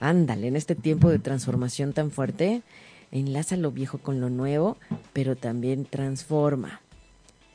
Ándale, 0.00 0.48
en 0.48 0.56
este 0.56 0.74
tiempo 0.74 1.10
de 1.10 1.20
transformación 1.20 1.92
tan 1.92 2.10
fuerte, 2.10 2.62
enlaza 3.12 3.56
lo 3.56 3.70
viejo 3.70 3.98
con 3.98 4.20
lo 4.20 4.30
nuevo, 4.30 4.76
pero 5.12 5.36
también 5.36 5.84
transforma. 5.84 6.80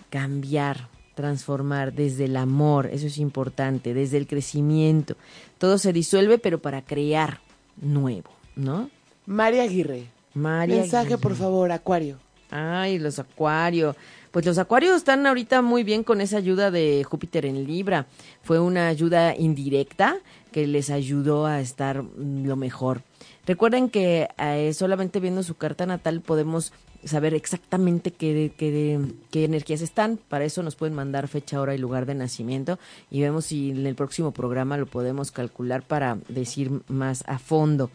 cambiar, 0.09 0.87
transformar 1.17 1.93
desde 1.93 2.25
el 2.25 2.37
amor, 2.37 2.85
eso 2.93 3.07
es 3.07 3.17
importante, 3.17 3.95
desde 3.95 4.17
el 4.17 4.27
crecimiento. 4.27 5.15
Todo 5.57 5.79
se 5.79 5.91
disuelve, 5.91 6.37
pero 6.37 6.59
para 6.59 6.83
crear 6.83 7.39
nuevo, 7.81 8.29
¿no? 8.55 8.91
María 9.25 9.63
Aguirre. 9.63 10.05
María 10.35 10.77
Mensaje, 10.77 11.17
por 11.17 11.35
favor, 11.35 11.71
Acuario. 11.71 12.19
Ay, 12.51 12.99
los 12.99 13.17
acuarios. 13.17 13.95
Pues 14.29 14.45
los 14.45 14.59
acuarios 14.59 14.95
están 14.95 15.25
ahorita 15.25 15.63
muy 15.63 15.83
bien 15.83 16.03
con 16.03 16.21
esa 16.21 16.37
ayuda 16.37 16.69
de 16.69 17.03
Júpiter 17.03 17.47
en 17.47 17.65
Libra. 17.65 18.05
Fue 18.43 18.59
una 18.59 18.87
ayuda 18.87 19.35
indirecta 19.35 20.17
que 20.51 20.67
les 20.67 20.91
ayudó 20.91 21.47
a 21.47 21.59
estar 21.59 22.03
lo 22.05 22.55
mejor. 22.55 23.01
Recuerden 23.47 23.89
que 23.89 24.27
eh, 24.37 24.71
solamente 24.73 25.19
viendo 25.19 25.41
su 25.41 25.55
carta 25.55 25.87
natal 25.87 26.21
podemos 26.21 26.73
saber 27.07 27.33
exactamente 27.33 28.11
qué, 28.11 28.53
qué, 28.57 28.99
qué 29.31 29.45
energías 29.45 29.81
están. 29.81 30.17
Para 30.29 30.45
eso 30.45 30.63
nos 30.63 30.75
pueden 30.75 30.95
mandar 30.95 31.27
fecha, 31.27 31.61
hora 31.61 31.75
y 31.75 31.77
lugar 31.77 32.05
de 32.05 32.15
nacimiento 32.15 32.79
y 33.09 33.21
vemos 33.21 33.45
si 33.45 33.71
en 33.71 33.85
el 33.85 33.95
próximo 33.95 34.31
programa 34.31 34.77
lo 34.77 34.85
podemos 34.85 35.31
calcular 35.31 35.83
para 35.83 36.17
decir 36.27 36.71
más 36.87 37.23
a 37.27 37.39
fondo. 37.39 37.89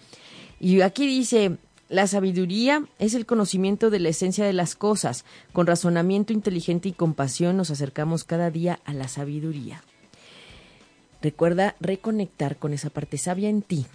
Y 0.60 0.80
aquí 0.80 1.06
dice, 1.06 1.58
la 1.88 2.06
sabiduría 2.06 2.86
es 2.98 3.14
el 3.14 3.26
conocimiento 3.26 3.90
de 3.90 4.00
la 4.00 4.08
esencia 4.08 4.46
de 4.46 4.54
las 4.54 4.74
cosas. 4.74 5.24
Con 5.52 5.66
razonamiento 5.66 6.32
inteligente 6.32 6.88
y 6.88 6.92
compasión 6.92 7.56
nos 7.56 7.70
acercamos 7.70 8.24
cada 8.24 8.50
día 8.50 8.80
a 8.84 8.94
la 8.94 9.08
sabiduría. 9.08 9.82
Recuerda 11.20 11.76
reconectar 11.80 12.56
con 12.56 12.72
esa 12.72 12.88
parte 12.90 13.18
sabia 13.18 13.48
en 13.48 13.60
ti. 13.60 13.86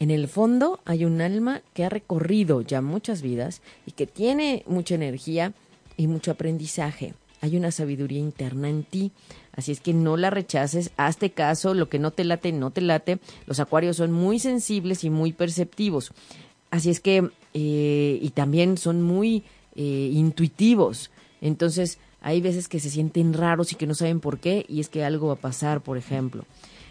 En 0.00 0.10
el 0.10 0.28
fondo 0.28 0.80
hay 0.84 1.04
un 1.04 1.20
alma 1.20 1.62
que 1.74 1.84
ha 1.84 1.88
recorrido 1.88 2.60
ya 2.60 2.80
muchas 2.80 3.20
vidas 3.20 3.62
y 3.86 3.92
que 3.92 4.06
tiene 4.06 4.62
mucha 4.66 4.94
energía 4.94 5.52
y 5.96 6.06
mucho 6.06 6.30
aprendizaje. 6.30 7.14
Hay 7.40 7.56
una 7.56 7.70
sabiduría 7.70 8.18
interna 8.18 8.68
en 8.68 8.84
ti, 8.84 9.12
así 9.52 9.72
es 9.72 9.80
que 9.80 9.94
no 9.94 10.16
la 10.16 10.30
rechaces, 10.30 10.90
hazte 10.96 11.30
caso, 11.30 11.74
lo 11.74 11.88
que 11.88 11.98
no 11.98 12.10
te 12.10 12.24
late, 12.24 12.52
no 12.52 12.70
te 12.70 12.80
late. 12.80 13.18
Los 13.46 13.60
acuarios 13.60 13.96
son 13.96 14.12
muy 14.12 14.38
sensibles 14.38 15.04
y 15.04 15.10
muy 15.10 15.32
perceptivos, 15.32 16.12
así 16.70 16.90
es 16.90 17.00
que, 17.00 17.30
eh, 17.54 18.18
y 18.20 18.30
también 18.30 18.76
son 18.76 19.02
muy 19.02 19.44
eh, 19.76 20.10
intuitivos. 20.12 21.10
Entonces, 21.40 21.98
hay 22.20 22.40
veces 22.40 22.66
que 22.66 22.80
se 22.80 22.90
sienten 22.90 23.32
raros 23.32 23.72
y 23.72 23.76
que 23.76 23.86
no 23.86 23.94
saben 23.94 24.18
por 24.20 24.38
qué, 24.38 24.66
y 24.68 24.80
es 24.80 24.88
que 24.88 25.04
algo 25.04 25.28
va 25.28 25.34
a 25.34 25.36
pasar, 25.36 25.80
por 25.80 25.96
ejemplo. 25.96 26.44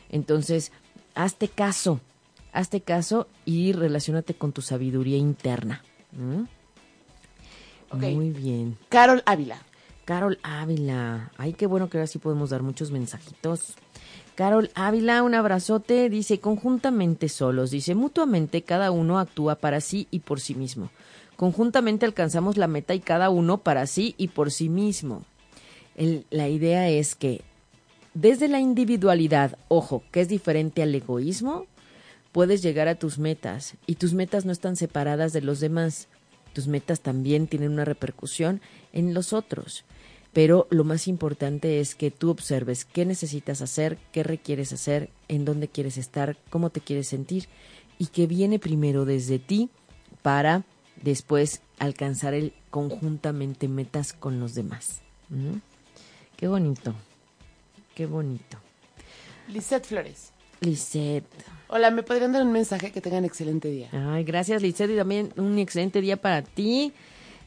Entonces, 0.10 0.72
hazte 1.16 1.50
caso, 1.50 2.00
hazte 2.58 2.82
caso 2.82 3.28
y 3.46 3.72
relacionate 3.72 4.34
con 4.34 4.52
tu 4.52 4.62
sabiduría 4.62 5.18
interna. 5.18 5.84
¿Mm? 6.12 6.44
Muy 8.14 8.32
bien. 8.32 8.78
Carol 8.90 9.24
Ávila. 9.26 9.62
Carol 10.06 10.40
Ávila. 10.44 11.32
Ay, 11.38 11.54
qué 11.54 11.66
bueno 11.68 11.90
que 11.90 11.98
ahora 11.98 12.08
sí 12.08 12.20
podemos 12.20 12.50
dar 12.50 12.64
muchos 12.64 12.92
mensajitos. 12.92 13.76
Carol 14.36 14.70
Ávila, 14.76 15.24
un 15.24 15.36
abrazote. 15.36 16.10
Dice, 16.10 16.40
conjuntamente 16.40 17.30
solos. 17.30 17.72
Dice, 17.72 17.96
mutuamente 17.96 18.62
cada 18.62 18.92
uno 18.92 19.20
actúa 19.20 19.56
para 19.56 19.82
sí 19.82 20.08
y 20.12 20.20
por 20.20 20.40
sí 20.40 20.54
mismo. 20.56 20.90
Conjuntamente 21.36 22.06
alcanzamos 22.06 22.58
la 22.58 22.68
meta 22.68 22.94
y 22.94 23.00
cada 23.00 23.30
uno 23.30 23.60
para 23.60 23.86
sí 23.88 24.16
y 24.18 24.30
por 24.30 24.52
sí 24.52 24.70
mismo. 24.70 25.24
El- 25.96 26.26
la 26.30 26.48
idea 26.50 26.90
es 26.90 27.16
que 27.16 27.42
desde 28.14 28.48
la 28.48 28.60
individualidad, 28.60 29.58
ojo, 29.68 30.04
que 30.12 30.22
es 30.22 30.28
diferente 30.30 30.82
al 30.84 30.94
egoísmo, 30.96 31.66
puedes 32.38 32.62
llegar 32.62 32.88
a 32.88 32.94
tus 32.94 33.18
metas 33.18 33.74
y 33.88 33.96
tus 33.96 34.14
metas 34.14 34.46
no 34.46 34.52
están 34.52 34.76
separadas 34.76 35.34
de 35.34 35.42
los 35.42 35.60
demás. 35.60 36.08
Tus 36.54 36.68
metas 36.68 37.02
también 37.02 37.48
tienen 37.48 37.72
una 37.72 37.84
repercusión 37.84 38.62
en 38.94 39.16
los 39.16 39.34
otros. 39.34 39.86
Pero 40.34 40.68
lo 40.70 40.84
más 40.84 41.08
importante 41.08 41.80
es 41.80 41.96
que 41.96 42.12
tú 42.12 42.30
observes 42.30 42.86
qué 42.86 43.06
necesitas 43.06 43.64
hacer, 43.64 43.98
qué 44.12 44.22
requieres 44.22 44.72
hacer, 44.72 45.10
en 45.28 45.46
dónde 45.46 45.68
quieres 45.68 45.98
estar, 45.98 46.38
cómo 46.52 46.70
te 46.70 46.80
quieres 46.80 47.08
sentir 47.08 47.48
y 47.98 48.06
que 48.06 48.28
viene 48.28 48.60
primero 48.60 49.04
desde 49.06 49.40
ti 49.40 49.72
para 50.22 50.64
después 51.02 51.62
alcanzar 51.80 52.36
el 52.36 52.54
conjuntamente 52.70 53.68
metas 53.68 54.14
con 54.14 54.40
los 54.40 54.54
demás. 54.54 55.02
¿Mm? 55.30 55.58
Qué 56.36 56.48
bonito, 56.48 56.94
qué 57.96 58.06
bonito. 58.06 58.60
Lisette 59.48 59.88
Flores. 59.88 60.34
Lisette. 60.62 61.57
Hola, 61.70 61.92
¿me 61.92 62.02
podrían 62.02 62.32
dar 62.32 62.44
un 62.44 62.54
mensaje? 62.54 62.92
Que 62.92 63.02
tengan 63.02 63.26
excelente 63.26 63.70
día. 63.70 63.90
Ay, 63.92 64.24
gracias, 64.24 64.62
Lisette, 64.62 64.92
y 64.92 64.96
también 64.96 65.34
un 65.36 65.60
excelente 65.60 66.00
día 66.00 66.16
para 66.16 66.42
ti 66.42 66.94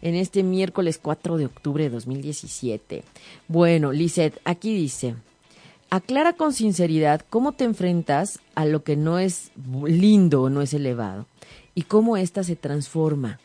en 0.02 0.14
este 0.14 0.42
miércoles 0.42 0.98
4 1.02 1.38
de 1.38 1.46
octubre 1.46 1.84
de 1.84 1.90
2017. 1.90 3.02
Bueno, 3.48 3.92
Lisette, 3.92 4.38
aquí 4.44 4.74
dice, 4.74 5.14
aclara 5.88 6.34
con 6.34 6.52
sinceridad 6.52 7.22
cómo 7.30 7.52
te 7.52 7.64
enfrentas 7.64 8.40
a 8.54 8.66
lo 8.66 8.84
que 8.84 8.94
no 8.94 9.18
es 9.18 9.52
lindo 9.84 10.42
o 10.42 10.50
no 10.50 10.60
es 10.60 10.74
elevado 10.74 11.26
y 11.74 11.82
cómo 11.82 12.18
ésta 12.18 12.44
se 12.44 12.56
transforma. 12.56 13.40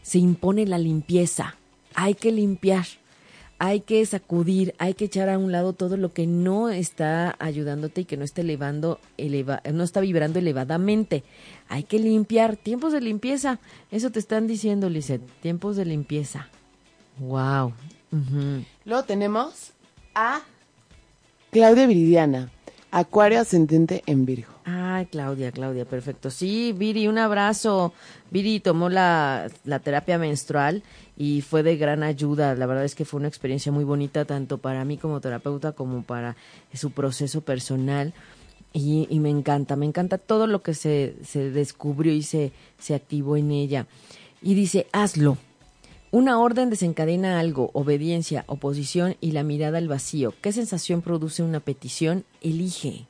Se 0.00 0.18
impone 0.18 0.66
la 0.66 0.78
limpieza. 0.78 1.56
Hay 1.94 2.14
que 2.14 2.32
limpiar. 2.32 2.86
Hay 3.58 3.80
que 3.80 4.04
sacudir, 4.04 4.74
hay 4.78 4.94
que 4.94 5.06
echar 5.06 5.30
a 5.30 5.38
un 5.38 5.50
lado 5.50 5.72
todo 5.72 5.96
lo 5.96 6.12
que 6.12 6.26
no 6.26 6.68
está 6.68 7.36
ayudándote 7.38 8.02
y 8.02 8.04
que 8.04 8.18
no 8.18 8.24
está 8.24 8.42
elevando, 8.42 9.00
eleva, 9.16 9.62
no 9.72 9.82
está 9.82 10.00
vibrando 10.00 10.38
elevadamente. 10.38 11.24
Hay 11.68 11.84
que 11.84 11.98
limpiar, 11.98 12.56
tiempos 12.56 12.92
de 12.92 13.00
limpieza. 13.00 13.58
Eso 13.90 14.10
te 14.10 14.18
están 14.18 14.46
diciendo, 14.46 14.90
Lisette, 14.90 15.26
tiempos 15.40 15.76
de 15.76 15.86
limpieza. 15.86 16.48
Wow. 17.18 17.72
Luego 18.84 19.04
tenemos 19.04 19.72
a 20.14 20.42
Claudia 21.50 21.86
Viridiana, 21.86 22.50
Acuario 22.90 23.40
ascendente 23.40 24.02
en 24.06 24.24
Virgo. 24.26 24.52
Ay, 24.64 25.06
Claudia, 25.06 25.52
Claudia, 25.52 25.84
perfecto. 25.84 26.30
Sí, 26.30 26.72
Viri, 26.72 27.08
un 27.08 27.18
abrazo. 27.18 27.92
Viri 28.30 28.60
tomó 28.60 28.88
la, 28.88 29.50
la 29.64 29.80
terapia 29.80 30.18
menstrual 30.18 30.82
y 31.16 31.40
fue 31.40 31.62
de 31.62 31.76
gran 31.76 32.02
ayuda. 32.02 32.54
La 32.54 32.66
verdad 32.66 32.84
es 32.84 32.94
que 32.94 33.04
fue 33.04 33.18
una 33.18 33.28
experiencia 33.28 33.72
muy 33.72 33.84
bonita, 33.84 34.24
tanto 34.24 34.58
para 34.58 34.84
mí 34.84 34.98
como 34.98 35.20
terapeuta, 35.20 35.72
como 35.72 36.02
para 36.02 36.36
su 36.74 36.90
proceso 36.90 37.40
personal. 37.40 38.12
Y, 38.72 39.06
y 39.08 39.20
me 39.20 39.30
encanta, 39.30 39.76
me 39.76 39.86
encanta 39.86 40.18
todo 40.18 40.46
lo 40.46 40.62
que 40.62 40.74
se, 40.74 41.16
se 41.24 41.50
descubrió 41.50 42.12
y 42.12 42.22
se, 42.22 42.52
se 42.78 42.94
activó 42.94 43.36
en 43.36 43.50
ella. 43.50 43.86
Y 44.42 44.54
dice, 44.54 44.86
hazlo. 44.92 45.38
Una 46.12 46.38
orden 46.38 46.70
desencadena 46.70 47.40
algo, 47.40 47.70
obediencia, 47.72 48.44
oposición 48.46 49.16
y 49.20 49.32
la 49.32 49.42
mirada 49.42 49.78
al 49.78 49.88
vacío. 49.88 50.34
¿Qué 50.40 50.52
sensación 50.52 51.02
produce 51.02 51.42
una 51.42 51.60
petición? 51.60 52.24
Elige, 52.42 53.06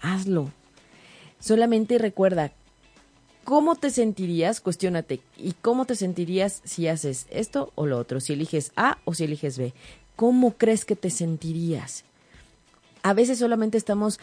hazlo. 0.00 0.50
Solamente 1.40 1.98
recuerda 1.98 2.52
cómo 3.48 3.76
te 3.76 3.88
sentirías, 3.88 4.60
cuestiónate, 4.60 5.22
y 5.38 5.54
cómo 5.62 5.86
te 5.86 5.94
sentirías 5.94 6.60
si 6.64 6.86
haces 6.86 7.26
esto 7.30 7.72
o 7.76 7.86
lo 7.86 7.96
otro, 7.96 8.20
si 8.20 8.34
eliges 8.34 8.72
A 8.76 8.98
o 9.06 9.14
si 9.14 9.24
eliges 9.24 9.56
B. 9.56 9.72
¿Cómo 10.16 10.52
crees 10.58 10.84
que 10.84 10.96
te 10.96 11.08
sentirías? 11.08 12.04
A 13.02 13.14
veces 13.14 13.38
solamente 13.38 13.78
estamos 13.78 14.20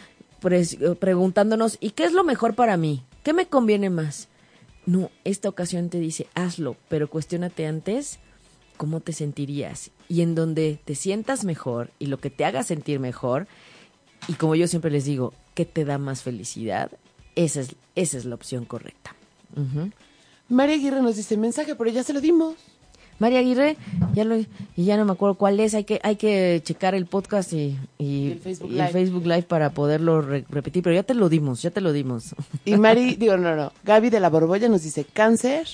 eh, 0.48 0.94
preguntándonos, 1.00 1.76
¿y 1.80 1.90
qué 1.90 2.04
es 2.04 2.12
lo 2.12 2.22
mejor 2.22 2.54
para 2.54 2.76
mí? 2.76 3.02
¿Qué 3.24 3.32
me 3.32 3.48
conviene 3.48 3.90
más? 3.90 4.28
No, 4.86 5.10
esta 5.24 5.48
ocasión 5.48 5.88
te 5.88 5.98
dice, 5.98 6.28
hazlo, 6.34 6.76
pero 6.88 7.10
cuestiónate 7.10 7.66
antes 7.66 8.20
cómo 8.76 9.00
te 9.00 9.12
sentirías. 9.12 9.90
Y 10.08 10.20
en 10.20 10.36
donde 10.36 10.78
te 10.84 10.94
sientas 10.94 11.42
mejor 11.44 11.90
y 11.98 12.06
lo 12.06 12.20
que 12.20 12.30
te 12.30 12.44
haga 12.44 12.62
sentir 12.62 13.00
mejor, 13.00 13.48
y 14.28 14.34
como 14.34 14.54
yo 14.54 14.68
siempre 14.68 14.92
les 14.92 15.04
digo, 15.04 15.34
¿qué 15.54 15.64
te 15.64 15.84
da 15.84 15.98
más 15.98 16.22
felicidad? 16.22 16.92
Esa 17.34 17.62
es, 17.62 17.74
esa 17.96 18.18
es 18.18 18.24
la 18.24 18.36
opción 18.36 18.64
correcta. 18.64 19.15
Ujú. 19.54 19.90
María 20.48 20.74
Aguirre 20.76 21.02
nos 21.02 21.16
dice 21.16 21.36
mensaje, 21.36 21.74
pero 21.74 21.90
ya 21.90 22.02
se 22.02 22.12
lo 22.12 22.20
dimos. 22.20 22.54
María 23.18 23.38
Aguirre, 23.38 23.78
ya 24.14 24.24
lo, 24.24 24.36
y 24.36 24.46
ya 24.76 24.98
no 24.98 25.06
me 25.06 25.12
acuerdo 25.12 25.36
cuál 25.36 25.58
es, 25.58 25.74
hay 25.74 25.84
que, 25.84 26.00
hay 26.02 26.16
que 26.16 26.60
checar 26.62 26.94
el 26.94 27.06
podcast 27.06 27.50
y, 27.54 27.78
y- 27.98 28.04
Y 28.04 28.32
el 28.32 28.38
Facebook 28.40 28.70
y 28.70 28.74
Live. 28.74 28.88
Facebook 28.90 29.22
Live 29.26 29.42
para 29.44 29.70
poderlo 29.70 30.20
re- 30.20 30.44
repetir, 30.50 30.82
pero 30.82 30.94
ya 30.94 31.02
te 31.02 31.14
lo 31.14 31.30
dimos, 31.30 31.62
ya 31.62 31.70
te 31.70 31.80
lo 31.80 31.92
dimos. 31.92 32.34
Y 32.66 32.76
Mari, 32.76 33.14
digo, 33.18 33.38
no, 33.38 33.56
no, 33.56 33.72
Gaby 33.84 34.10
de 34.10 34.20
la 34.20 34.28
Borbolla 34.28 34.68
nos 34.68 34.82
dice 34.82 35.04
cáncer, 35.10 35.66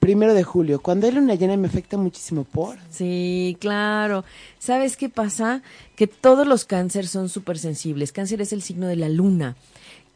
primero 0.00 0.34
de 0.34 0.44
julio. 0.44 0.80
Cuando 0.82 1.06
hay 1.06 1.14
luna 1.14 1.34
llena 1.34 1.56
me 1.56 1.66
afecta 1.68 1.96
muchísimo 1.96 2.44
por. 2.44 2.76
Sí, 2.90 3.56
claro. 3.58 4.24
¿Sabes 4.58 4.98
qué 4.98 5.08
pasa? 5.08 5.62
Que 5.96 6.06
todos 6.06 6.46
los 6.46 6.66
cáncer 6.66 7.08
son 7.08 7.30
súper 7.30 7.58
sensibles. 7.58 8.12
Cáncer 8.12 8.42
es 8.42 8.52
el 8.52 8.60
signo 8.60 8.86
de 8.86 8.96
la 8.96 9.08
luna. 9.08 9.56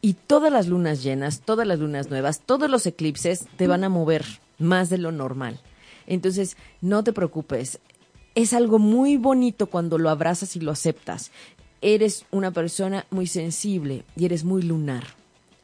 Y 0.01 0.13
todas 0.13 0.51
las 0.51 0.67
lunas 0.67 1.03
llenas, 1.03 1.41
todas 1.41 1.67
las 1.67 1.79
lunas 1.79 2.09
nuevas, 2.09 2.41
todos 2.41 2.69
los 2.69 2.85
eclipses 2.85 3.45
te 3.55 3.67
van 3.67 3.83
a 3.83 3.89
mover 3.89 4.25
más 4.57 4.89
de 4.89 4.97
lo 4.97 5.11
normal. 5.11 5.59
Entonces, 6.07 6.57
no 6.81 7.03
te 7.03 7.13
preocupes. 7.13 7.79
Es 8.33 8.53
algo 8.53 8.79
muy 8.79 9.17
bonito 9.17 9.67
cuando 9.67 9.97
lo 9.97 10.09
abrazas 10.09 10.55
y 10.55 10.59
lo 10.59 10.71
aceptas. 10.71 11.31
Eres 11.81 12.25
una 12.31 12.51
persona 12.51 13.05
muy 13.11 13.27
sensible 13.27 14.03
y 14.15 14.25
eres 14.25 14.43
muy 14.43 14.61
lunar. 14.61 15.03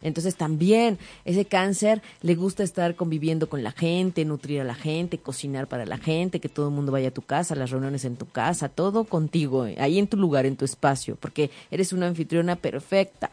Entonces 0.01 0.35
también 0.35 0.99
ese 1.25 1.45
cáncer 1.45 2.01
le 2.21 2.35
gusta 2.35 2.63
estar 2.63 2.95
conviviendo 2.95 3.49
con 3.49 3.63
la 3.63 3.71
gente, 3.71 4.25
nutrir 4.25 4.61
a 4.61 4.63
la 4.63 4.75
gente, 4.75 5.17
cocinar 5.17 5.67
para 5.67 5.85
la 5.85 5.97
gente, 5.97 6.39
que 6.39 6.49
todo 6.49 6.67
el 6.67 6.75
mundo 6.75 6.91
vaya 6.91 7.07
a 7.07 7.13
tu 7.13 7.23
casa, 7.23 7.55
las 7.55 7.71
reuniones 7.71 8.05
en 8.05 8.15
tu 8.15 8.27
casa, 8.27 8.69
todo 8.69 9.05
contigo, 9.05 9.63
ahí 9.77 9.97
en 9.97 10.07
tu 10.07 10.17
lugar, 10.17 10.45
en 10.45 10.55
tu 10.55 10.65
espacio, 10.65 11.15
porque 11.15 11.49
eres 11.71 11.93
una 11.93 12.07
anfitriona 12.07 12.55
perfecta. 12.55 13.31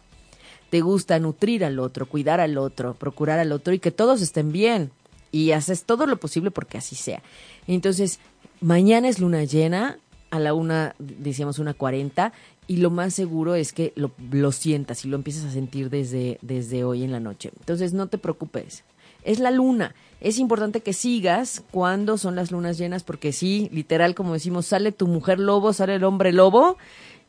Te 0.75 0.81
gusta 0.81 1.21
nutrir 1.21 1.65
al 1.65 1.79
otro, 1.79 2.07
cuidar 2.07 2.41
al 2.41 2.59
otro, 2.59 2.95
procurar 2.95 3.39
al 3.39 3.53
otro 3.53 3.73
y 3.75 3.79
que 3.79 3.93
todos 3.93 4.21
estén 4.21 4.51
bien. 4.51 4.91
Y 5.31 5.53
haces 5.53 5.85
todo 5.85 6.05
lo 6.05 6.17
posible 6.17 6.51
porque 6.51 6.79
así 6.79 6.97
sea. 6.97 7.23
Entonces, 7.69 8.19
mañana 8.61 9.09
es 9.09 9.21
luna 9.21 9.45
llena, 9.45 10.01
a 10.33 10.41
la 10.41 10.53
una, 10.53 10.97
decíamos 10.99 11.61
una 11.61 11.75
cuarenta, 11.75 12.33
y 12.67 12.79
lo 12.79 12.91
más 12.91 13.15
seguro 13.15 13.55
es 13.55 13.73
que 13.73 13.93
lo, 13.95 14.51
sientas 14.51 15.05
y 15.05 15.09
lo 15.09 15.15
empiezas 15.15 15.45
a 15.45 15.53
sentir 15.53 15.91
desde, 15.91 16.39
desde 16.43 16.83
hoy 16.83 17.05
en 17.05 17.13
la 17.13 17.21
noche. 17.21 17.53
Entonces 17.61 17.93
no 17.93 18.09
te 18.09 18.19
preocupes. 18.19 18.83
Es 19.23 19.39
la 19.39 19.53
luna. 19.53 19.95
Es 20.21 20.41
importante 20.41 20.81
que 20.81 20.93
sigas 20.93 21.63
cuando 21.71 22.19
son 22.19 22.35
las 22.35 22.51
lunas 22.51 22.79
llenas, 22.79 23.05
porque 23.05 23.31
sí, 23.31 23.69
literal, 23.73 24.17
como 24.17 24.33
decimos, 24.33 24.67
sale 24.67 24.91
tu 24.91 25.07
mujer 25.07 25.39
lobo, 25.39 25.73
sale 25.73 25.95
el 25.95 26.03
hombre 26.03 26.33
lobo, 26.33 26.79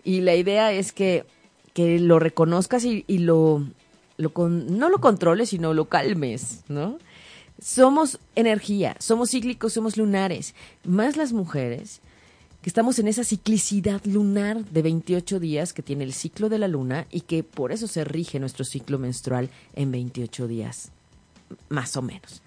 y 0.03 0.21
la 0.21 0.33
idea 0.33 0.71
es 0.71 0.91
que, 0.91 1.25
que 1.76 1.99
lo 1.99 2.19
reconozcas 2.19 2.86
y, 2.86 3.03
lo, 3.17 3.61
lo 4.15 4.34
con, 4.34 4.80
no 4.80 4.89
lo 4.89 5.01
controles, 5.01 5.49
sino 5.49 5.73
lo 5.73 5.89
calmes, 5.89 6.61
¿no? 6.69 6.97
Somos 7.61 8.17
energía, 8.34 8.95
somos 8.99 9.32
cíclicos, 9.32 9.73
somos 9.73 9.97
lunares. 9.97 10.55
Más 10.86 11.17
las 11.17 11.34
mujeres, 11.34 11.99
que 12.61 12.69
estamos 12.69 12.97
en 12.97 13.09
esa 13.09 13.26
ciclicidad 13.26 14.01
lunar 14.05 14.63
de 14.63 14.82
28 14.84 15.38
días 15.41 15.73
que 15.73 15.84
tiene 15.84 16.05
el 16.05 16.13
ciclo 16.13 16.47
de 16.47 16.59
la 16.59 16.69
luna 16.69 17.07
y 17.11 17.21
que 17.21 17.43
por 17.43 17.73
eso 17.73 17.88
se 17.88 18.05
rige 18.05 18.39
nuestro 18.39 18.63
ciclo 18.63 18.97
menstrual 18.97 19.49
en 19.73 19.91
28 19.91 20.47
días, 20.47 20.93
más 21.67 21.97
o 21.97 22.01
menos. 22.01 22.41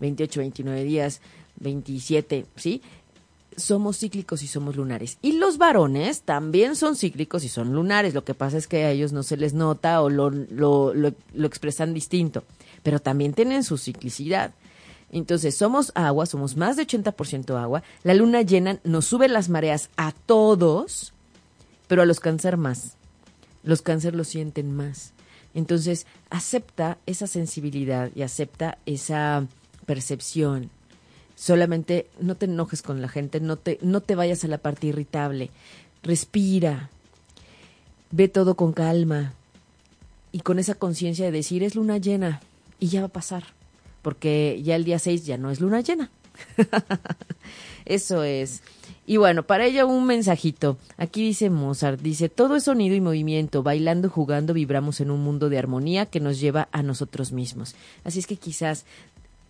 28, 0.00 0.40
29 0.40 0.84
días, 0.84 1.22
27, 1.60 2.44
¿sí? 2.56 2.82
Somos 3.56 3.98
cíclicos 3.98 4.42
y 4.42 4.46
somos 4.46 4.76
lunares. 4.76 5.18
Y 5.22 5.32
los 5.32 5.58
varones 5.58 6.22
también 6.22 6.76
son 6.76 6.96
cíclicos 6.96 7.44
y 7.44 7.48
son 7.48 7.72
lunares. 7.72 8.14
Lo 8.14 8.24
que 8.24 8.34
pasa 8.34 8.58
es 8.58 8.66
que 8.68 8.84
a 8.84 8.90
ellos 8.90 9.12
no 9.12 9.22
se 9.22 9.36
les 9.36 9.54
nota 9.54 10.02
o 10.02 10.10
lo, 10.10 10.30
expresan 11.34 11.94
distinto. 11.94 12.44
Pero 12.82 13.00
también 13.00 13.32
tienen 13.32 13.64
su 13.64 13.78
ciclicidad. 13.78 14.52
Entonces, 15.10 15.56
somos 15.56 15.92
agua, 15.94 16.26
somos 16.26 16.56
más 16.56 16.76
de 16.76 16.86
80% 16.86 17.56
agua. 17.60 17.82
La 18.02 18.14
luna 18.14 18.42
llena 18.42 18.80
nos 18.84 19.06
sube 19.06 19.28
las 19.28 19.48
mareas 19.48 19.88
a 19.96 20.12
todos, 20.12 21.12
pero 21.86 22.02
a 22.02 22.06
los 22.06 22.20
cáncer 22.20 22.56
más. 22.56 22.96
Los 23.62 23.82
cáncer 23.82 24.14
lo 24.14 24.24
sienten 24.24 24.74
más. 24.74 25.12
Entonces, 25.54 26.06
acepta 26.28 26.98
esa 27.06 27.26
sensibilidad 27.26 28.10
y 28.14 28.22
acepta 28.22 28.76
esa 28.84 29.46
percepción. 29.86 30.70
Solamente 31.36 32.08
no 32.20 32.34
te 32.34 32.46
enojes 32.46 32.82
con 32.82 33.00
la 33.00 33.08
gente, 33.08 33.38
no 33.38 33.56
te, 33.56 33.78
no 33.82 34.00
te 34.00 34.16
vayas 34.16 34.42
a 34.42 34.48
la 34.48 34.58
parte 34.58 34.88
irritable. 34.88 35.50
Respira. 36.02 36.90
Ve 38.10 38.26
todo 38.26 38.56
con 38.56 38.72
calma. 38.72 39.34
Y 40.32 40.40
con 40.40 40.58
esa 40.58 40.74
conciencia 40.74 41.26
de 41.26 41.32
decir, 41.32 41.62
es 41.62 41.76
luna 41.76 41.98
llena 41.98 42.40
y 42.80 42.88
ya 42.88 43.00
va 43.02 43.06
a 43.06 43.10
pasar 43.10 43.44
porque 44.06 44.62
ya 44.62 44.76
el 44.76 44.84
día 44.84 45.00
6 45.00 45.26
ya 45.26 45.36
no 45.36 45.50
es 45.50 45.60
luna 45.60 45.80
llena. 45.80 46.12
Eso 47.84 48.22
es. 48.22 48.62
Y 49.04 49.16
bueno, 49.16 49.42
para 49.42 49.66
ella 49.66 49.84
un 49.84 50.06
mensajito. 50.06 50.78
Aquí 50.96 51.24
dice 51.24 51.50
Mozart, 51.50 52.00
dice, 52.00 52.28
todo 52.28 52.54
es 52.54 52.62
sonido 52.62 52.94
y 52.94 53.00
movimiento, 53.00 53.64
bailando, 53.64 54.08
jugando, 54.08 54.54
vibramos 54.54 55.00
en 55.00 55.10
un 55.10 55.24
mundo 55.24 55.48
de 55.48 55.58
armonía 55.58 56.06
que 56.06 56.20
nos 56.20 56.38
lleva 56.38 56.68
a 56.70 56.84
nosotros 56.84 57.32
mismos. 57.32 57.74
Así 58.04 58.20
es 58.20 58.28
que 58.28 58.36
quizás 58.36 58.84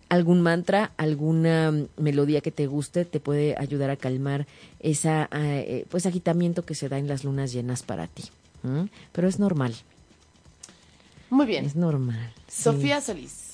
algún 0.09 0.41
mantra, 0.41 0.91
alguna 0.97 1.73
melodía 1.97 2.41
que 2.41 2.51
te 2.51 2.67
guste 2.67 3.05
te 3.05 3.19
puede 3.19 3.55
ayudar 3.57 3.89
a 3.89 3.97
calmar 3.97 4.47
esa 4.79 5.29
eh, 5.31 5.85
pues 5.89 6.05
agitamiento 6.05 6.65
que 6.65 6.75
se 6.75 6.89
da 6.89 6.97
en 6.97 7.07
las 7.07 7.23
lunas 7.23 7.51
llenas 7.51 7.83
para 7.83 8.07
ti. 8.07 8.23
¿Mm? 8.63 8.85
Pero 9.11 9.27
es 9.27 9.39
normal. 9.39 9.75
Muy 11.29 11.45
bien. 11.45 11.65
Es 11.65 11.75
normal. 11.75 12.33
Sofía 12.47 13.01
sí. 13.01 13.07
Solís. 13.07 13.47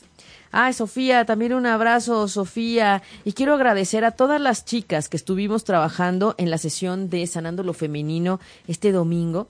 Ay, 0.56 0.74
Sofía, 0.74 1.26
también 1.26 1.54
un 1.54 1.66
abrazo, 1.66 2.28
Sofía. 2.28 3.01
Y 3.26 3.34
quiero 3.34 3.56
agradecer 3.56 4.06
a 4.06 4.12
todas 4.12 4.39
las 4.39 4.66
chicas 4.66 5.10
que 5.10 5.18
estuvimos 5.18 5.64
trabajando 5.64 6.36
en 6.38 6.51
la 6.51 6.60
sesión 6.60 7.10
de 7.10 7.26
Sanando 7.26 7.64
lo 7.64 7.74
Femenino 7.74 8.39
este 8.68 8.91
domingo 8.91 9.47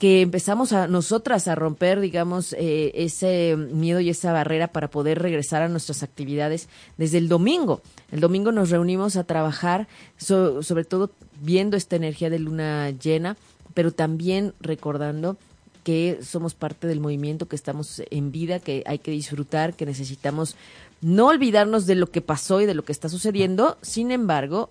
que 0.00 0.22
empezamos 0.22 0.72
a 0.72 0.88
nosotras 0.88 1.46
a 1.46 1.54
romper, 1.54 2.00
digamos, 2.00 2.54
eh, 2.54 2.90
ese 2.94 3.54
miedo 3.54 4.00
y 4.00 4.08
esa 4.08 4.32
barrera 4.32 4.68
para 4.68 4.88
poder 4.88 5.18
regresar 5.18 5.60
a 5.60 5.68
nuestras 5.68 6.02
actividades 6.02 6.70
desde 6.96 7.18
el 7.18 7.28
domingo. 7.28 7.82
El 8.10 8.20
domingo 8.20 8.50
nos 8.50 8.70
reunimos 8.70 9.16
a 9.16 9.24
trabajar, 9.24 9.88
so, 10.16 10.62
sobre 10.62 10.84
todo 10.84 11.10
viendo 11.42 11.76
esta 11.76 11.96
energía 11.96 12.30
de 12.30 12.38
luna 12.38 12.90
llena, 12.92 13.36
pero 13.74 13.92
también 13.92 14.54
recordando 14.58 15.36
que 15.84 16.20
somos 16.22 16.54
parte 16.54 16.86
del 16.86 17.00
movimiento, 17.00 17.46
que 17.46 17.56
estamos 17.56 18.02
en 18.10 18.32
vida, 18.32 18.58
que 18.58 18.82
hay 18.86 19.00
que 19.00 19.10
disfrutar, 19.10 19.74
que 19.74 19.84
necesitamos 19.84 20.56
no 21.02 21.26
olvidarnos 21.26 21.84
de 21.84 21.96
lo 21.96 22.10
que 22.10 22.22
pasó 22.22 22.62
y 22.62 22.66
de 22.66 22.72
lo 22.72 22.86
que 22.86 22.92
está 22.92 23.10
sucediendo. 23.10 23.76
Sin 23.82 24.12
embargo, 24.12 24.70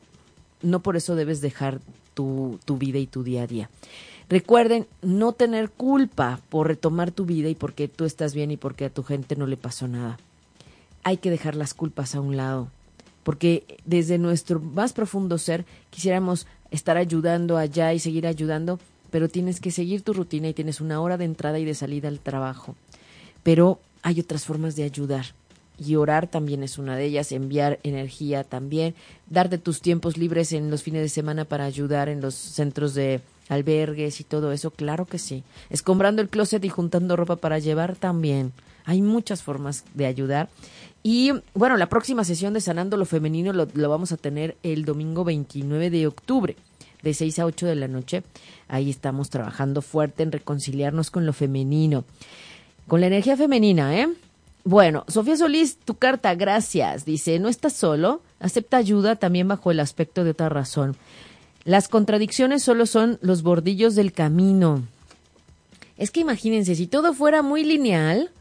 no 0.64 0.80
por 0.80 0.98
eso 0.98 1.16
debes 1.16 1.40
dejar 1.40 1.82
tu, 2.16 2.60
tu 2.66 2.80
vida 2.80 2.98
y 2.98 3.06
tu 3.06 3.22
día 3.22 3.44
a 3.44 3.48
día. 3.48 3.70
Recuerden 4.30 4.86
no 5.02 5.34
tener 5.34 5.72
culpa 5.72 6.40
por 6.50 6.68
retomar 6.68 7.10
tu 7.10 7.26
vida 7.26 7.50
y 7.50 7.56
porque 7.56 7.88
tú 7.88 8.06
estás 8.06 8.36
bien 8.36 8.52
y 8.52 8.58
porque 8.58 8.86
a 8.86 8.90
tu 8.92 9.02
gente 9.02 9.36
no 9.36 9.48
le 9.48 9.58
pasó 9.58 9.88
nada. 9.88 10.20
Hay 11.04 11.18
que 11.18 11.32
dejar 11.32 11.56
las 11.56 11.74
culpas 11.74 12.14
a 12.14 12.22
un 12.22 12.38
lado, 12.38 12.70
porque 13.24 13.64
desde 13.86 14.20
nuestro 14.20 14.60
más 14.60 14.94
profundo 14.94 15.40
ser 15.40 15.66
quisiéramos 15.90 16.46
estar 16.70 16.98
ayudando 16.98 17.58
allá 17.58 17.92
y 17.94 18.00
seguir 18.00 18.28
ayudando, 18.28 18.80
pero 19.10 19.30
tienes 19.30 19.60
que 19.60 19.72
seguir 19.72 20.04
tu 20.04 20.14
rutina 20.14 20.48
y 20.48 20.54
tienes 20.54 20.80
una 20.80 21.02
hora 21.02 21.18
de 21.18 21.26
entrada 21.26 21.58
y 21.58 21.66
de 21.66 21.74
salida 21.74 22.08
al 22.08 22.20
trabajo. 22.20 22.76
Pero 23.42 23.80
hay 24.04 24.20
otras 24.20 24.46
formas 24.46 24.76
de 24.76 24.84
ayudar. 24.84 25.26
Y 25.80 25.96
orar 25.96 26.28
también 26.28 26.62
es 26.62 26.78
una 26.78 26.98
de 26.98 27.06
ellas, 27.06 27.32
enviar 27.32 27.80
energía 27.84 28.44
también, 28.44 28.94
darte 29.28 29.58
tus 29.58 29.82
tiempos 29.82 30.18
libres 30.18 30.52
en 30.52 30.70
los 30.70 30.84
fines 30.84 31.02
de 31.02 31.10
semana 31.10 31.46
para 31.46 31.64
ayudar 31.64 32.10
en 32.10 32.20
los 32.22 32.36
centros 32.36 32.94
de 32.94 33.22
albergues 33.50 34.22
y 34.22 34.24
todo 34.24 34.52
eso, 34.52 34.72
claro 34.72 35.06
que 35.06 35.20
sí. 35.20 35.44
Escombrando 35.70 36.22
el 36.22 36.30
closet 36.30 36.64
y 36.64 36.70
juntando 36.70 37.16
ropa 37.16 37.36
para 37.36 37.60
llevar 37.60 37.96
también. 37.96 38.54
Hay 38.86 39.02
muchas 39.02 39.44
formas 39.44 39.84
de 39.94 40.06
ayudar. 40.06 40.50
Y 41.04 41.32
bueno, 41.54 41.78
la 41.78 41.90
próxima 41.90 42.24
sesión 42.24 42.54
de 42.54 42.62
Sanando 42.62 42.98
lo 42.98 43.06
Femenino 43.06 43.54
lo, 43.54 43.90
vamos 43.90 44.12
a 44.12 44.18
tener 44.18 44.58
el 44.64 44.86
domingo 44.86 45.24
29 45.24 45.90
de 45.90 46.08
octubre 46.08 46.56
de 47.02 47.14
6 47.14 47.40
a 47.40 47.46
8 47.46 47.68
de 47.68 47.76
la 47.76 47.88
noche. 47.88 48.24
Ahí 48.68 48.90
estamos 48.90 49.30
trabajando 49.30 49.82
fuerte 49.82 50.24
en 50.24 50.32
reconciliarnos 50.32 51.12
con 51.12 51.26
lo 51.26 51.34
femenino, 51.34 52.04
con 52.88 53.02
la 53.02 53.08
energía 53.08 53.38
femenina, 53.38 53.98
¿eh? 53.98 54.10
Bueno, 54.66 55.06
Sofía 55.08 55.38
Solís, 55.38 55.78
tu 55.78 55.96
carta, 55.96 56.36
gracias. 56.36 57.06
Dice, 57.06 57.40
no 57.40 57.48
estás 57.48 57.74
solo, 57.74 58.22
acepta 58.40 58.78
ayuda 58.78 59.16
también 59.16 59.48
bajo 59.48 59.72
el 59.72 59.80
aspecto 59.80 60.24
de 60.24 60.32
otra 60.32 60.50
razón. 60.50 60.98
Las 61.64 61.88
contradicciones 61.88 62.64
solo 62.64 62.86
son 62.86 63.20
los 63.22 63.44
bordillos 63.44 63.96
del 63.96 64.12
camino. 64.14 64.84
Es 65.98 66.12
que 66.12 66.22
imagínense, 66.22 66.76
si 66.76 66.88
todo 66.88 67.14
fuera 67.14 67.42
muy 67.42 67.64
lineal, 67.64 68.32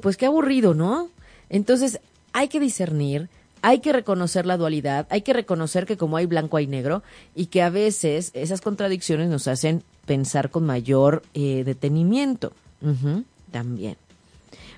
pues 0.00 0.16
qué 0.16 0.26
aburrido, 0.26 0.74
¿no? 0.74 1.08
Entonces 1.48 2.00
hay 2.32 2.48
que 2.48 2.58
discernir, 2.58 3.28
hay 3.62 3.78
que 3.78 3.92
reconocer 3.92 4.44
la 4.44 4.56
dualidad, 4.56 5.06
hay 5.10 5.22
que 5.22 5.32
reconocer 5.32 5.86
que 5.86 5.96
como 5.96 6.16
hay 6.16 6.26
blanco 6.26 6.56
hay 6.56 6.66
negro 6.66 7.02
y 7.34 7.46
que 7.46 7.62
a 7.62 7.70
veces 7.70 8.30
esas 8.34 8.60
contradicciones 8.60 9.28
nos 9.28 9.46
hacen 9.48 9.82
pensar 10.04 10.50
con 10.50 10.66
mayor 10.66 11.22
eh, 11.34 11.62
detenimiento. 11.64 12.52
También. 13.50 13.96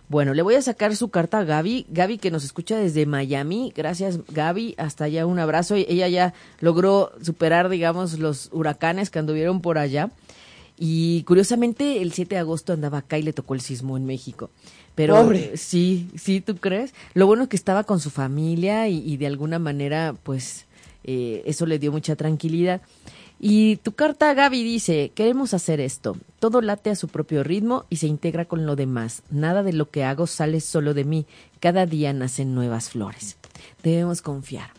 Bueno, 0.08 0.34
le 0.34 0.42
voy 0.42 0.54
a 0.54 0.62
sacar 0.62 0.94
su 0.94 1.08
carta 1.08 1.40
a 1.40 1.44
Gaby. 1.44 1.86
Gaby 1.88 2.18
que 2.18 2.30
nos 2.30 2.44
escucha 2.44 2.76
desde 2.76 3.06
Miami. 3.06 3.72
Gracias 3.74 4.20
Gaby. 4.28 4.74
Hasta 4.78 5.04
allá 5.04 5.26
un 5.26 5.38
abrazo. 5.38 5.74
Ella 5.74 6.08
ya 6.08 6.32
logró 6.60 7.12
superar, 7.22 7.68
digamos, 7.68 8.18
los 8.18 8.48
huracanes 8.52 9.10
que 9.10 9.18
anduvieron 9.18 9.60
por 9.60 9.78
allá. 9.78 10.10
Y 10.78 11.22
curiosamente 11.24 12.02
el 12.02 12.12
7 12.12 12.36
de 12.36 12.40
agosto 12.40 12.72
andaba 12.72 12.98
acá 12.98 13.18
y 13.18 13.22
le 13.22 13.32
tocó 13.32 13.54
el 13.54 13.60
sismo 13.60 13.96
en 13.96 14.04
México. 14.06 14.50
Pero 14.94 15.16
Pobre. 15.16 15.56
sí, 15.56 16.08
sí, 16.16 16.40
¿tú 16.40 16.56
crees? 16.56 16.94
Lo 17.14 17.26
bueno 17.26 17.44
es 17.44 17.48
que 17.48 17.56
estaba 17.56 17.84
con 17.84 17.98
su 17.98 18.10
familia 18.10 18.88
y, 18.88 18.98
y 18.98 19.16
de 19.16 19.26
alguna 19.26 19.58
manera, 19.58 20.14
pues, 20.22 20.66
eh, 21.04 21.42
eso 21.46 21.66
le 21.66 21.78
dio 21.78 21.92
mucha 21.92 22.14
tranquilidad. 22.16 22.80
Y 23.38 23.76
tu 23.76 23.92
carta, 23.92 24.32
Gaby, 24.32 24.62
dice, 24.64 25.12
queremos 25.14 25.52
hacer 25.52 25.80
esto. 25.80 26.16
Todo 26.46 26.60
late 26.60 26.90
a 26.90 26.94
su 26.94 27.08
propio 27.08 27.42
ritmo 27.42 27.86
y 27.90 27.96
se 27.96 28.06
integra 28.06 28.44
con 28.44 28.66
lo 28.66 28.76
demás. 28.76 29.24
Nada 29.30 29.64
de 29.64 29.72
lo 29.72 29.90
que 29.90 30.04
hago 30.04 30.28
sale 30.28 30.60
solo 30.60 30.94
de 30.94 31.02
mí. 31.02 31.26
Cada 31.58 31.86
día 31.86 32.12
nacen 32.12 32.54
nuevas 32.54 32.90
flores. 32.90 33.36
Debemos 33.82 34.22
confiar. 34.22 34.70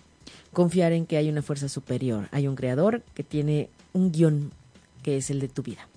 Confiar 0.53 0.93
en 0.93 1.05
que 1.05 1.17
hay 1.17 1.27
una 1.27 1.41
fuerza 1.41 1.67
superior. 1.67 2.29
Hay 2.31 2.47
un 2.47 2.55
creador 2.55 3.01
que 3.13 3.23
tiene 3.23 3.69
un 3.91 4.13
guion 4.13 4.53
que 5.03 5.17
es 5.17 5.29
el 5.29 5.41
de 5.41 5.49
tu 5.49 5.61
vida. 5.61 5.89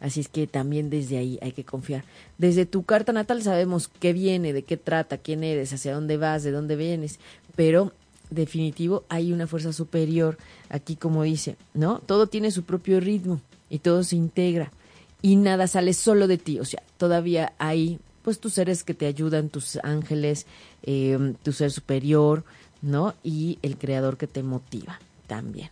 Así 0.00 0.20
es 0.20 0.28
que 0.28 0.46
también 0.46 0.88
desde 0.88 1.18
ahí 1.18 1.38
hay 1.42 1.52
que 1.52 1.64
confiar. 1.64 2.04
Desde 2.38 2.64
tu 2.64 2.84
carta 2.84 3.12
natal 3.12 3.42
sabemos 3.42 3.88
qué 3.88 4.14
viene, 4.14 4.54
de 4.54 4.62
qué 4.62 4.78
trata, 4.78 5.18
quién 5.18 5.44
eres, 5.44 5.74
hacia 5.74 5.92
dónde 5.92 6.16
vas, 6.16 6.42
de 6.42 6.52
dónde 6.52 6.74
vienes, 6.74 7.20
pero 7.54 7.92
definitivo 8.30 9.04
hay 9.10 9.30
una 9.34 9.46
fuerza 9.46 9.74
superior 9.74 10.38
aquí 10.70 10.96
como 10.96 11.22
dice, 11.22 11.56
¿no? 11.74 11.98
Todo 11.98 12.28
tiene 12.28 12.50
su 12.50 12.62
propio 12.62 12.98
ritmo 12.98 13.42
y 13.68 13.80
todo 13.80 14.04
se 14.04 14.16
integra 14.16 14.72
y 15.22 15.36
nada 15.36 15.66
sale 15.68 15.94
solo 15.94 16.26
de 16.26 16.38
ti, 16.38 16.58
o 16.58 16.64
sea, 16.64 16.82
todavía 16.98 17.52
hay 17.58 17.98
pues 18.22 18.38
tus 18.38 18.52
seres 18.54 18.84
que 18.84 18.94
te 18.94 19.06
ayudan, 19.06 19.48
tus 19.48 19.76
ángeles, 19.82 20.46
eh, 20.82 21.34
tu 21.42 21.52
ser 21.52 21.72
superior, 21.72 22.44
¿no? 22.80 23.14
Y 23.24 23.58
el 23.62 23.76
creador 23.76 24.16
que 24.16 24.28
te 24.28 24.42
motiva 24.42 25.00
también. 25.26 25.70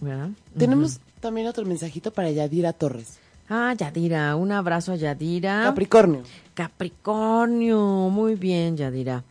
¿verdad? 0.00 0.30
Tenemos 0.56 0.98
también 1.20 1.46
otro 1.46 1.64
mensajito 1.66 2.10
para 2.10 2.30
Yadira 2.30 2.72
Torres. 2.72 3.18
Ah, 3.48 3.74
Yadira, 3.76 4.34
un 4.36 4.52
abrazo 4.52 4.92
a 4.92 4.96
Yadira. 4.96 5.62
Capricornio. 5.64 6.22
Capricornio, 6.54 8.08
muy 8.10 8.34
bien, 8.34 8.76
Yadira. 8.76 9.24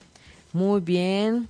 Muy 0.54 0.82
bien, 0.82 1.48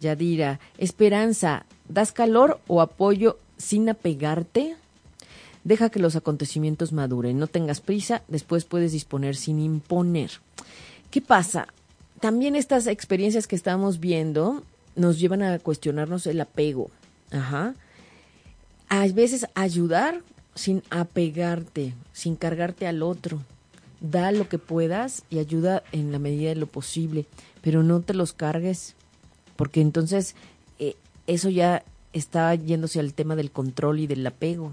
Yadira. 0.00 0.60
Esperanza, 0.78 1.64
¿das 1.88 2.12
calor 2.12 2.60
o 2.66 2.80
apoyo 2.80 3.38
sin 3.56 3.88
apegarte? 3.88 4.76
Deja 5.66 5.90
que 5.90 5.98
los 5.98 6.14
acontecimientos 6.14 6.92
maduren, 6.92 7.40
no 7.40 7.48
tengas 7.48 7.80
prisa, 7.80 8.22
después 8.28 8.64
puedes 8.64 8.92
disponer 8.92 9.34
sin 9.34 9.58
imponer. 9.58 10.30
¿Qué 11.10 11.20
pasa? 11.20 11.66
También 12.20 12.54
estas 12.54 12.86
experiencias 12.86 13.48
que 13.48 13.56
estamos 13.56 13.98
viendo 13.98 14.62
nos 14.94 15.18
llevan 15.18 15.42
a 15.42 15.58
cuestionarnos 15.58 16.28
el 16.28 16.40
apego. 16.40 16.92
Ajá. 17.32 17.74
A 18.88 19.08
veces 19.08 19.48
ayudar 19.56 20.22
sin 20.54 20.84
apegarte, 20.88 21.94
sin 22.12 22.36
cargarte 22.36 22.86
al 22.86 23.02
otro. 23.02 23.42
Da 24.00 24.30
lo 24.30 24.48
que 24.48 24.58
puedas 24.58 25.24
y 25.30 25.40
ayuda 25.40 25.82
en 25.90 26.12
la 26.12 26.20
medida 26.20 26.50
de 26.50 26.54
lo 26.54 26.68
posible, 26.68 27.26
pero 27.60 27.82
no 27.82 28.02
te 28.02 28.14
los 28.14 28.32
cargues, 28.32 28.94
porque 29.56 29.80
entonces 29.80 30.36
eh, 30.78 30.94
eso 31.26 31.48
ya 31.50 31.82
está 32.12 32.54
yéndose 32.54 33.00
al 33.00 33.14
tema 33.14 33.34
del 33.34 33.50
control 33.50 33.98
y 33.98 34.06
del 34.06 34.24
apego. 34.24 34.70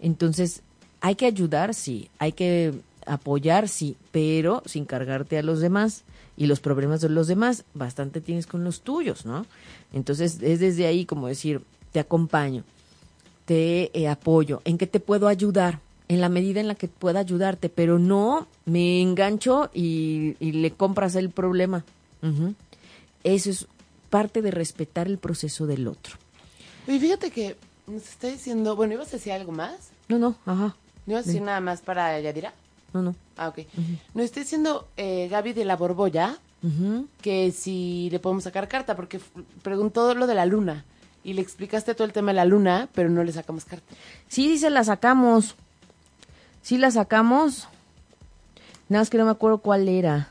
Entonces, 0.00 0.62
hay 1.00 1.14
que 1.14 1.26
ayudar, 1.26 1.74
sí, 1.74 2.10
hay 2.18 2.32
que 2.32 2.74
apoyar, 3.06 3.68
sí, 3.68 3.96
pero 4.12 4.62
sin 4.66 4.84
cargarte 4.84 5.38
a 5.38 5.42
los 5.42 5.60
demás 5.60 6.04
y 6.36 6.46
los 6.46 6.60
problemas 6.60 7.00
de 7.00 7.08
los 7.08 7.26
demás, 7.26 7.64
bastante 7.74 8.20
tienes 8.20 8.46
con 8.46 8.64
los 8.64 8.80
tuyos, 8.80 9.26
¿no? 9.26 9.46
Entonces, 9.92 10.38
es 10.42 10.60
desde 10.60 10.86
ahí 10.86 11.04
como 11.04 11.26
decir, 11.26 11.62
te 11.92 12.00
acompaño, 12.00 12.64
te 13.44 13.90
eh, 13.98 14.08
apoyo, 14.08 14.62
¿en 14.64 14.78
qué 14.78 14.86
te 14.86 15.00
puedo 15.00 15.28
ayudar? 15.28 15.80
En 16.08 16.20
la 16.20 16.28
medida 16.28 16.60
en 16.60 16.66
la 16.66 16.74
que 16.74 16.88
pueda 16.88 17.20
ayudarte, 17.20 17.68
pero 17.68 17.98
no 17.98 18.48
me 18.64 19.00
engancho 19.00 19.70
y, 19.72 20.34
le 20.40 20.72
compras 20.72 21.14
el 21.14 21.30
problema. 21.30 21.84
Eso 23.22 23.50
es 23.50 23.66
parte 24.08 24.42
de 24.42 24.50
respetar 24.50 25.06
el 25.06 25.18
proceso 25.18 25.66
del 25.66 25.86
otro. 25.86 26.16
Y 26.88 26.98
fíjate 26.98 27.30
que 27.30 27.56
nos 27.90 28.08
está 28.08 28.28
diciendo, 28.28 28.76
bueno, 28.76 28.94
¿ibas 28.94 29.08
a 29.08 29.12
decir 29.12 29.32
algo 29.32 29.52
más? 29.52 29.90
No, 30.08 30.18
no, 30.18 30.34
ajá, 30.46 30.74
¿No 31.06 31.12
ibas 31.12 31.24
a 31.24 31.26
decir 31.26 31.42
nada 31.42 31.60
más 31.60 31.80
para 31.80 32.18
Yadira? 32.20 32.52
no, 32.92 33.02
no. 33.02 33.14
Ah, 33.36 33.48
ok. 33.48 33.60
Nos 34.14 34.24
está 34.24 34.40
diciendo 34.40 34.86
eh, 34.96 35.28
Gaby 35.30 35.52
de 35.52 35.64
la 35.64 35.76
Borbolla 35.76 36.38
que 37.22 37.52
si 37.52 38.08
le 38.10 38.18
podemos 38.18 38.44
sacar 38.44 38.68
carta, 38.68 38.94
porque 38.94 39.18
preguntó 39.62 40.14
lo 40.14 40.26
de 40.26 40.34
la 40.34 40.44
luna. 40.44 40.84
Y 41.24 41.32
le 41.34 41.42
explicaste 41.42 41.94
todo 41.94 42.06
el 42.06 42.12
tema 42.12 42.32
de 42.32 42.36
la 42.36 42.44
luna, 42.44 42.88
pero 42.94 43.08
no 43.10 43.22
le 43.24 43.32
sacamos 43.32 43.64
carta. 43.64 43.86
Sí, 44.28 44.48
sí 44.48 44.58
se 44.58 44.70
la 44.70 44.84
sacamos. 44.84 45.54
Sí 46.62 46.76
la 46.78 46.90
sacamos. 46.90 47.68
Nada 48.88 49.02
más 49.02 49.10
que 49.10 49.18
no 49.18 49.24
me 49.24 49.30
acuerdo 49.30 49.58
cuál 49.58 49.88
era. 49.88 50.28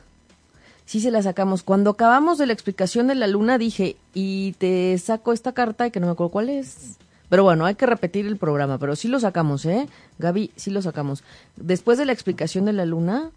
Sí 0.84 1.00
se 1.00 1.10
la 1.10 1.22
sacamos. 1.22 1.62
Cuando 1.62 1.90
acabamos 1.90 2.38
de 2.38 2.46
la 2.46 2.52
explicación 2.52 3.06
de 3.06 3.14
la 3.14 3.26
luna 3.26 3.58
dije, 3.58 3.96
y 4.14 4.52
te 4.58 4.96
saco 4.98 5.32
esta 5.32 5.52
carta 5.52 5.90
que 5.90 6.00
no 6.00 6.06
me 6.06 6.12
acuerdo 6.12 6.30
cuál 6.32 6.48
es. 6.48 6.96
Pero 7.30 7.44
bueno, 7.44 7.64
hay 7.64 7.76
que 7.76 7.86
repetir 7.86 8.26
el 8.26 8.36
programa, 8.36 8.76
pero 8.78 8.96
sí 8.96 9.08
lo 9.08 9.20
sacamos, 9.20 9.64
¿eh? 9.64 9.88
Gaby, 10.18 10.50
sí 10.56 10.70
lo 10.70 10.82
sacamos. 10.82 11.22
Después 11.56 11.96
de 11.96 12.04
la 12.04 12.12
explicación 12.12 12.64
de 12.64 12.72
la 12.72 12.84
luna, 12.84 13.30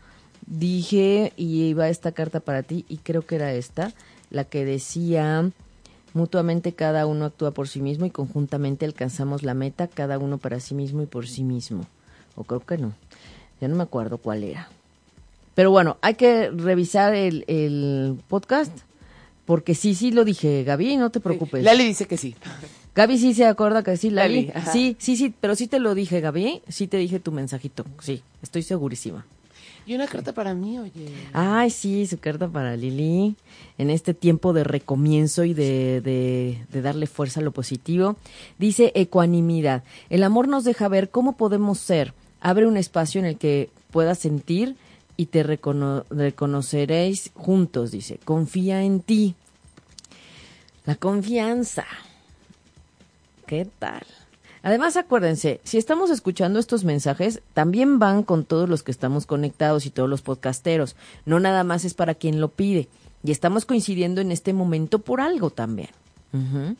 dije, 0.47 1.31
y 1.37 1.61
iba 1.65 1.87
esta 1.87 2.11
carta 2.11 2.39
para 2.39 2.63
ti, 2.63 2.85
y 2.89 2.97
creo 2.97 3.25
que 3.25 3.35
era 3.35 3.53
esta, 3.53 3.93
la 4.31 4.45
que 4.45 4.65
decía, 4.65 5.47
mutuamente 6.13 6.73
cada 6.73 7.05
uno 7.05 7.25
actúa 7.25 7.51
por 7.51 7.67
sí 7.67 7.81
mismo 7.81 8.07
y 8.07 8.09
conjuntamente 8.09 8.85
alcanzamos 8.85 9.43
la 9.43 9.53
meta, 9.53 9.87
cada 9.87 10.17
uno 10.17 10.39
para 10.39 10.59
sí 10.59 10.73
mismo 10.73 11.03
y 11.03 11.05
por 11.05 11.27
sí 11.27 11.43
mismo. 11.43 11.85
O 12.35 12.43
creo 12.43 12.61
que 12.61 12.79
no. 12.79 12.93
Ya 13.61 13.67
no 13.67 13.75
me 13.75 13.83
acuerdo 13.83 14.17
cuál 14.17 14.43
era. 14.43 14.69
Pero 15.53 15.69
bueno, 15.69 15.97
hay 16.01 16.15
que 16.15 16.49
revisar 16.49 17.13
el, 17.13 17.45
el 17.47 18.19
podcast, 18.27 18.75
porque 19.45 19.75
sí, 19.75 19.93
sí 19.93 20.09
lo 20.09 20.25
dije, 20.25 20.63
Gaby, 20.63 20.97
no 20.97 21.11
te 21.11 21.19
preocupes. 21.19 21.63
Lali 21.63 21.85
dice 21.85 22.07
que 22.07 22.17
sí. 22.17 22.35
Gaby 22.95 23.17
sí 23.17 23.33
se 23.33 23.45
acuerda 23.45 23.81
que 23.83 23.97
sí, 23.97 24.09
Lali. 24.09 24.47
Lali, 24.47 24.51
ajá. 24.55 24.71
sí, 24.71 24.95
sí, 24.99 25.15
sí, 25.17 25.33
pero 25.39 25.55
sí 25.55 25.67
te 25.67 25.79
lo 25.79 25.95
dije, 25.95 26.21
Gaby. 26.21 26.61
Sí 26.67 26.87
te 26.87 26.97
dije 26.97 27.19
tu 27.19 27.31
mensajito. 27.31 27.85
Sí, 27.99 28.21
estoy 28.41 28.61
segurísima. 28.61 29.25
Y 29.85 29.95
una 29.95 30.07
carta 30.07 30.31
para 30.31 30.53
mí, 30.53 30.79
oye. 30.79 31.09
Ay, 31.33 31.69
sí, 31.69 32.05
su 32.07 32.17
carta 32.17 32.47
para 32.47 32.77
Lili. 32.77 33.35
En 33.77 33.89
este 33.89 34.13
tiempo 34.13 34.53
de 34.53 34.63
recomienzo 34.63 35.43
y 35.43 35.53
de, 35.53 35.99
de, 35.99 36.63
de 36.71 36.81
darle 36.81 37.05
fuerza 37.07 37.41
a 37.41 37.43
lo 37.43 37.51
positivo. 37.51 38.15
Dice 38.59 38.91
ecuanimidad. 38.95 39.83
El 40.09 40.23
amor 40.23 40.47
nos 40.47 40.63
deja 40.63 40.87
ver 40.87 41.09
cómo 41.09 41.35
podemos 41.35 41.79
ser. 41.79 42.13
Abre 42.39 42.65
un 42.67 42.77
espacio 42.77 43.19
en 43.19 43.25
el 43.25 43.37
que 43.37 43.69
puedas 43.91 44.19
sentir 44.19 44.75
y 45.17 45.25
te 45.25 45.43
recono- 45.43 46.05
reconoceréis 46.09 47.31
juntos, 47.33 47.91
dice. 47.91 48.19
Confía 48.23 48.83
en 48.83 49.01
ti. 49.01 49.35
La 50.85 50.95
confianza. 50.95 51.85
¿Qué 53.45 53.67
tal? 53.79 54.03
Además, 54.61 54.95
acuérdense, 54.95 55.59
si 55.65 55.77
estamos 55.77 56.09
escuchando 56.09 56.57
estos 56.57 56.85
mensajes, 56.85 57.41
también 57.53 57.99
van 57.99 58.23
con 58.23 58.45
todos 58.45 58.69
los 58.69 58.81
que 58.81 58.91
estamos 58.91 59.25
conectados 59.25 59.85
y 59.85 59.89
todos 59.89 60.09
los 60.09 60.21
podcasteros. 60.21 60.95
No 61.25 61.39
nada 61.41 61.63
más 61.65 61.83
es 61.83 61.93
para 61.93 62.15
quien 62.15 62.39
lo 62.39 62.47
pide. 62.47 62.87
Y 63.25 63.31
estamos 63.31 63.65
coincidiendo 63.65 64.21
en 64.21 64.31
este 64.31 64.53
momento 64.53 64.99
por 64.99 65.19
algo 65.19 65.49
también. 65.49 65.89
Ujú. 66.31 66.75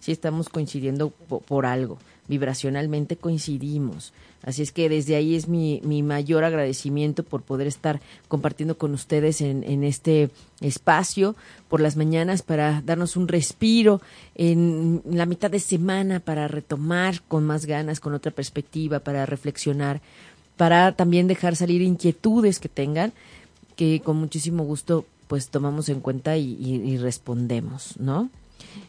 Sí 0.00 0.12
estamos 0.12 0.48
coincidiendo 0.48 1.10
po- 1.10 1.40
por, 1.40 1.66
algo. 1.66 1.98
Vibracionalmente 2.28 3.16
coincidimos. 3.16 4.12
Así 4.42 4.62
es 4.62 4.70
que 4.72 4.88
desde 4.88 5.16
ahí 5.16 5.34
es 5.34 5.48
mi, 5.48 5.80
mi 5.84 6.02
mayor 6.02 6.44
agradecimiento 6.44 7.22
por 7.24 7.42
poder 7.42 7.66
estar 7.66 8.00
compartiendo 8.28 8.78
con 8.78 8.92
ustedes 8.94 9.40
en, 9.40 9.64
en 9.64 9.82
este 9.84 10.30
espacio 10.60 11.34
por 11.68 11.80
las 11.80 11.96
mañanas 11.96 12.42
para 12.42 12.80
darnos 12.84 13.16
un 13.16 13.26
respiro 13.28 14.00
en 14.36 15.02
la 15.10 15.26
mitad 15.26 15.50
de 15.50 15.58
semana 15.60 16.20
para 16.20 16.46
retomar 16.48 17.22
con 17.28 17.44
más 17.44 17.66
ganas, 17.66 17.98
con 18.00 18.14
otra 18.14 18.30
perspectiva, 18.30 19.00
para 19.00 19.26
reflexionar, 19.26 20.00
para 20.56 20.92
también 20.92 21.26
dejar 21.26 21.56
salir 21.56 21.82
inquietudes 21.82 22.58
que 22.60 22.68
tengan, 22.68 23.12
que 23.74 24.00
con 24.00 24.16
muchísimo 24.16 24.64
gusto 24.64 25.04
pues 25.28 25.48
tomamos 25.48 25.88
en 25.88 26.00
cuenta 26.00 26.36
y, 26.36 26.56
y- 26.60 26.92
y 26.92 26.96
respondemos, 26.98 27.98
¿no? 27.98 28.30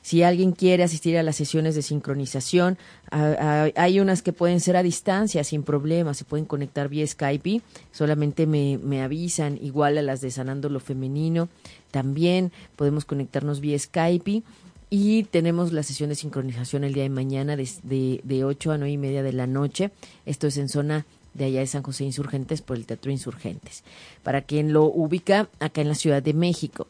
Si 0.01 0.23
alguien 0.23 0.51
quiere 0.51 0.83
asistir 0.83 1.17
a 1.17 1.23
las 1.23 1.35
sesiones 1.35 1.75
de 1.75 1.81
sincronización, 1.81 2.77
a- 3.11 3.69
hay 3.75 3.99
unas 3.99 4.21
que 4.21 4.33
pueden 4.33 4.59
ser 4.59 4.77
a 4.77 4.83
distancia, 4.83 5.43
sin 5.43 5.63
problema, 5.63 6.13
se 6.13 6.23
pueden 6.25 6.45
conectar 6.45 6.89
vía 6.89 7.05
Skype, 7.05 7.61
solamente 7.91 8.45
me, 8.47 8.77
me 8.81 9.01
avisan, 9.01 9.57
igual 9.61 9.97
a 9.97 10.01
las 10.01 10.21
de 10.21 10.31
Sanando 10.31 10.69
lo 10.69 10.79
Femenino, 10.79 11.49
también 11.91 12.51
podemos 12.75 13.05
conectarnos 13.05 13.59
vía 13.59 13.77
Skype 13.77 14.43
y 14.89 15.23
tenemos 15.23 15.73
la 15.73 15.83
sesión 15.83 16.09
de 16.09 16.15
sincronización 16.15 16.83
el 16.85 16.93
día 16.93 17.03
de 17.03 17.09
mañana 17.09 17.55
de, 17.57 17.69
de, 17.83 18.21
de 18.23 18.43
8 18.45 18.71
a 18.71 18.77
9 18.77 18.91
y 18.91 18.97
media 18.97 19.23
de 19.23 19.33
la 19.33 19.47
noche, 19.47 19.91
esto 20.25 20.47
es 20.47 20.57
en 20.57 20.69
zona 20.69 21.05
de 21.33 21.45
allá 21.45 21.59
de 21.59 21.67
San 21.67 21.83
José 21.83 22.03
Insurgentes 22.05 22.61
por 22.61 22.77
el 22.77 22.85
Teatro 22.85 23.11
Insurgentes, 23.11 23.83
para 24.23 24.41
quien 24.41 24.73
lo 24.73 24.85
ubica 24.85 25.49
acá 25.59 25.81
en 25.81 25.89
la 25.89 25.95
Ciudad 25.95 26.23
de 26.23 26.33
México. 26.33 26.87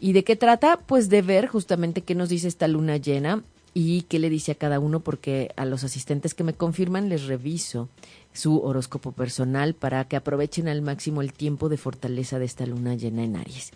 ¿Y 0.00 0.14
de 0.14 0.24
qué 0.24 0.34
trata? 0.34 0.78
Pues 0.78 1.10
de 1.10 1.20
ver 1.20 1.46
justamente 1.46 2.00
qué 2.00 2.14
nos 2.14 2.30
dice 2.30 2.48
esta 2.48 2.66
luna 2.66 2.96
llena 2.96 3.44
y 3.74 4.02
qué 4.02 4.18
le 4.18 4.30
dice 4.30 4.52
a 4.52 4.56
cada 4.56 4.80
uno, 4.80 5.00
porque 5.00 5.52
a 5.56 5.66
los 5.66 5.84
asistentes 5.84 6.34
que 6.34 6.42
me 6.42 6.54
confirman 6.54 7.08
les 7.10 7.26
reviso 7.26 7.88
su 8.32 8.60
horóscopo 8.60 9.12
personal 9.12 9.74
para 9.74 10.04
que 10.04 10.16
aprovechen 10.16 10.68
al 10.68 10.82
máximo 10.82 11.20
el 11.20 11.32
tiempo 11.32 11.68
de 11.68 11.76
fortaleza 11.76 12.38
de 12.38 12.46
esta 12.46 12.64
luna 12.64 12.94
llena 12.94 13.24
en 13.24 13.36
Aries. 13.36 13.72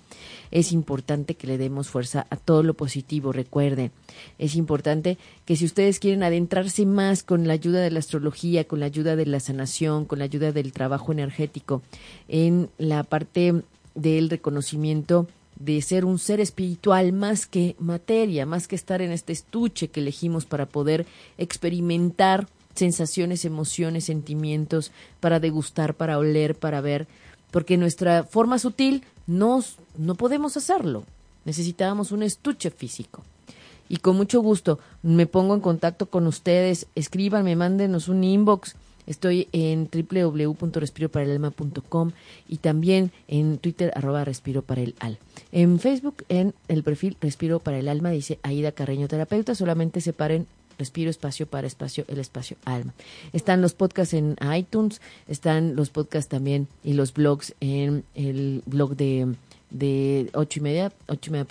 Es 0.51 0.72
importante 0.72 1.35
que 1.35 1.47
le 1.47 1.59
demos 1.59 1.89
fuerza 1.89 2.27
a 2.31 2.37
todo 2.37 2.62
lo 2.62 2.75
positivo, 2.75 3.33
recuerden. 3.33 3.91
Es 4.39 4.57
importante 4.57 5.18
que 5.45 5.57
si 5.57 5.64
ustedes 5.64 5.99
quieren 5.99 6.22
adentrarse 6.22 6.87
más 6.87 7.22
con 7.22 7.47
la 7.47 7.53
ayuda 7.53 7.81
de 7.81 7.91
la 7.91 7.99
astrología, 7.99 8.64
con 8.64 8.81
la 8.81 8.87
ayuda 8.87 9.14
de 9.14 9.27
la 9.27 9.41
sanación, 9.41 10.07
con 10.07 10.20
la 10.20 10.25
ayuda 10.25 10.53
del 10.53 10.72
trabajo 10.72 11.12
energético, 11.12 11.83
en 12.29 12.70
la 12.79 13.03
parte 13.03 13.62
del 13.95 14.31
reconocimiento 14.31 15.29
de 15.57 15.80
ser 15.82 16.05
un 16.05 16.18
ser 16.18 16.40
espiritual 16.40 17.12
más 17.12 17.46
que 17.46 17.76
materia, 17.78 18.46
más 18.46 18.68
que 18.68 18.76
estar 18.76 19.02
en 19.02 19.12
este 19.12 19.32
estuche 19.32 19.88
que 19.88 20.00
elegimos 20.00 20.44
para 20.44 20.66
poder 20.66 21.07
experimentar 21.38 22.48
sensaciones, 22.74 23.44
emociones, 23.44 24.05
sentimientos, 24.05 24.90
para 25.20 25.40
degustar, 25.40 25.94
para 25.94 26.18
oler, 26.18 26.57
para 26.57 26.80
ver, 26.80 27.07
porque 27.50 27.76
nuestra 27.76 28.24
forma 28.24 28.59
sutil 28.59 29.05
no, 29.26 29.62
no 29.96 30.14
podemos 30.16 30.57
hacerlo. 30.57 31.05
Necesitábamos 31.44 32.11
un 32.11 32.22
estuche 32.22 32.70
físico. 32.70 33.22
Y 33.88 33.98
con 33.98 34.16
mucho 34.16 34.40
gusto 34.40 34.78
me 35.02 35.26
pongo 35.26 35.55
en 35.55 35.61
contacto 35.61 36.07
con 36.07 36.26
ustedes, 36.26 36.86
escríbanme, 36.94 37.55
mándenos 37.55 38.09
un 38.09 38.24
inbox. 38.24 38.76
Estoy 39.07 39.48
en 39.52 39.88
www.respiroparaelalma.com 39.90 42.11
y 42.48 42.57
también 42.59 43.12
en 43.28 43.59
Twitter 43.59 43.92
arroba 43.94 44.24
respiro 44.24 44.62
para 44.62 44.80
el 44.82 44.96
al. 44.98 45.18
En 45.52 45.78
Facebook, 45.78 46.24
en 46.28 46.52
el 46.68 46.82
perfil 46.82 47.16
Respiro 47.20 47.61
para 47.61 47.78
el 47.78 47.88
Alma, 47.88 48.11
dice 48.11 48.38
Aida 48.42 48.72
Carreño 48.72 49.07
Terapeuta, 49.09 49.55
solamente 49.55 50.00
separen 50.00 50.46
respiro 50.78 51.11
espacio 51.11 51.46
para 51.46 51.66
espacio, 51.66 52.05
el 52.09 52.18
espacio 52.18 52.57
alma. 52.64 52.94
Están 53.32 53.62
los 53.62 53.74
podcasts 53.74 54.14
en 54.14 54.36
iTunes, 54.57 55.00
están 55.28 55.76
los 55.76 55.90
podcasts 55.90 56.28
también 56.28 56.68
y 56.82 56.94
los 56.94 57.14
blogs 57.14 57.55
en 57.61 58.05
el 58.14 58.62
blog 58.66 58.96
de, 58.96 59.34
de 59.75 60.31
ocho 60.35 60.61
y 60.61 60.62
media, 60.62 60.93
ocho 61.09 61.31
y 61.31 61.33
media. 61.33 61.47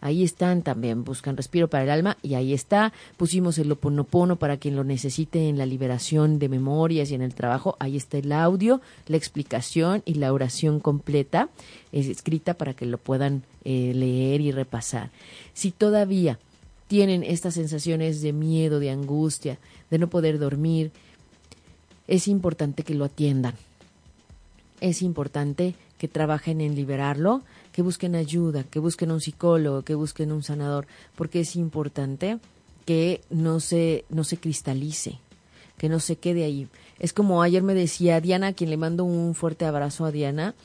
Ahí 0.00 0.24
están 0.24 0.62
también, 0.62 1.04
buscan 1.04 1.36
Respiro 1.36 1.68
para 1.68 1.84
el 1.84 1.90
Alma 1.90 2.16
y 2.22 2.34
ahí 2.34 2.54
está. 2.54 2.92
Pusimos 3.16 3.58
el 3.58 3.70
Oponopono 3.70 4.36
para 4.36 4.56
quien 4.56 4.74
lo 4.74 4.84
necesite 4.84 5.48
en 5.48 5.58
la 5.58 5.66
liberación 5.66 6.38
de 6.38 6.48
memorias 6.48 7.10
y 7.10 7.14
en 7.14 7.22
el 7.22 7.34
trabajo. 7.34 7.76
Ahí 7.78 7.96
está 7.96 8.18
el 8.18 8.32
audio, 8.32 8.80
la 9.06 9.16
explicación 9.16 10.02
y 10.04 10.14
la 10.14 10.32
oración 10.32 10.80
completa 10.80 11.50
es 11.92 12.06
escrita 12.06 12.54
para 12.54 12.74
que 12.74 12.86
lo 12.86 12.98
puedan 12.98 13.42
eh, 13.64 13.92
leer 13.94 14.40
y 14.40 14.50
repasar. 14.50 15.10
Si 15.52 15.70
todavía 15.70 16.38
tienen 16.88 17.22
estas 17.22 17.54
sensaciones 17.54 18.22
de 18.22 18.32
miedo, 18.32 18.80
de 18.80 18.90
angustia, 18.90 19.58
de 19.90 19.98
no 19.98 20.08
poder 20.08 20.38
dormir, 20.38 20.90
es 22.06 22.28
importante 22.28 22.82
que 22.82 22.94
lo 22.94 23.04
atiendan. 23.04 23.54
Es 24.80 25.00
importante 25.02 25.74
que 26.02 26.08
trabajen 26.08 26.60
en 26.60 26.74
liberarlo, 26.74 27.42
que 27.70 27.80
busquen 27.80 28.16
ayuda, 28.16 28.64
que 28.64 28.80
busquen 28.80 29.12
un 29.12 29.20
psicólogo, 29.20 29.82
que 29.82 29.94
busquen 29.94 30.32
un 30.32 30.42
sanador, 30.42 30.88
porque 31.14 31.38
es 31.38 31.54
importante 31.54 32.40
que 32.84 33.20
no 33.30 33.60
se, 33.60 34.04
no 34.10 34.24
se 34.24 34.36
cristalice, 34.36 35.20
que 35.78 35.88
no 35.88 36.00
se 36.00 36.16
quede 36.16 36.42
ahí. 36.42 36.66
Es 36.98 37.12
como 37.12 37.40
ayer 37.40 37.62
me 37.62 37.72
decía 37.72 38.20
Diana, 38.20 38.48
a 38.48 38.52
quien 38.52 38.70
le 38.70 38.76
mando 38.76 39.04
un 39.04 39.36
fuerte 39.36 39.64
abrazo 39.64 40.04
a 40.04 40.10
Diana, 40.10 40.56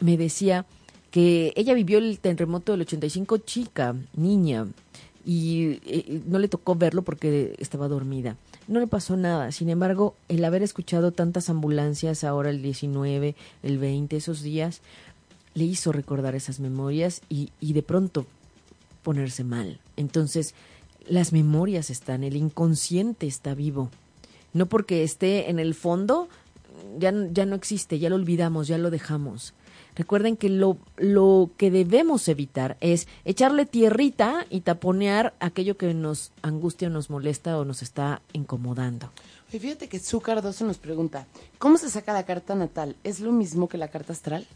me 0.00 0.16
decía 0.16 0.64
que 1.10 1.52
ella 1.56 1.74
vivió 1.74 1.98
el 1.98 2.18
terremoto 2.18 2.72
del 2.72 2.80
85 2.80 3.36
chica, 3.36 3.94
niña, 4.14 4.66
y 5.26 5.78
eh, 5.84 6.22
no 6.24 6.38
le 6.38 6.48
tocó 6.48 6.74
verlo 6.74 7.02
porque 7.02 7.54
estaba 7.58 7.86
dormida. 7.86 8.38
No 8.68 8.80
le 8.80 8.86
pasó 8.86 9.16
nada. 9.16 9.52
Sin 9.52 9.68
embargo, 9.68 10.16
el 10.28 10.44
haber 10.44 10.62
escuchado 10.62 11.12
tantas 11.12 11.50
ambulancias 11.50 12.24
ahora 12.24 12.50
el 12.50 12.62
19, 12.62 13.34
el 13.62 13.78
20, 13.78 14.16
esos 14.16 14.42
días, 14.42 14.80
le 15.54 15.64
hizo 15.64 15.92
recordar 15.92 16.34
esas 16.34 16.60
memorias 16.60 17.22
y, 17.28 17.50
y 17.60 17.72
de 17.72 17.82
pronto 17.82 18.26
ponerse 19.02 19.44
mal. 19.44 19.78
Entonces, 19.96 20.54
las 21.08 21.32
memorias 21.32 21.90
están, 21.90 22.24
el 22.24 22.36
inconsciente 22.36 23.26
está 23.26 23.54
vivo. 23.54 23.90
No 24.52 24.66
porque 24.66 25.04
esté 25.04 25.50
en 25.50 25.58
el 25.58 25.74
fondo, 25.74 26.28
ya, 26.98 27.12
ya 27.30 27.46
no 27.46 27.54
existe, 27.54 27.98
ya 27.98 28.10
lo 28.10 28.16
olvidamos, 28.16 28.68
ya 28.68 28.78
lo 28.78 28.90
dejamos. 28.90 29.54
Recuerden 29.96 30.36
que 30.36 30.50
lo, 30.50 30.76
lo 30.96 31.50
que 31.56 31.70
debemos 31.70 32.28
evitar 32.28 32.76
es 32.80 33.08
echarle 33.24 33.66
tierrita 33.66 34.46
y 34.50 34.60
taponear 34.60 35.34
aquello 35.40 35.76
que 35.76 35.92
nos 35.94 36.32
angustia 36.42 36.88
o 36.88 36.90
nos 36.90 37.10
molesta 37.10 37.58
o 37.58 37.64
nos 37.64 37.82
está 37.82 38.20
incomodando. 38.32 39.10
Oye, 39.48 39.60
fíjate 39.60 39.88
que 39.88 39.98
Su 39.98 40.20
Cardoso 40.20 40.64
nos 40.64 40.78
pregunta, 40.78 41.26
¿cómo 41.58 41.78
se 41.78 41.88
saca 41.88 42.12
la 42.12 42.24
carta 42.26 42.54
natal? 42.54 42.96
¿Es 43.04 43.20
lo 43.20 43.32
mismo 43.32 43.68
que 43.68 43.78
la 43.78 43.88
carta 43.88 44.12
astral? 44.12 44.46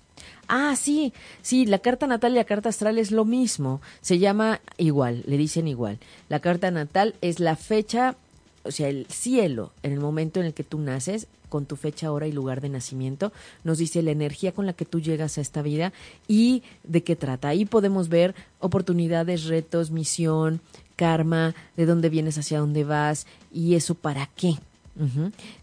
Ah, 0.48 0.74
sí, 0.76 1.12
sí, 1.42 1.64
la 1.64 1.78
carta 1.78 2.06
natal 2.06 2.32
y 2.32 2.36
la 2.36 2.44
carta 2.44 2.68
astral 2.68 2.98
es 2.98 3.10
lo 3.10 3.24
mismo. 3.24 3.80
Se 4.00 4.18
llama 4.18 4.60
igual, 4.76 5.22
le 5.26 5.36
dicen 5.36 5.68
igual. 5.68 6.00
La 6.28 6.40
carta 6.40 6.70
natal 6.70 7.14
es 7.20 7.40
la 7.40 7.56
fecha, 7.56 8.16
o 8.62 8.70
sea, 8.70 8.88
el 8.88 9.06
cielo, 9.06 9.72
en 9.82 9.92
el 9.92 10.00
momento 10.00 10.40
en 10.40 10.46
el 10.46 10.54
que 10.54 10.64
tú 10.64 10.78
naces, 10.78 11.26
con 11.48 11.66
tu 11.66 11.76
fecha, 11.76 12.12
hora 12.12 12.26
y 12.26 12.32
lugar 12.32 12.60
de 12.60 12.68
nacimiento, 12.70 13.32
nos 13.64 13.78
dice 13.78 14.02
la 14.02 14.12
energía 14.12 14.52
con 14.52 14.66
la 14.66 14.72
que 14.72 14.86
tú 14.86 15.00
llegas 15.00 15.36
a 15.36 15.40
esta 15.40 15.60
vida 15.62 15.92
y 16.28 16.62
de 16.84 17.02
qué 17.02 17.16
trata. 17.16 17.48
Ahí 17.48 17.66
podemos 17.66 18.08
ver 18.08 18.34
oportunidades, 18.60 19.44
retos, 19.44 19.90
misión, 19.90 20.60
karma, 20.96 21.54
de 21.76 21.86
dónde 21.86 22.08
vienes, 22.08 22.38
hacia 22.38 22.60
dónde 22.60 22.84
vas 22.84 23.26
y 23.52 23.74
eso 23.74 23.94
para 23.94 24.26
qué. 24.36 24.54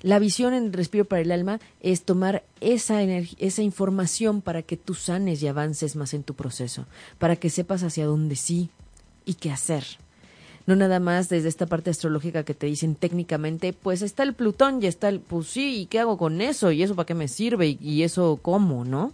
La 0.02 0.18
visión 0.18 0.56
en 0.56 0.74
Respiro 0.74 1.06
para 1.06 1.22
el 1.22 1.32
Alma 1.32 1.60
es 1.80 2.04
tomar 2.04 2.44
esa, 2.60 3.04
esa 3.04 3.62
información 3.62 4.42
para 4.42 4.64
que 4.64 4.78
tú 4.78 4.96
sanes 4.96 5.44
y 5.44 5.48
avances 5.48 5.96
más 5.96 6.16
en 6.16 6.24
tu 6.24 6.34
proceso, 6.34 6.86
para 7.20 7.36
que 7.36 7.52
sepas 7.52 7.84
hacia 7.84 8.08
dónde 8.08 8.36
sí 8.36 8.70
y 9.26 9.36
qué 9.36 9.52
hacer. 9.52 9.86
No 10.68 10.76
nada 10.76 11.00
más 11.00 11.30
desde 11.30 11.50
esta 11.50 11.66
parte 11.66 11.90
astrológica 11.90 12.44
que 12.44 12.54
te 12.54 12.68
dicen 12.68 12.94
técnicamente, 12.94 13.74
pues 13.74 14.02
está 14.02 14.24
el 14.24 14.34
Plutón 14.34 14.84
y 14.84 14.86
está 14.86 15.10
el, 15.10 15.22
pues 15.22 15.48
sí, 15.48 15.82
¿y 15.82 15.86
qué 15.88 16.00
hago 16.00 16.18
con 16.18 16.42
eso? 16.42 16.72
¿Y 16.72 16.84
eso 16.84 16.94
para 16.94 17.08
qué 17.08 17.16
me 17.16 17.30
sirve? 17.30 17.78
¿Y, 17.82 18.04
eso 18.04 18.38
cómo? 18.42 18.86
¿No? 18.86 19.14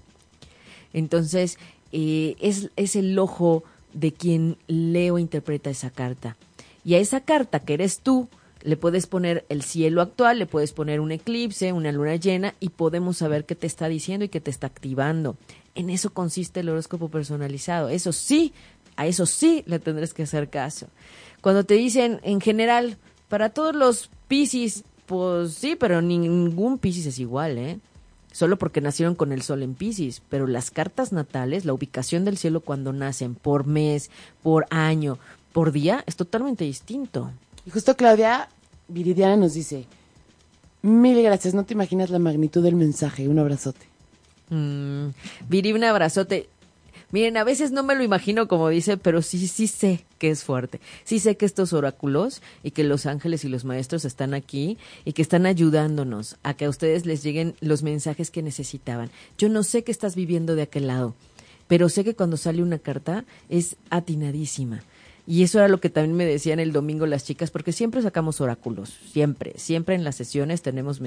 Entonces, 0.93 1.57
eh, 1.91 2.35
es, 2.41 2.71
es 2.75 2.95
el 2.95 3.17
ojo 3.17 3.63
de 3.93 4.11
quien 4.11 4.57
lee 4.67 5.11
o 5.11 5.19
interpreta 5.19 5.69
esa 5.69 5.91
carta. 5.91 6.35
Y 6.83 6.95
a 6.95 6.97
esa 6.97 7.21
carta 7.21 7.59
que 7.59 7.75
eres 7.75 7.99
tú, 7.99 8.27
le 8.63 8.77
puedes 8.77 9.07
poner 9.07 9.45
el 9.49 9.61
cielo 9.61 10.01
actual, 10.01 10.39
le 10.39 10.45
puedes 10.45 10.71
poner 10.71 10.99
un 11.01 11.11
eclipse, 11.11 11.73
una 11.73 11.91
luna 11.91 12.15
llena 12.15 12.55
y 12.59 12.69
podemos 12.69 13.17
saber 13.17 13.45
qué 13.45 13.55
te 13.55 13.67
está 13.67 13.89
diciendo 13.89 14.25
y 14.25 14.29
qué 14.29 14.39
te 14.39 14.49
está 14.49 14.67
activando. 14.67 15.35
En 15.75 15.89
eso 15.89 16.11
consiste 16.11 16.61
el 16.61 16.69
horóscopo 16.69 17.09
personalizado. 17.09 17.89
Eso 17.89 18.11
sí, 18.11 18.53
a 18.95 19.07
eso 19.07 19.25
sí 19.25 19.63
le 19.65 19.79
tendrás 19.79 20.13
que 20.13 20.23
hacer 20.23 20.49
caso. 20.49 20.87
Cuando 21.41 21.63
te 21.63 21.73
dicen 21.75 22.19
en 22.23 22.39
general, 22.41 22.97
para 23.27 23.49
todos 23.49 23.75
los 23.75 24.09
Piscis, 24.27 24.83
pues 25.05 25.53
sí, 25.53 25.75
pero 25.75 26.01
ningún 26.01 26.77
Piscis 26.77 27.07
es 27.07 27.19
igual, 27.19 27.57
¿eh? 27.57 27.79
Solo 28.31 28.57
porque 28.57 28.81
nacieron 28.81 29.13
con 29.15 29.31
el 29.31 29.43
sol 29.43 29.61
en 29.61 29.75
Piscis, 29.75 30.21
pero 30.29 30.47
las 30.47 30.71
cartas 30.71 31.11
natales, 31.11 31.65
la 31.65 31.73
ubicación 31.73 32.25
del 32.25 32.37
cielo 32.37 32.61
cuando 32.61 32.93
nacen, 32.93 33.35
por 33.35 33.67
mes, 33.67 34.09
por 34.41 34.65
año, 34.69 35.19
por 35.51 35.71
día, 35.71 36.03
es 36.07 36.15
totalmente 36.15 36.63
distinto. 36.63 37.31
Y 37.65 37.69
justo 37.69 37.95
Claudia 37.95 38.49
Viridiana 38.87 39.35
nos 39.35 39.53
dice, 39.53 39.85
mil 40.81 41.21
gracias, 41.21 41.53
no 41.53 41.63
te 41.63 41.73
imaginas 41.73 42.09
la 42.09 42.19
magnitud 42.19 42.63
del 42.63 42.75
mensaje, 42.75 43.27
un 43.27 43.39
abrazote. 43.39 43.85
Mm, 44.49 45.09
Viri, 45.49 45.73
un 45.73 45.83
abrazote. 45.83 46.49
Miren, 47.13 47.37
a 47.37 47.43
veces 47.43 47.71
no 47.71 47.83
me 47.83 47.93
lo 47.93 48.03
imagino 48.03 48.47
como 48.47 48.69
dice, 48.69 48.97
pero 48.97 49.21
sí, 49.21 49.47
sí 49.47 49.67
sé 49.67 50.03
que 50.17 50.31
es 50.31 50.43
fuerte. 50.43 50.81
Sí 51.03 51.19
sé 51.19 51.37
que 51.37 51.45
estos 51.45 51.71
oráculos 51.71 52.41
y 52.63 52.71
que 52.71 52.83
los 52.83 53.05
ángeles 53.05 53.45
y 53.45 53.49
los 53.49 53.65
maestros 53.65 54.03
están 54.03 54.33
aquí 54.33 54.79
y 55.05 55.13
que 55.13 55.21
están 55.21 55.45
ayudándonos 55.45 56.37
a 56.41 56.55
que 56.55 56.65
a 56.65 56.69
ustedes 56.69 57.05
les 57.05 57.21
lleguen 57.21 57.53
los 57.61 57.83
mensajes 57.83 58.31
que 58.31 58.41
necesitaban. 58.41 59.11
Yo 59.37 59.47
no 59.47 59.61
sé 59.61 59.83
qué 59.83 59.91
estás 59.91 60.15
viviendo 60.15 60.55
de 60.55 60.63
aquel 60.63 60.87
lado, 60.87 61.13
pero 61.67 61.87
sé 61.87 62.03
que 62.03 62.15
cuando 62.15 62.35
sale 62.35 62.63
una 62.63 62.79
carta 62.79 63.25
es 63.47 63.75
atinadísima. 63.91 64.81
Y 65.27 65.43
eso 65.43 65.59
era 65.59 65.67
lo 65.67 65.79
que 65.79 65.91
también 65.91 66.17
me 66.17 66.25
decían 66.25 66.59
el 66.59 66.73
domingo 66.73 67.05
las 67.05 67.25
chicas, 67.25 67.51
porque 67.51 67.73
siempre 67.73 68.01
sacamos 68.01 68.41
oráculos, 68.41 68.89
siempre, 69.11 69.53
siempre 69.57 69.93
en 69.93 70.03
las 70.03 70.15
sesiones 70.15 70.63
tenemos 70.63 70.99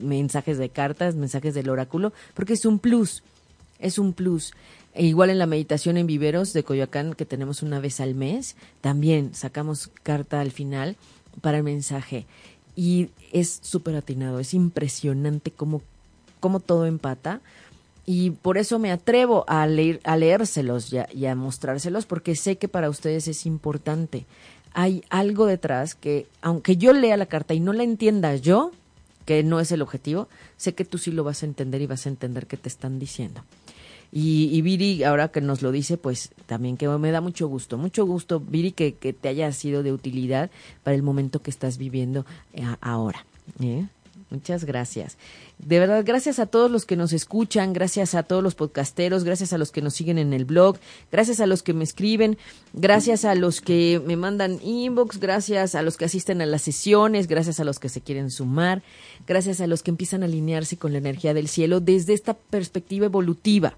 mensajes 0.00 0.58
de 0.58 0.70
cartas, 0.70 1.14
mensajes 1.14 1.54
del 1.54 1.70
oráculo, 1.70 2.12
porque 2.34 2.54
es 2.54 2.66
un 2.66 2.80
plus, 2.80 3.22
es 3.78 3.98
un 3.98 4.12
plus. 4.12 4.54
E 4.94 5.06
igual 5.06 5.30
en 5.30 5.38
la 5.38 5.46
meditación 5.46 5.96
en 5.96 6.06
viveros 6.06 6.52
de 6.52 6.64
Coyoacán, 6.64 7.14
que 7.14 7.24
tenemos 7.24 7.62
una 7.62 7.80
vez 7.80 8.00
al 8.00 8.14
mes, 8.14 8.56
también 8.80 9.34
sacamos 9.34 9.88
carta 10.02 10.40
al 10.40 10.50
final 10.50 10.96
para 11.40 11.58
el 11.58 11.64
mensaje. 11.64 12.26
Y 12.76 13.08
es 13.32 13.60
súper 13.62 13.96
atinado, 13.96 14.38
es 14.38 14.52
impresionante 14.52 15.50
cómo, 15.50 15.82
cómo 16.40 16.60
todo 16.60 16.86
empata. 16.86 17.40
Y 18.04 18.30
por 18.30 18.58
eso 18.58 18.78
me 18.78 18.90
atrevo 18.90 19.44
a, 19.46 19.66
leer, 19.66 20.00
a 20.04 20.16
leérselos 20.16 20.92
y 20.92 20.98
a, 20.98 21.08
y 21.12 21.26
a 21.26 21.34
mostrárselos, 21.34 22.04
porque 22.04 22.36
sé 22.36 22.58
que 22.58 22.68
para 22.68 22.90
ustedes 22.90 23.28
es 23.28 23.46
importante. 23.46 24.26
Hay 24.74 25.04
algo 25.08 25.46
detrás 25.46 25.94
que, 25.94 26.26
aunque 26.42 26.76
yo 26.76 26.92
lea 26.92 27.16
la 27.16 27.26
carta 27.26 27.54
y 27.54 27.60
no 27.60 27.72
la 27.72 27.84
entienda 27.84 28.34
yo, 28.36 28.72
que 29.24 29.42
no 29.42 29.60
es 29.60 29.72
el 29.72 29.82
objetivo, 29.82 30.28
sé 30.56 30.74
que 30.74 30.84
tú 30.84 30.98
sí 30.98 31.12
lo 31.12 31.24
vas 31.24 31.42
a 31.42 31.46
entender 31.46 31.80
y 31.80 31.86
vas 31.86 32.06
a 32.06 32.08
entender 32.10 32.46
qué 32.46 32.56
te 32.56 32.68
están 32.68 32.98
diciendo. 32.98 33.42
Y, 34.12 34.50
y 34.52 34.60
Viri, 34.60 35.04
ahora 35.04 35.28
que 35.28 35.40
nos 35.40 35.62
lo 35.62 35.72
dice, 35.72 35.96
pues 35.96 36.30
también 36.46 36.76
que 36.76 36.86
me 36.86 37.10
da 37.10 37.22
mucho 37.22 37.48
gusto, 37.48 37.78
mucho 37.78 38.04
gusto, 38.04 38.40
Viri, 38.40 38.72
que, 38.72 38.92
te 38.92 39.28
haya 39.28 39.50
sido 39.52 39.82
de 39.82 39.92
utilidad 39.92 40.50
para 40.82 40.94
el 40.94 41.02
momento 41.02 41.40
que 41.40 41.50
estás 41.50 41.78
viviendo 41.78 42.26
eh, 42.52 42.62
ahora. 42.82 43.24
¿eh? 43.60 43.86
Muchas 44.32 44.64
gracias. 44.64 45.18
De 45.58 45.78
verdad, 45.78 46.02
gracias 46.06 46.38
a 46.38 46.46
todos 46.46 46.70
los 46.70 46.86
que 46.86 46.96
nos 46.96 47.12
escuchan, 47.12 47.74
gracias 47.74 48.14
a 48.14 48.22
todos 48.22 48.42
los 48.42 48.54
podcasteros, 48.54 49.24
gracias 49.24 49.52
a 49.52 49.58
los 49.58 49.70
que 49.70 49.82
nos 49.82 49.92
siguen 49.92 50.16
en 50.16 50.32
el 50.32 50.46
blog, 50.46 50.78
gracias 51.10 51.40
a 51.40 51.46
los 51.46 51.62
que 51.62 51.74
me 51.74 51.84
escriben, 51.84 52.38
gracias 52.72 53.26
a 53.26 53.34
los 53.34 53.60
que 53.60 54.00
me 54.06 54.16
mandan 54.16 54.58
inbox, 54.62 55.20
gracias 55.20 55.74
a 55.74 55.82
los 55.82 55.98
que 55.98 56.06
asisten 56.06 56.40
a 56.40 56.46
las 56.46 56.62
sesiones, 56.62 57.28
gracias 57.28 57.60
a 57.60 57.64
los 57.64 57.78
que 57.78 57.90
se 57.90 58.00
quieren 58.00 58.30
sumar, 58.30 58.82
gracias 59.26 59.60
a 59.60 59.66
los 59.66 59.82
que 59.82 59.90
empiezan 59.90 60.22
a 60.22 60.26
alinearse 60.26 60.78
con 60.78 60.92
la 60.92 60.98
energía 60.98 61.34
del 61.34 61.46
cielo 61.46 61.80
desde 61.80 62.14
esta 62.14 62.32
perspectiva 62.32 63.04
evolutiva, 63.04 63.76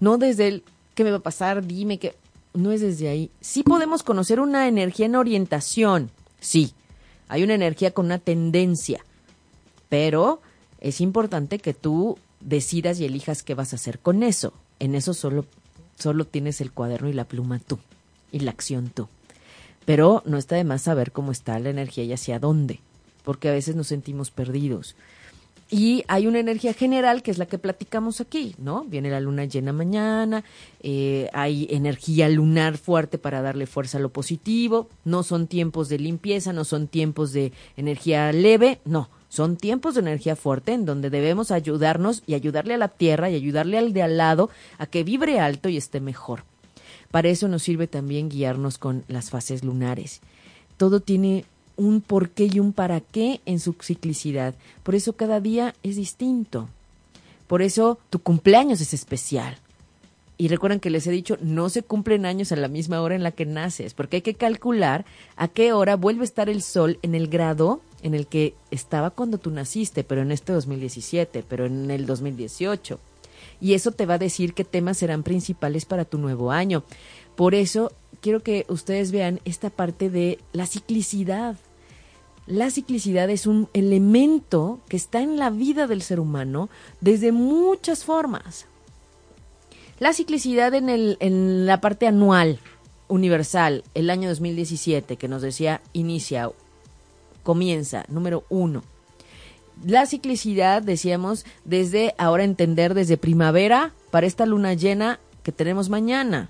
no 0.00 0.18
desde 0.18 0.48
el 0.48 0.64
qué 0.94 1.04
me 1.04 1.10
va 1.10 1.18
a 1.18 1.22
pasar, 1.22 1.64
dime 1.66 1.98
que 1.98 2.14
no 2.54 2.72
es 2.72 2.80
desde 2.80 3.08
ahí. 3.08 3.30
Sí 3.40 3.62
podemos 3.62 4.02
conocer 4.02 4.40
una 4.40 4.68
energía 4.68 5.06
en 5.06 5.16
orientación, 5.16 6.10
sí, 6.40 6.72
hay 7.28 7.42
una 7.42 7.54
energía 7.54 7.92
con 7.92 8.06
una 8.06 8.18
tendencia 8.18 9.04
pero 9.88 10.40
es 10.80 11.00
importante 11.00 11.58
que 11.58 11.74
tú 11.74 12.18
decidas 12.40 13.00
y 13.00 13.04
elijas 13.04 13.42
qué 13.42 13.54
vas 13.54 13.72
a 13.72 13.76
hacer 13.76 13.98
con 13.98 14.22
eso. 14.22 14.52
En 14.78 14.94
eso 14.94 15.14
solo, 15.14 15.44
solo 15.98 16.24
tienes 16.24 16.60
el 16.60 16.72
cuaderno 16.72 17.08
y 17.08 17.12
la 17.12 17.24
pluma 17.24 17.58
tú 17.58 17.78
y 18.30 18.40
la 18.40 18.50
acción 18.50 18.90
tú. 18.90 19.08
Pero 19.84 20.22
no 20.26 20.36
está 20.36 20.56
de 20.56 20.64
más 20.64 20.82
saber 20.82 21.12
cómo 21.12 21.32
está 21.32 21.58
la 21.58 21.70
energía 21.70 22.04
y 22.04 22.12
hacia 22.12 22.38
dónde, 22.38 22.80
porque 23.24 23.48
a 23.48 23.52
veces 23.52 23.74
nos 23.74 23.88
sentimos 23.88 24.30
perdidos. 24.30 24.94
Y 25.70 26.02
hay 26.08 26.26
una 26.26 26.38
energía 26.38 26.72
general 26.72 27.22
que 27.22 27.30
es 27.30 27.36
la 27.36 27.44
que 27.44 27.58
platicamos 27.58 28.22
aquí, 28.22 28.54
¿no? 28.58 28.84
Viene 28.84 29.10
la 29.10 29.20
luna 29.20 29.44
llena 29.44 29.74
mañana, 29.74 30.42
eh, 30.80 31.28
hay 31.34 31.66
energía 31.70 32.28
lunar 32.30 32.78
fuerte 32.78 33.18
para 33.18 33.42
darle 33.42 33.66
fuerza 33.66 33.98
a 33.98 34.00
lo 34.00 34.08
positivo, 34.08 34.88
no 35.04 35.22
son 35.22 35.46
tiempos 35.46 35.90
de 35.90 35.98
limpieza, 35.98 36.54
no 36.54 36.64
son 36.64 36.88
tiempos 36.88 37.34
de 37.34 37.52
energía 37.76 38.32
leve, 38.32 38.80
no, 38.86 39.10
son 39.28 39.58
tiempos 39.58 39.94
de 39.94 40.00
energía 40.00 40.36
fuerte 40.36 40.72
en 40.72 40.86
donde 40.86 41.10
debemos 41.10 41.50
ayudarnos 41.50 42.22
y 42.26 42.32
ayudarle 42.32 42.74
a 42.74 42.78
la 42.78 42.88
tierra 42.88 43.28
y 43.28 43.34
ayudarle 43.34 43.76
al 43.76 43.92
de 43.92 44.02
al 44.02 44.16
lado 44.16 44.48
a 44.78 44.86
que 44.86 45.04
vibre 45.04 45.38
alto 45.38 45.68
y 45.68 45.76
esté 45.76 46.00
mejor. 46.00 46.44
Para 47.10 47.28
eso 47.28 47.46
nos 47.46 47.62
sirve 47.62 47.88
también 47.88 48.30
guiarnos 48.30 48.78
con 48.78 49.04
las 49.06 49.28
fases 49.28 49.64
lunares. 49.64 50.20
Todo 50.78 51.00
tiene 51.00 51.44
un 51.78 52.02
porqué 52.02 52.50
y 52.52 52.60
un 52.60 52.74
para 52.74 53.00
qué 53.00 53.40
en 53.46 53.60
su 53.60 53.74
ciclicidad. 53.80 54.54
Por 54.82 54.94
eso 54.94 55.14
cada 55.14 55.40
día 55.40 55.74
es 55.82 55.96
distinto. 55.96 56.68
Por 57.46 57.62
eso 57.62 57.98
tu 58.10 58.18
cumpleaños 58.18 58.82
es 58.82 58.92
especial. 58.92 59.56
Y 60.36 60.48
recuerden 60.48 60.78
que 60.78 60.90
les 60.90 61.06
he 61.06 61.10
dicho, 61.10 61.38
no 61.40 61.68
se 61.68 61.82
cumplen 61.82 62.26
años 62.26 62.52
a 62.52 62.56
la 62.56 62.68
misma 62.68 63.00
hora 63.00 63.16
en 63.16 63.22
la 63.22 63.32
que 63.32 63.46
naces, 63.46 63.94
porque 63.94 64.16
hay 64.16 64.22
que 64.22 64.34
calcular 64.34 65.04
a 65.36 65.48
qué 65.48 65.72
hora 65.72 65.96
vuelve 65.96 66.20
a 66.20 66.24
estar 66.24 66.48
el 66.48 66.62
sol 66.62 66.98
en 67.02 67.16
el 67.16 67.26
grado 67.26 67.80
en 68.02 68.14
el 68.14 68.28
que 68.28 68.54
estaba 68.70 69.10
cuando 69.10 69.38
tú 69.38 69.50
naciste, 69.50 70.04
pero 70.04 70.22
en 70.22 70.30
este 70.30 70.52
2017, 70.52 71.44
pero 71.48 71.66
en 71.66 71.90
el 71.90 72.06
2018. 72.06 73.00
Y 73.60 73.74
eso 73.74 73.90
te 73.90 74.06
va 74.06 74.14
a 74.14 74.18
decir 74.18 74.54
qué 74.54 74.64
temas 74.64 74.98
serán 74.98 75.24
principales 75.24 75.84
para 75.84 76.04
tu 76.04 76.18
nuevo 76.18 76.52
año. 76.52 76.84
Por 77.34 77.56
eso 77.56 77.92
quiero 78.20 78.40
que 78.42 78.64
ustedes 78.68 79.10
vean 79.10 79.40
esta 79.44 79.70
parte 79.70 80.10
de 80.10 80.38
la 80.52 80.66
ciclicidad. 80.66 81.56
La 82.48 82.70
ciclicidad 82.70 83.28
es 83.28 83.46
un 83.46 83.68
elemento 83.74 84.80
que 84.88 84.96
está 84.96 85.20
en 85.20 85.36
la 85.36 85.50
vida 85.50 85.86
del 85.86 86.00
ser 86.00 86.18
humano 86.18 86.70
desde 87.02 87.30
muchas 87.30 88.04
formas. 88.04 88.64
La 89.98 90.14
ciclicidad 90.14 90.72
en, 90.72 90.88
el, 90.88 91.18
en 91.20 91.66
la 91.66 91.82
parte 91.82 92.06
anual, 92.06 92.58
universal, 93.06 93.84
el 93.92 94.08
año 94.08 94.30
2017, 94.30 95.16
que 95.16 95.28
nos 95.28 95.42
decía 95.42 95.82
inicia 95.92 96.50
comienza, 97.42 98.06
número 98.08 98.44
uno. 98.48 98.82
La 99.84 100.06
ciclicidad, 100.06 100.80
decíamos, 100.80 101.44
desde 101.66 102.14
ahora 102.16 102.44
entender 102.44 102.94
desde 102.94 103.18
primavera 103.18 103.92
para 104.10 104.26
esta 104.26 104.46
luna 104.46 104.72
llena 104.72 105.20
que 105.42 105.52
tenemos 105.52 105.90
mañana. 105.90 106.48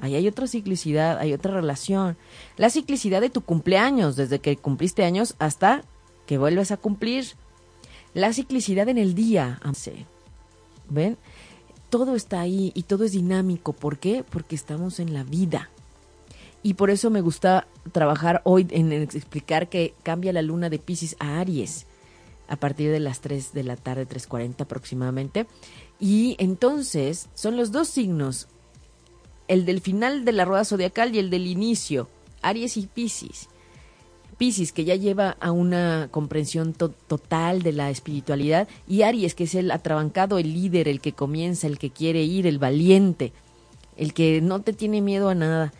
Ahí 0.00 0.14
hay 0.14 0.26
otra 0.26 0.46
ciclicidad, 0.46 1.18
hay 1.18 1.32
otra 1.32 1.52
relación. 1.52 2.16
La 2.56 2.70
ciclicidad 2.70 3.20
de 3.20 3.30
tu 3.30 3.42
cumpleaños, 3.42 4.16
desde 4.16 4.40
que 4.40 4.56
cumpliste 4.56 5.04
años 5.04 5.34
hasta 5.38 5.82
que 6.26 6.38
vuelves 6.38 6.70
a 6.70 6.76
cumplir. 6.76 7.26
La 8.14 8.32
ciclicidad 8.32 8.88
en 8.88 8.98
el 8.98 9.14
día. 9.14 9.60
¿Ven? 10.88 11.16
Todo 11.90 12.14
está 12.14 12.40
ahí 12.40 12.72
y 12.74 12.84
todo 12.84 13.04
es 13.04 13.12
dinámico. 13.12 13.72
¿Por 13.72 13.98
qué? 13.98 14.24
Porque 14.28 14.54
estamos 14.54 15.00
en 15.00 15.12
la 15.12 15.22
vida. 15.22 15.70
Y 16.62 16.74
por 16.74 16.90
eso 16.90 17.10
me 17.10 17.20
gusta 17.20 17.66
trabajar 17.92 18.42
hoy 18.44 18.66
en 18.70 18.92
explicar 18.92 19.68
que 19.68 19.94
cambia 20.02 20.32
la 20.32 20.42
luna 20.42 20.68
de 20.68 20.78
Pisces 20.78 21.16
a 21.18 21.40
Aries 21.40 21.86
a 22.48 22.56
partir 22.56 22.90
de 22.90 23.00
las 23.00 23.20
3 23.20 23.52
de 23.52 23.62
la 23.62 23.76
tarde, 23.76 24.06
3.40 24.06 24.62
aproximadamente. 24.62 25.46
Y 25.98 26.36
entonces 26.38 27.28
son 27.34 27.56
los 27.56 27.70
dos 27.70 27.88
signos, 27.88 28.48
el 29.50 29.64
del 29.64 29.80
final 29.80 30.24
de 30.24 30.32
la 30.32 30.44
rueda 30.44 30.64
zodiacal 30.64 31.14
y 31.14 31.18
el 31.18 31.28
del 31.28 31.46
inicio, 31.46 32.08
Aries 32.40 32.76
y 32.76 32.86
Pisces. 32.86 33.48
Pisces, 34.38 34.72
que 34.72 34.84
ya 34.84 34.94
lleva 34.96 35.36
a 35.40 35.50
una 35.52 36.08
comprensión 36.10 36.72
total 36.72 37.62
de 37.62 37.72
la 37.72 37.90
espiritualidad, 37.90 38.68
y 38.88 39.02
Aries, 39.02 39.34
que 39.34 39.44
es 39.44 39.54
el 39.54 39.70
atrabancado, 39.70 40.38
el 40.38 40.54
líder, 40.54 40.88
el 40.88 41.02
que 41.02 41.12
comienza, 41.12 41.66
el 41.66 41.78
que 41.78 41.90
quiere 41.90 42.22
ir, 42.22 42.46
el 42.46 42.58
valiente, 42.58 43.34
el 43.98 44.14
que 44.14 44.40
no 44.40 44.62
te 44.62 44.72
tiene 44.72 45.02
miedo 45.02 45.28
a 45.28 45.34
nada 45.34 45.72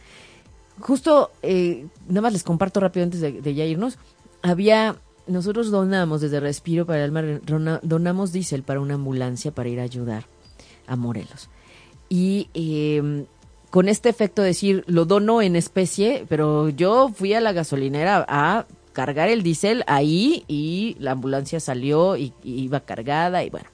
justo, 0.80 1.30
eh, 1.42 1.86
nada 2.08 2.22
más 2.22 2.32
les 2.32 2.42
comparto 2.42 2.80
rápido 2.80 3.04
antes 3.04 3.20
de, 3.20 3.54
ya 3.54 3.64
irnos, 3.64 3.98
había, 4.42 4.96
nosotros 5.26 5.70
donamos 5.70 6.20
desde 6.20 6.40
Respiro 6.40 6.86
para 6.86 7.04
el 7.04 7.12
Mar, 7.12 7.40
donamos 7.82 8.32
diésel 8.32 8.62
para 8.62 8.80
una 8.80 8.94
ambulancia 8.94 9.52
para 9.52 9.68
ir 9.68 9.80
a 9.80 9.84
ayudar 9.84 10.26
a 10.86 10.96
Morelos. 10.96 11.48
Y 12.08 12.48
em, 12.54 13.26
con 13.70 13.88
este 13.88 14.08
efecto 14.08 14.42
de 14.42 14.48
decir, 14.48 14.84
lo 14.86 15.04
dono 15.04 15.42
en 15.42 15.56
especie, 15.56 16.26
pero 16.28 16.68
yo 16.68 17.10
fui 17.14 17.34
a 17.34 17.40
la 17.40 17.52
gasolinera 17.52 18.24
a 18.28 18.66
cargar 18.92 19.28
el 19.28 19.42
diésel 19.42 19.84
ahí 19.86 20.44
y 20.48 20.96
la 20.98 21.12
ambulancia 21.12 21.60
salió 21.60 22.16
y 22.16 22.34
iba 22.42 22.80
cargada 22.80 23.44
y 23.44 23.50
bueno. 23.50 23.68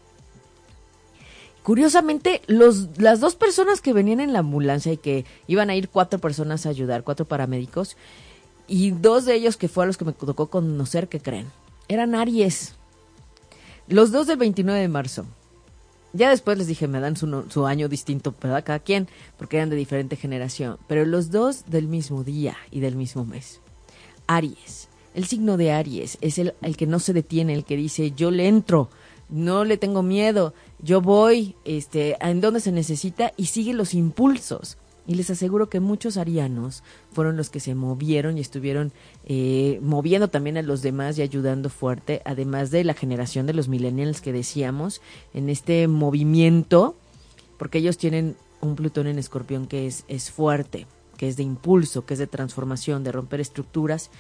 Curiosamente, 1.67 2.43
los, 2.47 2.97
las 2.97 3.19
dos 3.19 3.35
personas 3.35 3.81
que 3.81 3.93
venían 3.93 4.21
en 4.21 4.33
la 4.33 4.39
ambulancia 4.39 4.93
y 4.93 4.99
que 4.99 5.25
iban 5.49 5.69
a 5.69 5.75
ir 5.75 5.89
cuatro 5.89 6.21
personas 6.21 6.65
a 6.65 6.69
ayudar, 6.69 7.03
cuatro 7.03 7.25
paramédicos, 7.25 7.97
y 8.69 8.93
dos 8.93 9.25
de 9.25 9.35
ellos 9.35 9.57
que 9.57 9.67
fueron 9.67 9.89
los 9.89 9.97
que 9.97 10.05
me 10.05 10.13
tocó 10.13 10.47
conocer, 10.47 11.09
que 11.09 11.19
creen? 11.19 11.49
Eran 11.89 12.15
Aries. 12.15 12.77
Los 13.89 14.13
dos 14.13 14.29
del 14.29 14.37
29 14.37 14.81
de 14.81 14.87
marzo. 14.87 15.27
Ya 16.17 16.31
después 16.31 16.59
les 16.59 16.67
dije, 16.67 16.89
me 16.89 17.01
dan 17.01 17.17
su, 17.17 17.45
su 17.49 17.67
año 17.67 17.89
distinto, 17.89 18.35
¿verdad? 18.41 18.65
Cada 18.65 18.79
quien, 18.79 19.09
porque 19.39 19.57
eran 19.57 19.71
de 19.71 19.77
diferente 19.77 20.17
generación. 20.17 20.79
Pero 20.87 21.05
los 21.05 21.31
dos 21.31 21.65
del 21.67 21.89
mismo 21.89 22.25
día 22.25 22.57
y 22.71 22.81
del 22.81 22.97
mismo 22.97 23.25
mes. 23.25 23.61
Aries. 24.27 24.89
El 25.15 25.27
signo 25.27 25.57
de 25.57 25.73
Aries 25.73 26.19
es 26.21 26.39
el, 26.39 26.55
el 26.63 26.77
que 26.77 26.87
no 26.87 26.99
se 26.99 27.13
detiene, 27.13 27.55
el 27.55 27.65
que 27.65 27.77
dice, 27.77 28.13
yo 28.13 28.31
le 28.31 28.49
entro, 28.49 28.91
no 29.29 29.65
le 29.65 29.77
tengo 29.77 30.03
miedo, 30.03 30.55
yo 30.81 31.01
voy 31.01 31.57
este, 31.65 32.17
en 32.21 32.41
donde 32.41 32.61
se 32.61 32.73
necesita 32.73 33.33
y 33.37 33.47
sigue 33.47 33.73
los 33.73 33.95
impulsos. 33.95 34.77
Y 35.07 35.15
les 35.15 35.31
aseguro 35.31 35.69
que 35.69 35.81
muchos 35.81 36.17
arianos 36.17 36.83
fueron 37.13 37.37
los 37.37 37.49
que 37.49 37.61
se 37.61 37.75
movieron 37.75 38.39
y 38.39 38.41
estuvieron 38.41 38.93
eh, 39.25 39.79
moviendo 39.83 40.29
también 40.29 40.57
a 40.57 40.63
los 40.63 40.83
demás 40.83 41.17
y 41.19 41.23
ayudando 41.23 41.71
fuerte, 41.71 42.23
además 42.25 42.71
de 42.71 42.83
la 42.83 42.95
generación 42.95 43.47
de 43.47 43.55
los 43.55 43.69
millennials 43.69 44.21
que 44.21 44.33
decíamos, 44.33 45.01
en 45.33 45.49
este 45.49 45.87
movimiento, 45.87 46.97
porque 47.57 47.79
ellos 47.79 47.99
tienen 47.99 48.37
un 48.61 48.75
Plutón 48.75 49.07
en 49.07 49.19
escorpión 49.19 49.67
que 49.67 49.87
es, 49.87 50.05
es 50.09 50.31
fuerte, 50.31 50.87
que 51.17 51.29
es 51.29 51.37
de 51.37 51.43
impulso, 51.45 52.05
que 52.05 52.15
es 52.15 52.19
de 52.19 52.27
transformación, 52.27 53.05
de 53.05 53.13
romper 53.13 53.41
estructuras. 53.41 54.11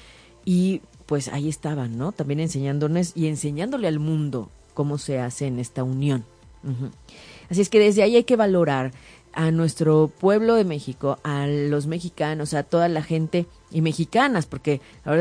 Y 0.44 0.82
pues 1.06 1.28
ahí 1.28 1.48
estaban, 1.48 1.98
¿no? 1.98 2.12
También 2.12 2.40
enseñándonos 2.40 3.16
y 3.16 3.26
enseñándole 3.26 3.88
al 3.88 3.98
mundo 3.98 4.50
cómo 4.74 4.98
se 4.98 5.18
hace 5.18 5.46
en 5.46 5.58
esta 5.58 5.82
unión. 5.82 6.24
Así 7.48 7.60
es 7.60 7.68
que 7.68 7.78
desde 7.78 8.02
ahí 8.02 8.16
hay 8.16 8.24
que 8.24 8.36
valorar 8.36 8.92
a 9.36 9.50
nuestro 9.50 10.08
pueblo 10.08 10.54
de 10.54 10.64
México, 10.64 11.18
a 11.22 11.46
los 11.46 11.86
mexicanos, 11.86 12.54
a 12.54 12.62
toda 12.62 12.88
la 12.88 13.02
gente 13.02 13.46
y 13.70 13.82
mexicanas, 13.82 14.46
porque 14.46 14.80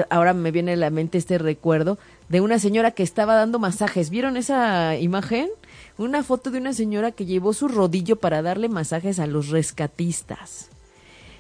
ahora, 0.10 0.34
me 0.34 0.52
viene 0.52 0.74
a 0.74 0.78
la 0.78 0.90
mente 0.90 1.18
este 1.18 1.38
recuerdo 1.38 2.00
de 2.30 2.40
una 2.40 2.58
señora 2.58 2.92
que 2.92 3.04
estaba 3.04 3.36
dando 3.36 3.60
masajes. 3.60 4.10
¿Vieron 4.10 4.38
esa 4.38 4.98
imagen? 4.98 5.50
Una 5.98 6.24
foto 6.24 6.50
de 6.50 6.60
una 6.60 6.72
señora 6.72 7.12
que 7.12 7.26
llevó 7.26 7.52
su 7.52 7.68
rodillo 7.68 8.16
para 8.16 8.42
darle 8.42 8.70
masajes 8.70 9.20
a 9.20 9.28
los 9.28 9.50
rescatistas. 9.50 10.70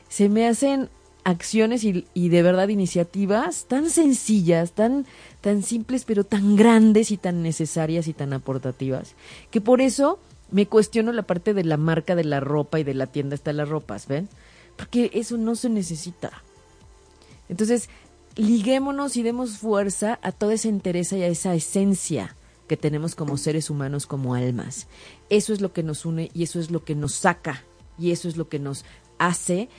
Se 0.09 0.27
me 0.27 0.45
hacen 0.45 0.89
acciones 1.23 1.85
y, 1.85 2.05
y 2.13 2.27
de 2.27 2.43
verdad 2.43 2.67
iniciativas 2.67 3.65
tan 3.65 3.89
sencillas, 3.89 4.73
tan 4.73 5.05
tan 5.39 5.63
simples 5.63 6.03
pero 6.03 6.25
tan 6.25 6.55
grandes 6.55 7.09
y 7.09 7.17
tan 7.17 7.41
necesarias 7.41 8.07
y 8.09 8.13
tan 8.13 8.33
aportativas, 8.33 9.15
que 9.49 9.61
por 9.61 9.79
eso 9.79 10.19
me 10.51 10.67
cuestiono 10.67 11.11
la 11.11 11.23
parte 11.23 11.53
de 11.53 11.63
la 11.63 11.77
marca 11.77 12.15
de 12.15 12.23
la 12.23 12.39
ropa 12.39 12.79
y 12.79 12.83
de 12.83 12.93
la 12.93 13.07
tienda 13.07 13.35
está 13.35 13.53
las 13.53 13.69
ropas, 13.69 14.07
¿ven? 14.07 14.29
Porque 14.77 15.11
eso 15.13 15.37
no 15.37 15.55
se 15.55 15.69
necesita. 15.69 16.31
Entonces, 17.49 17.89
liguémonos 18.35 19.17
y 19.17 19.23
demos 19.23 19.57
fuerza 19.57 20.19
a 20.21 20.31
toda 20.31 20.53
esa 20.53 20.67
interés 20.67 21.11
y 21.13 21.23
a 21.23 21.27
esa 21.27 21.55
esencia 21.55 22.35
que 22.67 22.77
tenemos 22.77 23.15
como 23.15 23.37
seres 23.37 23.69
humanos, 23.69 24.07
como 24.07 24.33
almas. 24.33 24.87
Eso 25.29 25.53
es 25.53 25.61
lo 25.61 25.71
que 25.71 25.83
nos 25.83 26.05
une 26.05 26.31
y 26.33 26.43
eso 26.43 26.59
es 26.59 26.71
lo 26.71 26.83
que 26.83 26.95
nos 26.95 27.13
saca 27.13 27.63
y 27.97 28.11
eso 28.11 28.27
es 28.27 28.37
lo 28.37 28.49
que 28.49 28.59
nos 28.59 28.85
hace 29.19 29.69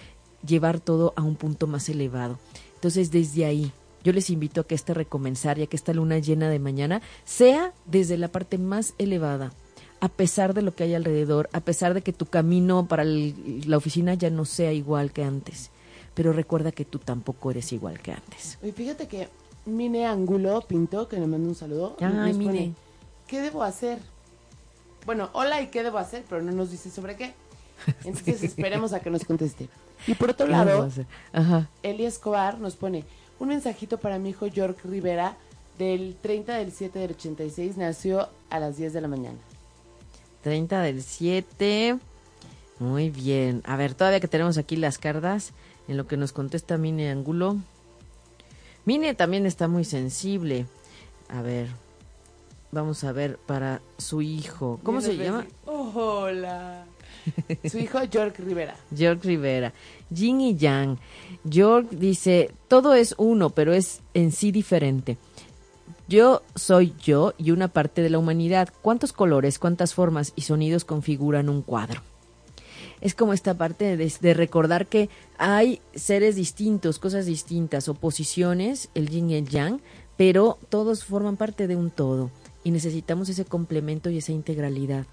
llevar 0.47 0.81
todo 0.81 1.13
a 1.17 1.23
un 1.23 1.37
punto 1.37 1.67
más 1.67 1.89
elevado. 1.89 2.39
Entonces, 2.75 3.11
desde 3.11 3.45
ahí, 3.45 3.73
yo 4.05 4.13
les 4.13 4.31
invito 4.31 4.61
a 4.61 4.67
que 4.67 4.77
este 4.77 4.95
recomenzar, 4.95 5.59
ya 5.59 5.67
que 5.67 5.77
esta 5.77 5.93
luna 5.93 6.19
llena 6.19 6.49
de 6.49 6.61
mañana, 6.61 7.03
sea 7.25 7.73
desde 7.87 8.17
la 8.17 8.29
parte 8.29 8.57
más 8.59 8.95
elevada, 8.99 9.53
a 10.01 10.09
pesar 10.09 10.55
de 10.55 10.63
lo 10.63 10.75
que 10.75 10.85
hay 10.85 10.95
alrededor, 10.95 11.49
a 11.53 11.61
pesar 11.61 11.95
de 11.95 12.03
que 12.03 12.13
tu 12.13 12.27
camino 12.27 12.87
para 12.87 13.05
la 13.05 13.77
oficina 13.77 14.15
ya 14.15 14.31
no 14.31 14.45
sea 14.45 14.73
igual 14.73 15.13
que 15.13 15.25
antes. 15.25 15.71
Pero 16.15 16.33
recuerda 16.33 16.73
que 16.73 16.85
tú 16.85 16.99
tampoco 16.99 17.51
eres 17.51 17.73
igual 17.73 18.01
que 18.01 18.13
antes. 18.13 18.59
Y 18.63 18.73
fíjate 18.73 19.07
que 19.07 19.29
Mine 19.67 20.07
Angulo 20.07 20.63
Pinto, 20.63 21.09
que 21.09 21.19
me 21.19 21.27
manda 21.27 21.49
un 21.49 21.55
saludo, 21.55 21.97
Ay, 22.01 22.33
Mine. 22.35 22.75
¿qué 23.27 23.41
debo 23.41 23.63
hacer? 23.63 23.99
Bueno, 25.05 25.31
hola 25.35 25.61
y 25.61 25.69
qué 25.69 25.83
debo 25.83 25.99
hacer, 25.99 26.25
pero 26.29 26.43
no 26.43 26.53
nos 26.53 26.71
dice 26.71 26.91
sobre 26.91 27.17
qué. 27.17 27.35
Entonces 28.05 28.43
esperemos 28.43 28.93
a 28.93 29.01
que 29.01 29.11
nos 29.11 29.25
conteste. 29.25 29.69
Y 30.07 30.15
por 30.15 30.31
otro 30.31 30.47
lado, 30.47 30.89
Ajá. 31.33 31.69
Eli 31.83 32.07
Escobar 32.07 32.59
nos 32.59 32.77
pone 32.77 33.05
un 33.39 33.49
mensajito 33.49 33.99
para 33.99 34.19
mi 34.19 34.31
hijo 34.31 34.47
York 34.47 34.79
Rivera 34.85 35.37
del 35.79 36.17
30 36.21 36.55
del 36.55 36.73
7 36.73 36.99
del 36.99 37.11
86, 37.13 37.77
nació 37.77 38.29
a 38.51 38.59
las 38.59 38.77
10 38.79 38.95
de 38.95 39.01
la 39.01 39.09
mañana. 39.09 39.37
30 40.47 40.81
del 40.83 41.03
7. 41.03 41.99
Muy 42.79 43.11
bien. 43.11 43.63
A 43.65 43.77
ver, 43.77 43.95
todavía 43.95 44.21
que 44.21 44.29
tenemos 44.29 44.59
aquí 44.59 44.77
las 44.77 44.97
cartas, 44.97 45.53
en 45.89 45.97
lo 45.97 46.07
que 46.07 46.17
nos 46.17 46.31
contesta 46.31 46.79
Mine 46.79 47.11
Angulo. 47.11 47.57
Mine 48.85 49.17
también 49.17 49.45
está 49.45 49.67
muy 49.67 49.85
sensible. 49.85 50.67
A 51.29 51.43
ver, 51.43 51.67
vamos 52.71 53.03
a 53.03 53.11
ver 53.11 53.39
para 53.39 53.81
su 53.99 54.23
hijo. 54.23 54.79
¿Cómo 54.85 55.01
se 55.01 55.17
llama? 55.17 55.49
hola. 55.65 56.85
Su 57.69 57.79
hijo 57.79 58.05
York 58.05 58.39
Rivera. 58.39 58.77
York 58.93 59.25
Rivera. 59.25 59.73
Yin 60.11 60.41
y 60.41 60.57
Yang. 60.57 60.99
York 61.43 61.89
dice, 61.91 62.53
todo 62.69 62.95
es 62.95 63.17
uno, 63.19 63.51
pero 63.51 63.73
es 63.73 64.01
en 64.15 64.31
sí 64.31 64.53
diferente. 64.53 65.17
Yo 66.09 66.43
soy 66.55 66.95
yo 67.03 67.35
y 67.37 67.51
una 67.51 67.69
parte 67.69 68.01
de 68.01 68.11
la 68.11 68.19
humanidad. 68.19 68.69
¿Cuántos 68.81 69.13
colores, 69.13 69.59
cuántas 69.59 69.93
formas 69.93 70.33
y 70.37 70.43
sonidos 70.43 70.85
configuran 70.85 71.49
un 71.49 71.63
cuadro? 71.63 72.03
Es 73.01 73.15
como 73.15 73.33
esta 73.33 73.55
parte 73.55 73.97
de, 73.97 74.35
recordar 74.35 74.87
que 74.87 75.11
hay 75.37 75.81
seres 75.95 76.37
distintos, 76.37 76.99
cosas 76.99 77.27
distintas, 77.27 77.89
oposiciones, 77.89 78.89
el 78.95 79.09
yin 79.09 79.31
y 79.31 79.35
el 79.35 79.49
yang, 79.49 79.81
pero 80.17 80.59
todos 80.69 81.05
forman 81.05 81.37
parte 81.37 81.67
de 81.67 81.77
un 81.77 81.91
todo 81.91 82.31
y 82.65 82.71
necesitamos 82.71 83.29
ese 83.29 83.45
complemento 83.45 84.09
y 84.09 84.19
esa 84.19 84.33
integralidad. 84.33 85.07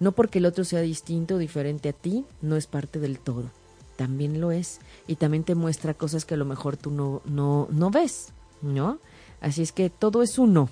No 0.00 0.12
porque 0.12 0.38
el 0.38 0.46
otro 0.46 0.64
sea 0.64 0.80
distinto 0.80 1.34
o 1.34 1.38
diferente 1.38 1.90
a 1.90 1.92
ti, 1.92 2.24
no 2.40 2.56
es 2.56 2.66
parte 2.66 2.98
del 2.98 3.18
todo. 3.18 3.50
También 3.96 4.40
lo 4.40 4.50
es. 4.50 4.80
Y 5.06 5.16
también 5.16 5.44
te 5.44 5.54
muestra 5.54 5.92
cosas 5.92 6.24
que 6.24 6.34
a 6.34 6.38
lo 6.38 6.46
mejor 6.46 6.78
tú 6.78 6.90
no, 6.90 7.20
no, 7.26 7.68
no 7.70 7.90
ves, 7.90 8.32
¿no? 8.62 8.98
Así 9.40 9.62
es 9.62 9.72
que 9.72 9.90
todo 9.90 10.22
es 10.22 10.38
uno. 10.38 10.68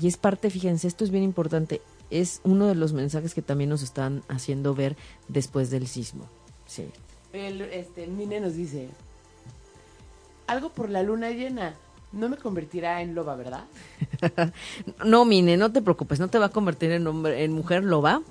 Y 0.00 0.06
es 0.08 0.16
parte, 0.16 0.50
fíjense, 0.50 0.88
esto 0.88 1.04
es 1.04 1.10
bien 1.10 1.24
importante. 1.24 1.80
Es 2.10 2.40
uno 2.44 2.66
de 2.66 2.74
los 2.74 2.92
mensajes 2.92 3.34
que 3.34 3.42
también 3.42 3.70
nos 3.70 3.82
están 3.82 4.22
haciendo 4.28 4.74
ver 4.74 4.96
después 5.28 5.70
del 5.70 5.86
sismo. 5.86 6.26
Sí. 6.66 6.86
El, 7.32 7.60
este, 7.62 8.06
Mine 8.06 8.40
nos 8.40 8.54
dice, 8.54 8.88
algo 10.46 10.70
por 10.70 10.90
la 10.90 11.02
luna 11.02 11.30
llena 11.30 11.74
no 12.12 12.28
me 12.28 12.36
convertirá 12.36 13.02
en 13.02 13.14
loba, 13.14 13.36
¿verdad? 13.36 13.64
no, 15.04 15.24
Mine, 15.24 15.56
no 15.56 15.70
te 15.70 15.82
preocupes, 15.82 16.18
no 16.18 16.28
te 16.28 16.38
va 16.38 16.46
a 16.46 16.50
convertir 16.50 16.90
en, 16.90 17.06
hombre, 17.06 17.44
en 17.44 17.52
mujer 17.52 17.84
loba, 17.84 18.22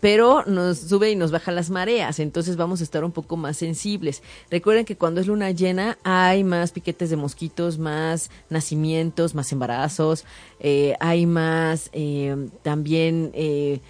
pero 0.00 0.44
nos 0.44 0.78
sube 0.78 1.10
y 1.10 1.16
nos 1.16 1.30
baja 1.30 1.50
las 1.50 1.70
mareas, 1.70 2.18
entonces 2.18 2.56
vamos 2.56 2.80
a 2.80 2.84
estar 2.84 3.04
un 3.04 3.12
poco 3.12 3.36
más 3.36 3.56
sensibles. 3.56 4.22
Recuerden 4.50 4.84
que 4.84 4.96
cuando 4.96 5.20
es 5.20 5.26
luna 5.26 5.50
llena 5.50 5.98
hay 6.02 6.44
más 6.44 6.72
piquetes 6.72 7.10
de 7.10 7.16
mosquitos, 7.16 7.78
más 7.78 8.30
nacimientos, 8.50 9.34
más 9.34 9.50
embarazos, 9.52 10.24
eh, 10.60 10.94
hay 11.00 11.26
más 11.26 11.90
eh, 11.92 12.48
también, 12.62 13.30
eh, 13.34 13.80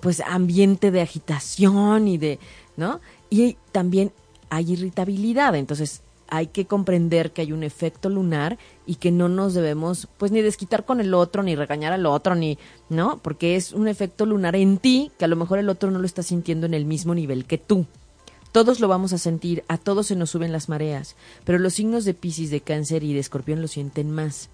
pues, 0.00 0.20
ambiente 0.20 0.90
de 0.90 1.00
agitación 1.00 2.08
y 2.08 2.18
de, 2.18 2.38
¿no? 2.76 3.00
Y 3.30 3.56
también 3.72 4.12
hay 4.50 4.72
irritabilidad, 4.72 5.54
entonces 5.54 6.02
hay 6.28 6.48
que 6.48 6.66
comprender 6.66 7.32
que 7.32 7.42
hay 7.42 7.52
un 7.52 7.62
efecto 7.62 8.08
lunar 8.08 8.58
y 8.86 8.96
que 8.96 9.10
no 9.10 9.28
nos 9.28 9.54
debemos 9.54 10.08
pues 10.18 10.32
ni 10.32 10.42
desquitar 10.42 10.84
con 10.84 11.00
el 11.00 11.14
otro 11.14 11.42
ni 11.42 11.56
regañar 11.56 11.92
al 11.92 12.06
otro 12.06 12.34
ni 12.34 12.58
no 12.88 13.18
porque 13.18 13.56
es 13.56 13.72
un 13.72 13.88
efecto 13.88 14.26
lunar 14.26 14.56
en 14.56 14.78
ti 14.78 15.10
que 15.18 15.24
a 15.24 15.28
lo 15.28 15.36
mejor 15.36 15.58
el 15.58 15.68
otro 15.68 15.90
no 15.90 15.98
lo 15.98 16.06
está 16.06 16.22
sintiendo 16.22 16.66
en 16.66 16.74
el 16.74 16.84
mismo 16.84 17.14
nivel 17.14 17.46
que 17.46 17.58
tú. 17.58 17.86
Todos 18.52 18.78
lo 18.78 18.86
vamos 18.86 19.12
a 19.12 19.18
sentir 19.18 19.64
a 19.68 19.78
todos 19.78 20.06
se 20.08 20.16
nos 20.16 20.30
suben 20.30 20.52
las 20.52 20.68
mareas 20.68 21.16
pero 21.44 21.58
los 21.58 21.74
signos 21.74 22.04
de 22.04 22.14
Piscis 22.14 22.50
de 22.50 22.60
Cáncer 22.60 23.02
y 23.04 23.12
de 23.14 23.20
Escorpión 23.20 23.62
lo 23.62 23.68
sienten 23.68 24.10
más. 24.10 24.48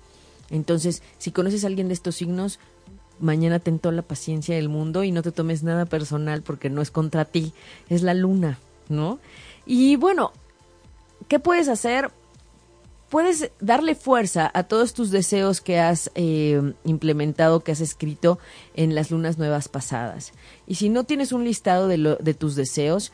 Entonces 0.50 1.02
si 1.18 1.32
conoces 1.32 1.64
a 1.64 1.66
alguien 1.66 1.88
de 1.88 1.94
estos 1.94 2.14
signos 2.14 2.58
mañana 3.18 3.58
ten 3.58 3.78
toda 3.78 3.94
la 3.94 4.02
paciencia 4.02 4.54
del 4.54 4.68
mundo 4.68 5.04
y 5.04 5.12
no 5.12 5.22
te 5.22 5.32
tomes 5.32 5.62
nada 5.62 5.86
personal 5.86 6.42
porque 6.42 6.70
no 6.70 6.82
es 6.82 6.90
contra 6.90 7.24
ti 7.24 7.52
es 7.90 8.02
la 8.02 8.14
luna 8.14 8.58
no 8.88 9.18
y 9.66 9.96
bueno 9.96 10.32
¿qué 11.28 11.38
puedes 11.38 11.68
hacer? 11.68 12.10
Puedes 13.10 13.50
darle 13.60 13.96
fuerza 13.96 14.50
a 14.54 14.62
todos 14.62 14.94
tus 14.94 15.10
deseos 15.10 15.60
que 15.60 15.80
has 15.80 16.12
eh, 16.14 16.74
implementado, 16.84 17.60
que 17.60 17.72
has 17.72 17.80
escrito 17.80 18.38
en 18.74 18.94
las 18.94 19.10
lunas 19.10 19.36
nuevas 19.36 19.68
pasadas. 19.68 20.32
Y 20.68 20.76
si 20.76 20.88
no 20.88 21.02
tienes 21.02 21.32
un 21.32 21.42
listado 21.44 21.88
de, 21.88 21.98
lo, 21.98 22.16
de 22.16 22.34
tus 22.34 22.54
deseos, 22.54 23.10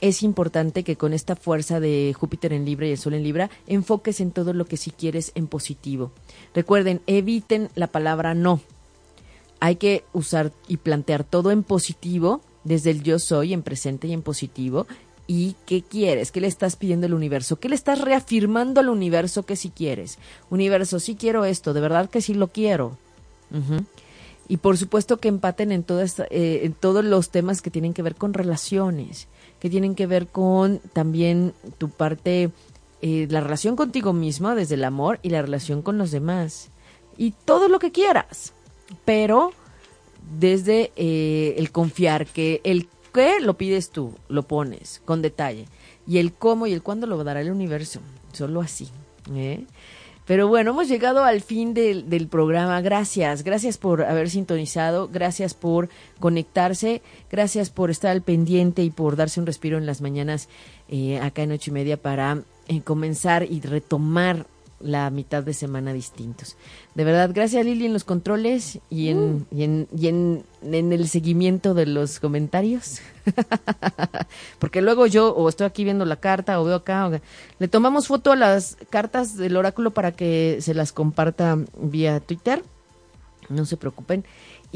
es 0.00 0.22
importante 0.22 0.82
que 0.82 0.96
con 0.96 1.12
esta 1.12 1.36
fuerza 1.36 1.78
de 1.78 2.14
Júpiter 2.18 2.54
en 2.54 2.64
Libra 2.64 2.86
y 2.86 2.92
el 2.92 2.98
Sol 2.98 3.12
en 3.12 3.22
Libra 3.22 3.50
enfoques 3.66 4.20
en 4.20 4.30
todo 4.30 4.54
lo 4.54 4.64
que 4.64 4.78
sí 4.78 4.90
quieres 4.90 5.30
en 5.34 5.46
positivo. 5.46 6.10
Recuerden, 6.54 7.02
eviten 7.06 7.68
la 7.74 7.88
palabra 7.88 8.34
no. 8.34 8.60
Hay 9.60 9.76
que 9.76 10.04
usar 10.14 10.52
y 10.68 10.78
plantear 10.78 11.22
todo 11.22 11.50
en 11.50 11.62
positivo, 11.62 12.40
desde 12.64 12.90
el 12.90 13.02
yo 13.02 13.18
soy, 13.18 13.52
en 13.52 13.62
presente 13.62 14.08
y 14.08 14.14
en 14.14 14.22
positivo, 14.22 14.86
¿Y 15.26 15.56
qué 15.66 15.82
quieres? 15.82 16.30
¿Qué 16.32 16.40
le 16.40 16.46
estás 16.46 16.76
pidiendo 16.76 17.06
al 17.06 17.14
universo? 17.14 17.56
¿Qué 17.56 17.68
le 17.68 17.74
estás 17.74 18.00
reafirmando 18.00 18.80
al 18.80 18.90
universo 18.90 19.44
que 19.44 19.56
sí 19.56 19.70
quieres? 19.74 20.18
Universo, 20.50 21.00
sí 21.00 21.16
quiero 21.16 21.44
esto, 21.44 21.72
de 21.72 21.80
verdad 21.80 22.10
que 22.10 22.20
sí 22.20 22.34
lo 22.34 22.48
quiero. 22.48 22.98
Y 24.48 24.58
por 24.58 24.76
supuesto 24.76 25.18
que 25.18 25.28
empaten 25.28 25.72
en, 25.72 25.84
eh, 25.88 26.60
en 26.64 26.72
todos 26.74 27.04
los 27.04 27.30
temas 27.30 27.62
que 27.62 27.70
tienen 27.70 27.94
que 27.94 28.02
ver 28.02 28.16
con 28.16 28.34
relaciones, 28.34 29.28
que 29.60 29.70
tienen 29.70 29.94
que 29.94 30.06
ver 30.06 30.26
con 30.26 30.80
también 30.92 31.54
tu 31.78 31.88
parte, 31.88 32.50
eh, 33.00 33.26
la 33.30 33.40
relación 33.40 33.76
contigo 33.76 34.12
mismo 34.12 34.54
desde 34.54 34.74
el 34.74 34.84
amor 34.84 35.20
y 35.22 35.30
la 35.30 35.40
relación 35.40 35.80
con 35.80 35.96
los 35.96 36.10
demás. 36.10 36.68
Y 37.16 37.30
todo 37.30 37.68
lo 37.68 37.78
que 37.78 37.92
quieras, 37.92 38.52
pero 39.06 39.52
desde 40.38 40.92
eh, 40.96 41.54
el 41.56 41.70
confiar 41.70 42.26
que 42.26 42.60
el 42.64 42.88
qué 43.14 43.40
lo 43.40 43.54
pides 43.54 43.90
tú, 43.90 44.14
lo 44.28 44.42
pones 44.42 45.00
con 45.06 45.22
detalle. 45.22 45.66
Y 46.06 46.18
el 46.18 46.34
cómo 46.34 46.66
y 46.66 46.72
el 46.72 46.82
cuándo 46.82 47.06
lo 47.06 47.22
dará 47.24 47.40
el 47.40 47.50
universo. 47.50 48.00
Solo 48.32 48.60
así. 48.60 48.90
¿eh? 49.32 49.64
Pero 50.26 50.48
bueno, 50.48 50.72
hemos 50.72 50.88
llegado 50.88 51.22
al 51.24 51.40
fin 51.40 51.74
del, 51.74 52.28
programa. 52.28 52.80
Gracias, 52.80 53.44
gracias 53.44 53.78
por 53.78 54.02
haber 54.02 54.30
sintonizado, 54.30 55.08
gracias 55.08 55.54
por 55.54 55.90
conectarse, 56.18 57.02
gracias 57.30 57.70
por 57.70 57.90
estar 57.90 58.10
al 58.10 58.22
pendiente 58.22 58.82
y 58.82 58.90
por 58.90 59.16
darse 59.16 59.40
un 59.40 59.46
respiro 59.46 59.78
en 59.78 59.86
las 59.86 60.00
mañanas 60.00 60.48
eh, 60.88 61.20
acá 61.20 61.42
en 61.42 61.52
ocho 61.52 61.70
y 61.70 61.74
media 61.74 61.98
para 61.98 62.42
eh, 62.68 62.80
comenzar 62.80 63.44
y 63.44 63.60
retomar 63.60 64.46
la 64.80 65.08
mitad 65.10 65.42
de 65.42 65.54
semana 65.54 65.92
distintos. 65.92 66.56
De 66.94 67.04
verdad, 67.04 67.30
gracias 67.32 67.64
Lili 67.64 67.86
en 67.86 67.92
los 67.92 68.04
controles 68.04 68.80
y 68.90 69.08
en, 69.08 69.18
Uh. 69.18 69.46
y 69.50 69.62
en, 69.64 69.88
y 69.96 70.08
en, 70.08 70.44
en 70.62 70.92
el 70.92 71.08
seguimiento 71.08 71.74
de 71.74 71.86
los 71.86 72.20
comentarios. 72.20 73.00
Porque 74.58 74.82
luego 74.82 75.06
yo 75.06 75.34
o 75.34 75.48
estoy 75.48 75.66
aquí 75.66 75.84
viendo 75.84 76.04
la 76.04 76.16
carta 76.16 76.60
o 76.60 76.64
veo 76.64 76.76
acá, 76.76 77.06
o- 77.08 77.20
le 77.58 77.68
tomamos 77.68 78.06
foto 78.08 78.32
a 78.32 78.36
las 78.36 78.76
cartas 78.90 79.36
del 79.36 79.56
oráculo 79.56 79.92
para 79.92 80.12
que 80.12 80.58
se 80.60 80.74
las 80.74 80.92
comparta 80.92 81.58
vía 81.78 82.20
Twitter. 82.20 82.62
No 83.48 83.66
se 83.66 83.76
preocupen. 83.76 84.24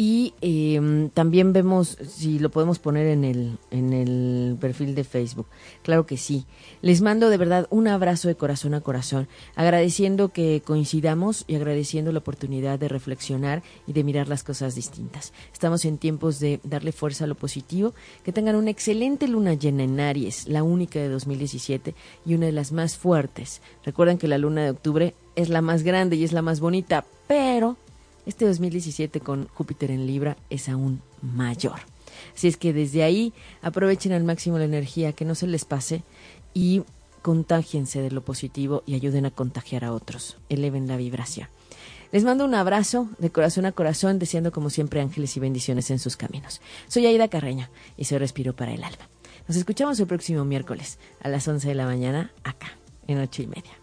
Y 0.01 0.33
eh, 0.43 1.11
también 1.12 1.53
vemos 1.53 1.99
si 2.09 2.39
lo 2.39 2.51
podemos 2.51 2.79
poner 2.79 3.09
en 3.09 3.25
el, 3.25 3.59
en 3.73 3.93
el 3.93 4.57
perfil 4.61 4.95
de 4.95 5.03
Facebook. 5.03 5.49
Claro 5.83 6.07
que 6.07 6.16
sí. 6.16 6.47
Les 6.83 7.01
mando 7.01 7.31
de 7.31 7.37
verdad 7.37 7.66
un 7.70 7.89
abrazo 7.89 8.29
de 8.29 8.37
corazón 8.37 8.75
a 8.75 8.81
corazón, 8.81 9.27
agradeciendo 9.57 10.29
que 10.29 10.62
coincidamos 10.65 11.43
y 11.49 11.57
agradeciendo 11.57 12.12
la 12.12 12.20
oportunidad 12.20 12.79
de 12.79 12.87
reflexionar 12.87 13.65
y 13.89 13.93
de 13.93 14.05
mirar 14.05 14.29
las 14.29 14.45
cosas 14.45 14.77
distintas. 14.77 15.33
Estamos 15.53 15.85
en 15.85 15.99
tiempos 15.99 16.39
de 16.39 16.61
darle 16.62 16.93
fuerza 16.93 17.25
a 17.25 17.27
lo 17.27 17.35
positivo. 17.35 17.93
Que 18.23 18.31
tengan 18.31 18.55
una 18.55 18.70
excelente 18.70 19.27
luna 19.27 19.55
llena 19.55 19.83
en 19.83 19.99
Aries, 19.99 20.47
la 20.47 20.62
única 20.62 21.01
de 21.01 21.09
2017 21.09 21.97
y 22.25 22.35
una 22.35 22.47
de 22.47 22.53
las 22.53 22.70
más 22.70 22.97
fuertes. 22.97 23.62
Recuerden 23.85 24.19
que 24.19 24.29
la 24.29 24.39
luna 24.39 24.62
de 24.62 24.70
octubre 24.70 25.16
es 25.35 25.49
la 25.49 25.61
más 25.61 25.83
grande 25.83 26.15
y 26.15 26.23
es 26.23 26.33
la 26.33 26.43
más 26.43 26.61
bonita, 26.61 27.05
pero 27.27 27.77
este 28.29 28.45
2017 28.45 29.21
con 29.21 29.49
Júpiter 29.49 29.91
en 29.91 30.07
Libra 30.07 30.37
es 30.51 30.69
aún 30.69 31.01
mayor. 31.23 31.81
Así 32.35 32.47
es 32.47 32.59
que 32.59 32.75
desde 32.75 33.03
ahí 33.03 33.33
aprovechen 33.63 34.13
al 34.13 34.23
máximo 34.23 34.59
la 34.59 34.67
energía, 34.67 35.15
que 35.15 35.25
no 35.25 35.35
se 35.35 35.47
les 35.47 35.65
pase 35.65 36.03
y 36.53 36.83
contágiense 37.23 38.03
de 38.03 38.11
lo 38.11 38.23
positivo 38.23 38.83
y 38.85 38.95
ayuden 38.95 39.25
a 39.25 39.31
contagiar 39.31 39.83
a 39.85 39.95
otros. 39.95 40.37
Eleven 40.51 40.87
la 40.87 40.99
vibración. 40.99 41.49
Les 42.13 42.25
mando 42.25 42.45
un 42.45 42.55
abrazo 42.55 43.09
de 43.19 43.31
corazón 43.31 43.65
a 43.65 43.73
corazón, 43.73 44.19
deseando 44.19 44.53
como 44.53 44.69
siempre 44.69 45.01
ángeles 45.01 45.35
y 45.39 45.41
bendiciones 45.41 45.91
en 45.91 45.99
sus 45.99 46.19
caminos. 46.19 46.61
Soy 46.87 47.07
Aida 47.07 47.29
Carreño 47.29 47.71
y 47.97 48.05
soy 48.05 48.19
Respiro 48.19 48.55
para 48.55 48.75
el 48.75 48.85
Alma. 48.85 49.09
Nos 49.47 49.57
escuchamos 49.57 49.99
el 50.01 50.07
próximo 50.07 50.45
miércoles 50.45 50.99
a 51.23 51.29
las 51.29 51.49
11 51.49 51.67
de 51.67 51.75
la 51.75 51.87
mañana 51.87 52.31
acá, 52.45 52.77
en 53.07 53.21
ocho 53.21 53.41
y 53.41 53.47
media. 53.47 53.78